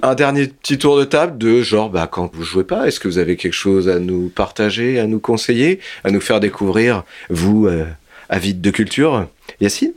[0.02, 3.08] Un dernier petit tour de table de genre, bah, quand vous jouez pas, est-ce que
[3.08, 7.66] vous avez quelque chose à nous partager, à nous conseiller, à nous faire découvrir, vous,
[7.66, 7.84] euh,
[8.28, 9.26] avide de culture?
[9.60, 9.92] Yacine?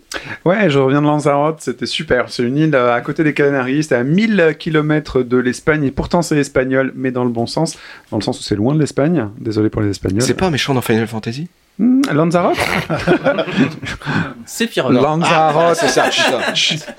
[0.46, 2.30] Ouais, je reviens de Lanzarote, c'était super.
[2.30, 5.92] C'est une île euh, à côté des Canaries, c'était à 1000 km de l'Espagne, et
[5.92, 7.78] pourtant c'est espagnol, mais dans le bon sens,
[8.10, 9.28] dans le sens où c'est loin de l'Espagne.
[9.40, 10.22] Désolé pour les Espagnols.
[10.22, 11.48] C'est pas un méchant dans Final Fantasy?
[11.80, 12.58] Hmm, Lanzarote
[14.46, 14.92] Sephiroth.
[14.94, 16.10] Lanzarote, Ah, c'est ça,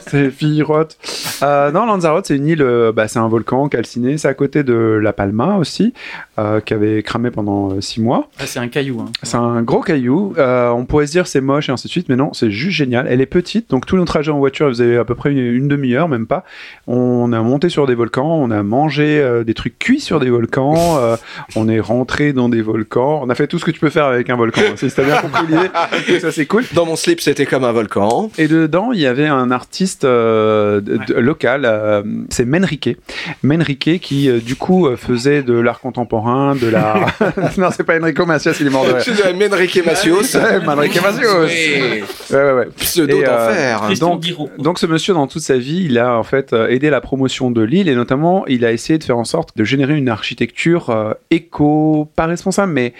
[0.07, 0.97] c'est Firote.
[1.43, 4.63] Euh, non, Lanzarote, c'est une île, euh, bah, c'est un volcan calciné, c'est à côté
[4.65, 5.93] de La Palma aussi,
[6.39, 8.29] euh, qui avait cramé pendant 6 mois.
[8.39, 9.01] Ah, c'est un caillou.
[9.01, 9.13] Hein.
[9.23, 10.35] C'est un gros caillou.
[10.39, 12.77] Euh, on pourrait se dire c'est moche et ainsi de suite, mais non, c'est juste
[12.77, 13.07] génial.
[13.09, 15.39] Elle est petite, donc tout notre trajet en voiture, vous avez à peu près une,
[15.39, 16.45] une demi-heure, même pas.
[16.87, 20.31] On a monté sur des volcans, on a mangé euh, des trucs cuits sur des
[20.31, 21.17] volcans, euh,
[21.57, 24.07] on est rentré dans des volcans, on a fait tout ce que tu peux faire
[24.07, 24.62] avec un volcan.
[24.77, 26.21] C'est si t'as bien compris l'idée.
[26.21, 26.65] Ça c'est cool.
[26.73, 28.31] Dans mon slip, c'était comme un volcan.
[28.39, 30.81] Et dedans, il y avait un artiste euh,
[31.17, 32.97] local, euh, c'est Menrique.
[33.43, 37.07] Menrique qui, euh, du coup, faisait de l'art contemporain, de la...
[37.59, 39.03] non, c'est pas Enrico Macias, il est mort de rire.
[39.05, 40.37] Je suis de Menrique Macios.
[40.37, 41.45] Ouais, Manrique Macios.
[41.45, 42.69] Ouais, ouais, ouais.
[42.77, 43.99] Pseudo euh, d'enfer.
[43.99, 44.25] Donc,
[44.59, 47.63] donc ce monsieur, dans toute sa vie, il a en fait aidé la promotion de
[47.63, 51.15] l'île et notamment, il a essayé de faire en sorte de générer une architecture euh,
[51.31, 52.93] éco, pas responsable, mais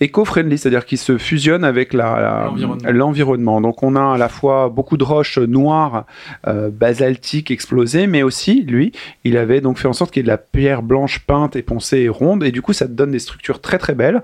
[0.00, 3.60] éco-friendly, c'est-à-dire qui se fusionne avec L'environnement.
[3.60, 6.06] Donc on a à la fois beaucoup de roches noires,
[6.46, 8.92] euh, basaltiques explosées, mais aussi, lui,
[9.24, 11.62] il avait donc fait en sorte qu'il y ait de la pierre blanche peinte et
[11.62, 14.22] poncée et ronde, et du coup ça te donne des structures très très belles,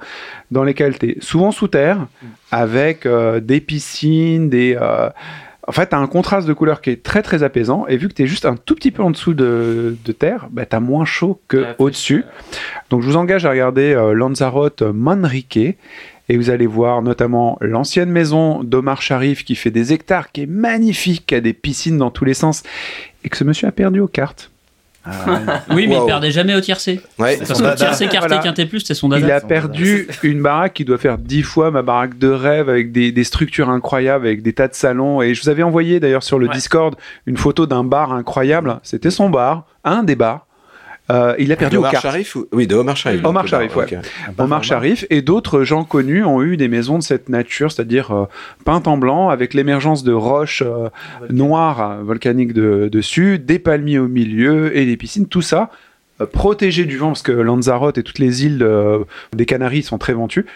[0.50, 2.06] dans lesquelles tu es souvent sous terre,
[2.50, 4.76] avec euh, des piscines, des...
[4.80, 5.10] euh,
[5.68, 8.08] en fait, tu as un contraste de couleur qui est très très apaisant, et vu
[8.08, 10.74] que tu es juste un tout petit peu en dessous de, de terre, bah, tu
[10.74, 12.24] as moins chaud que Ouais, au-dessus.
[12.88, 15.76] Donc je vous engage à regarder euh, Lanzarote Manrique,
[16.30, 20.46] et vous allez voir notamment l'ancienne maison d'Omar Sharif qui fait des hectares, qui est
[20.46, 22.62] magnifique, qui a des piscines dans tous les sens,
[23.24, 24.50] et que ce monsieur a perdu aux cartes.
[25.70, 26.04] Oui, mais Wow.
[26.04, 27.00] il perdait jamais au tiercé.
[27.18, 27.36] Ouais.
[27.38, 28.42] Parce que tiercé, quarté, Voilà.
[28.42, 29.36] quinté plus, c'était son Il dada.
[29.36, 33.10] a perdu une baraque qui doit faire dix fois ma baraque de rêve avec des,
[33.10, 35.22] des structures incroyables, avec des tas de salons.
[35.22, 36.54] Et je vous avais envoyé d'ailleurs sur le Ouais.
[36.54, 36.94] Discord
[37.26, 38.78] une photo d'un bar incroyable.
[38.82, 40.46] C'était son bar, un des bars.
[41.10, 42.00] Euh, il a perdu au Omar.
[42.00, 43.24] Sharif ou- Oui, de Omar Sharif.
[43.24, 43.84] Omar donc, Sharif, ouais.
[43.84, 43.98] ok.
[44.38, 48.24] Omar Sharif et d'autres gens connus ont eu des maisons de cette nature, c'est-à-dire euh,
[48.64, 50.88] peintes en blanc avec l'émergence de roches euh,
[51.30, 55.70] noires euh, volcaniques de- dessus, des palmiers au milieu et des piscines, tout ça
[56.20, 59.00] euh, protégé du vent parce que Lanzarote et toutes les îles euh,
[59.34, 60.46] des Canaries sont très ventues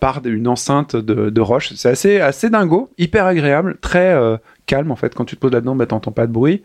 [0.00, 1.72] par une enceinte de, de roches.
[1.76, 5.14] C'est assez, assez dingo, hyper agréable, très euh, calme en fait.
[5.14, 6.62] Quand tu te poses là-dedans, bah, t'entends pas de bruit.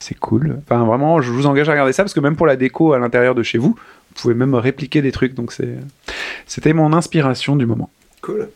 [0.00, 0.58] C'est cool.
[0.64, 2.98] Enfin, vraiment, je vous engage à regarder ça parce que même pour la déco à
[2.98, 5.34] l'intérieur de chez vous, vous pouvez même répliquer des trucs.
[5.34, 5.76] Donc, c'est,
[6.46, 7.90] c'était mon inspiration du moment.
[8.22, 8.48] Cool.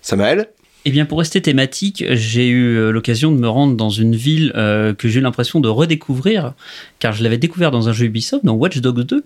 [0.00, 0.48] Samael?
[0.84, 4.52] Eh bien, pour rester thématique, j'ai eu euh, l'occasion de me rendre dans une ville
[4.56, 6.54] euh, que j'ai eu l'impression de redécouvrir,
[6.98, 9.24] car je l'avais découvert dans un jeu Ubisoft, dans Watch Dogs 2,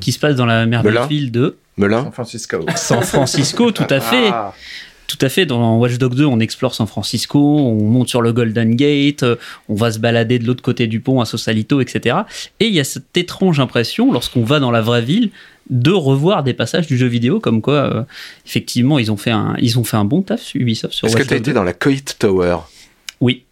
[0.00, 2.66] qui se passe dans la merveilleuse Melun ville de Melun San Francisco.
[2.76, 4.28] San Francisco, tout à fait.
[4.30, 4.54] Ah.
[5.06, 5.46] Tout à fait.
[5.46, 9.36] Dans Watch Dogs 2, on explore San Francisco, on monte sur le Golden Gate, euh,
[9.68, 12.16] on va se balader de l'autre côté du pont à Sausalito, etc.
[12.60, 15.30] Et il y a cette étrange impression, lorsqu'on va dans la vraie ville,
[15.70, 18.02] de revoir des passages du jeu vidéo, comme quoi, euh,
[18.46, 21.22] effectivement, ils ont fait un, ils ont fait un bon taf, Ubisoft, sur Est-ce que
[21.22, 21.54] tu as été 2.
[21.54, 22.58] dans la Coit Tower?
[23.20, 23.44] Oui.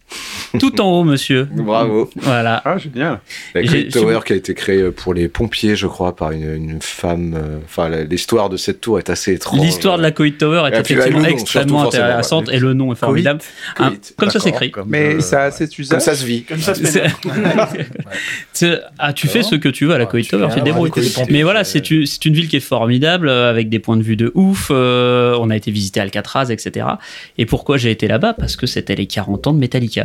[0.59, 1.47] Tout en haut, monsieur.
[1.51, 2.09] Bravo.
[2.15, 2.61] Voilà.
[2.65, 3.19] Ah, génial.
[3.55, 6.81] La Coit Tower qui a été créée pour les pompiers, je crois, par une, une
[6.81, 7.33] femme.
[7.35, 9.59] euh, Enfin, l'histoire de cette tour est assez étrange.
[9.61, 12.55] L'histoire de la Coit Tower est bah, effectivement nom, extrêmement intéressante ouais.
[12.55, 13.39] et le nom est formidable.
[14.17, 14.71] Comme ça s'écrit.
[14.85, 16.01] Mais euh, ça a cet Comme usage.
[16.01, 16.43] ça se vit.
[16.43, 16.73] Comme ça,
[18.99, 20.91] ah, tu fais ce que tu veux à la Ah, Coit tu Tower, tu débrouilles.
[21.29, 22.03] Mais voilà, c'est- une,
[22.33, 24.67] ville qui est formidable, euh, avec des points de vue de ouf.
[24.71, 26.85] euh, on a été visiter Alcatraz, etc.
[27.37, 28.33] Et pourquoi j'ai été là-bas?
[28.33, 30.02] Parce que c'était les 40 ans de Metallica.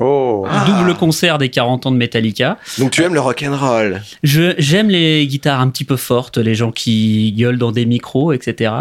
[0.00, 0.46] Oh.
[0.66, 2.58] Double concert des 40 ans de Metallica.
[2.78, 6.38] Donc tu aimes le rock and roll Je j'aime les guitares un petit peu fortes,
[6.38, 8.72] les gens qui gueulent dans des micros, etc.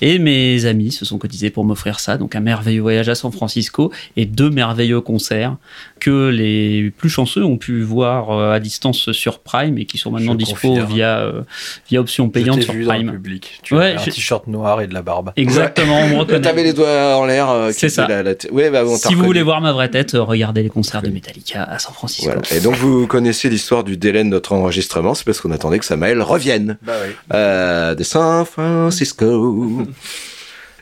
[0.00, 3.32] Et mes amis se sont cotisés pour m'offrir ça, donc un merveilleux voyage à San
[3.32, 5.56] Francisco et deux merveilleux concerts
[6.02, 10.10] que les plus chanceux ont pu voir euh, à distance sur Prime et qui sont
[10.10, 11.42] maintenant dispo via euh,
[11.88, 13.06] via option payante sur vu Prime.
[13.06, 13.60] Dans le public.
[13.62, 15.32] Tu ouais, un t-shirt noir et de la barbe.
[15.36, 16.40] Exactement, on me reconnaît.
[16.40, 17.48] T'avais les doigts en l'air.
[17.50, 18.08] Euh, C'est ça.
[18.08, 21.10] La, Ouais, bah, bon, si vous voulez voir ma vraie tête, regardez les concerts de
[21.10, 22.32] Metallica à San Francisco.
[22.32, 22.42] Voilà.
[22.52, 25.84] Et donc vous connaissez l'histoire du délai de notre enregistrement, c'est parce qu'on attendait que
[25.84, 27.12] Samael revienne bah oui.
[27.32, 29.86] euh, de San Francisco.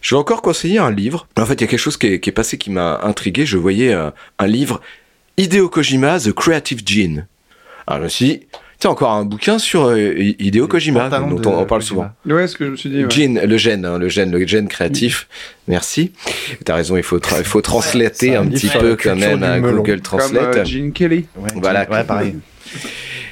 [0.00, 1.26] Je vais encore conseiller un livre.
[1.36, 3.44] En fait, il y a quelque chose qui est, qui est passé qui m'a intrigué.
[3.44, 4.80] Je voyais un livre
[5.40, 7.26] Hideo Kojima, The Creative Gene.
[7.86, 8.40] Alors je me suis dit,
[8.78, 12.10] tiens, encore un bouquin sur euh, Hideo Kojima, dont on, on parle souvent.
[12.26, 13.04] Ouais, ce que je me suis dit.
[13.04, 13.10] Ouais.
[13.10, 15.28] Gene, le gène, hein, le gène, le gène créatif.
[15.66, 16.12] Merci.
[16.66, 20.02] T'as raison, il faut, tra- il faut translater un petit peu quand même à Google
[20.02, 20.50] Translate.
[20.52, 21.26] Comme euh, Gene Kelly.
[21.54, 21.88] voilà.
[21.90, 22.36] Ouais, pareil.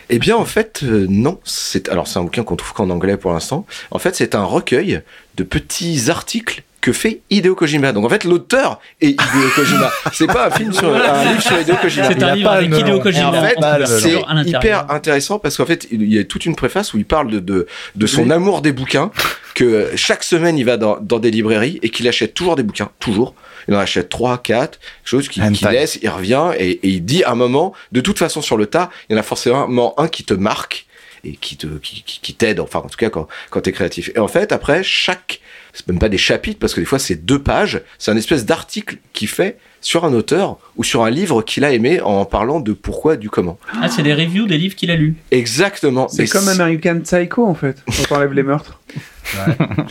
[0.09, 1.39] Eh bien, en fait, euh, non.
[1.45, 3.67] C'est alors c'est un bouquin qu'on trouve qu'en anglais pour l'instant.
[3.91, 5.03] En fait, c'est un recueil
[5.37, 7.93] de petits articles que fait Hideo Kojima.
[7.93, 9.91] Donc en fait, l'auteur est Hideo Kojima.
[10.13, 12.09] c'est pas un film sur un livre sur Hideo Kojima.
[12.09, 13.29] C'est un livre avec Hideo Kojima.
[13.29, 16.99] En fait, c'est hyper intéressant parce qu'en fait, il y a toute une préface où
[16.99, 19.11] il parle de, de, de son amour des bouquins,
[19.55, 22.91] que chaque semaine il va dans, dans des librairies et qu'il achète toujours des bouquins,
[23.01, 23.35] toujours.
[23.67, 27.23] Il en achète trois, quatre, choses qu'il qu'il laisse, il revient et, et il dit
[27.25, 30.09] à un moment, de toute façon sur le tas, il y en a forcément un
[30.09, 30.87] qui te marque
[31.25, 34.11] et qui te qui, qui, qui t'aide enfin en tout cas quand quand t'es créatif
[34.15, 35.41] et en fait après chaque
[35.79, 38.45] c'est même pas des chapitres parce que des fois c'est deux pages c'est un espèce
[38.45, 42.59] d'article qu'il fait sur un auteur ou sur un livre qu'il a aimé en parlant
[42.59, 45.15] de pourquoi du comment Ah, c'est des reviews des livres qu'il a lus.
[45.31, 48.81] exactement C'est comme American Psycho en fait, quand on enlève les meurtres.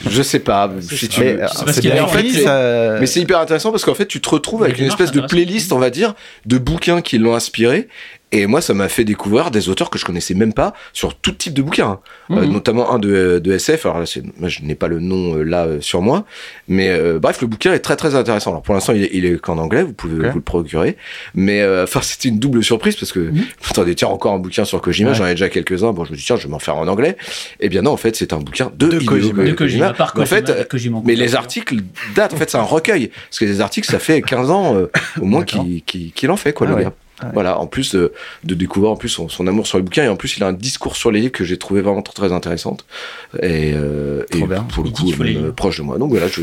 [0.10, 1.38] Je sais pas si tu Mais,
[1.68, 3.94] c'est qu'il bien a en fait, écrit, c'est- ça- Mais c'est hyper intéressant parce qu'en
[3.96, 6.16] fait, tu te retrouves avec une espèce de playlist, on va dire,
[6.46, 7.88] de bouquins qui l'ont inspiré.
[8.34, 11.32] Et moi, ça m'a fait découvrir des auteurs que je connaissais même pas sur tout
[11.32, 12.00] type de bouquins, hein.
[12.36, 12.52] Euh, Mhm.
[12.52, 13.86] notamment un de, de SF.
[13.86, 14.06] Alors là,
[14.38, 16.26] moi, je n'ai pas le nom euh, là euh, sur moi,
[16.68, 18.50] mais euh, bref, le bouquin est très très intéressant.
[18.50, 20.98] Alors pour l'instant, il est, il est qu'en anglais, vous pouvez vous le procurer.
[21.36, 23.32] Mais euh, enfin, c'était une double surprise parce que
[23.70, 25.12] attendez, tiens, encore un bouquin sur Kojima.
[25.12, 25.16] Ouais.
[25.16, 25.94] J'en ai déjà quelques-uns.
[25.94, 27.16] Bon, je me dis tiens, je vais m'en faire en anglais.
[27.62, 29.44] Et bien non, en fait, c'est un bouquin de, Kojima.
[29.44, 31.78] De Kojima, par Mais en Kojima, fait, Kojima en mais les articles
[32.16, 33.10] datent, en fait, c'est un recueil.
[33.30, 34.88] Parce que les articles, ça fait 15 ans euh,
[35.22, 36.84] au moins qu'il qu'il- qu'il en fait, quoi, Ah le ouais.
[36.84, 36.94] gars.
[37.20, 37.32] Ah ouais.
[37.34, 40.08] Voilà, en plus de, de découvrir en plus son, son amour sur les bouquins et
[40.08, 42.86] en plus il a un discours sur les livres que j'ai trouvé vraiment très, intéressante
[43.42, 44.38] et, euh, et
[44.72, 45.98] pour le coup même, euh, proche de moi.
[45.98, 46.42] Donc voilà, je,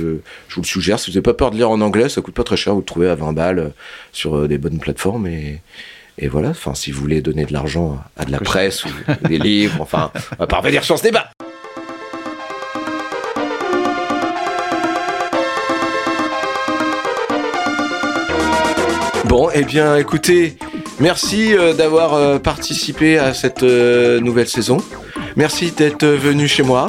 [0.49, 0.99] je vous le suggère.
[0.99, 2.73] Si vous n'avez pas peur de lire en anglais, ça coûte pas très cher.
[2.75, 3.69] Vous le trouvez à 20 balles euh,
[4.11, 5.61] sur euh, des bonnes plateformes et
[6.19, 6.49] et voilà.
[6.51, 8.89] Enfin, si vous voulez donner de l'argent à de la presse ou
[9.29, 11.31] des livres, enfin, on va pas revenir sur ce débat.
[19.35, 20.57] Bon, eh bien, écoutez,
[21.01, 24.77] merci euh, d'avoir euh, participé à cette euh, nouvelle saison.
[25.37, 26.89] Merci d'être venu chez moi,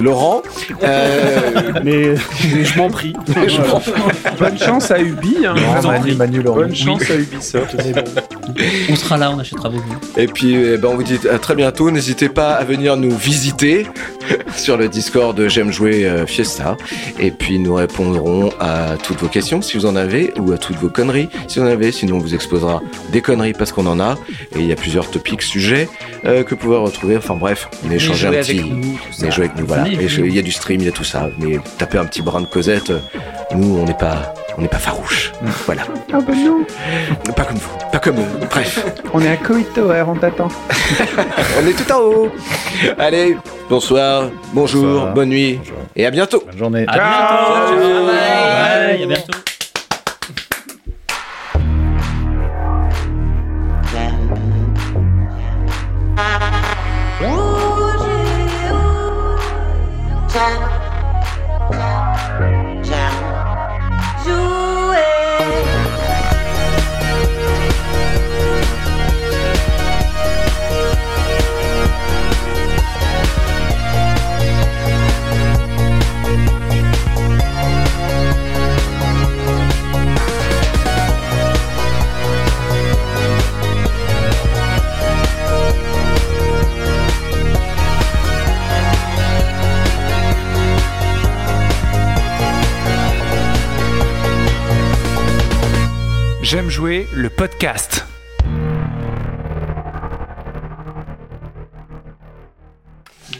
[0.00, 0.42] Laurent.
[0.82, 2.14] Euh, mais,
[2.54, 3.12] mais je m'en prie.
[3.26, 5.44] je Bonne chance à Ubi.
[5.44, 5.54] Hein.
[5.80, 6.14] Vous Manu.
[6.14, 6.40] Manu.
[6.40, 7.76] Bonne chance à Ubisoft.
[8.90, 10.00] On sera là, on achètera vos livres.
[10.16, 11.90] Et puis, eh ben, on vous dit à très bientôt.
[11.90, 13.86] N'hésitez pas à venir nous visiter
[14.56, 16.76] sur le Discord de J'aime jouer euh, Fiesta.
[17.18, 20.76] Et puis, nous répondrons à toutes vos questions si vous en avez ou à toutes
[20.76, 21.92] vos conneries si vous en avez.
[21.92, 24.16] Sinon, on vous exposera des conneries parce qu'on en a.
[24.56, 25.88] Et il y a plusieurs topics, sujets
[26.24, 27.16] euh, que vous pouvez retrouver.
[27.16, 28.62] Enfin, bref, on échanger un petit.
[28.62, 28.98] nous.
[29.20, 29.84] Mais jouer avec nous, voilà.
[29.84, 30.28] Venez, venez.
[30.28, 31.28] il y a du stream, il y a tout ça.
[31.38, 32.90] Mais tapez un petit brin de Cosette.
[32.90, 32.98] euh,
[33.54, 35.32] Nous, on n'est pas, on n'est pas farouche.
[35.66, 35.82] Voilà.
[36.12, 36.64] Ah bah non,
[37.34, 37.78] Pas comme vous.
[37.92, 38.46] Pas comme eux.
[38.50, 38.84] Bref.
[39.12, 40.48] on est à Coit Tower, on t'attend.
[41.62, 42.32] On est tout en haut.
[42.98, 43.36] Allez,
[43.68, 45.14] bonsoir, bonjour, Bonsoir.
[45.14, 45.58] bonne nuit
[45.96, 46.42] et à bientôt.
[46.46, 46.84] Bonne journée.
[46.88, 47.74] À bientôt.
[47.74, 48.06] Ciao.
[48.06, 48.96] Bye.
[48.96, 49.02] Bye.
[49.02, 49.51] À bientôt.
[96.52, 98.04] J'aime jouer le podcast.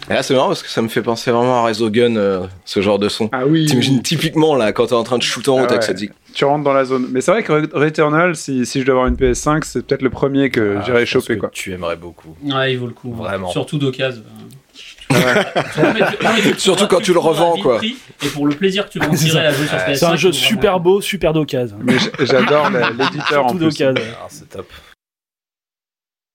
[0.09, 2.99] là, c'est marrant parce que ça me fait penser vraiment à Resogun, euh, ce genre
[2.99, 3.29] de son.
[3.33, 3.67] Ah oui.
[3.67, 6.09] T'imagines typiquement là, quand t'es en train de shooter en haut, ah ça dit.
[6.33, 7.09] Tu rentres dans la zone.
[7.13, 10.09] Mais c'est vrai que Returnal, si, si je dois avoir une PS5, c'est peut-être le
[10.09, 11.37] premier que ah, j'irais choper.
[11.37, 11.51] Quoi.
[11.53, 12.35] Tu aimerais beaucoup.
[12.43, 13.13] Ouais, il vaut le coup.
[13.13, 13.51] Vraiment.
[13.51, 14.23] Surtout d'occasion.
[16.59, 17.81] Surtout quand tu le revends, quoi.
[17.85, 19.95] Et pour le plaisir que tu en tirer à jouer sur PS5.
[19.97, 21.77] C'est un jeu super beau, super d'occasion.
[21.83, 23.83] Mais j'adore l'éditeur en plus.
[23.83, 24.67] Ah, c'est top.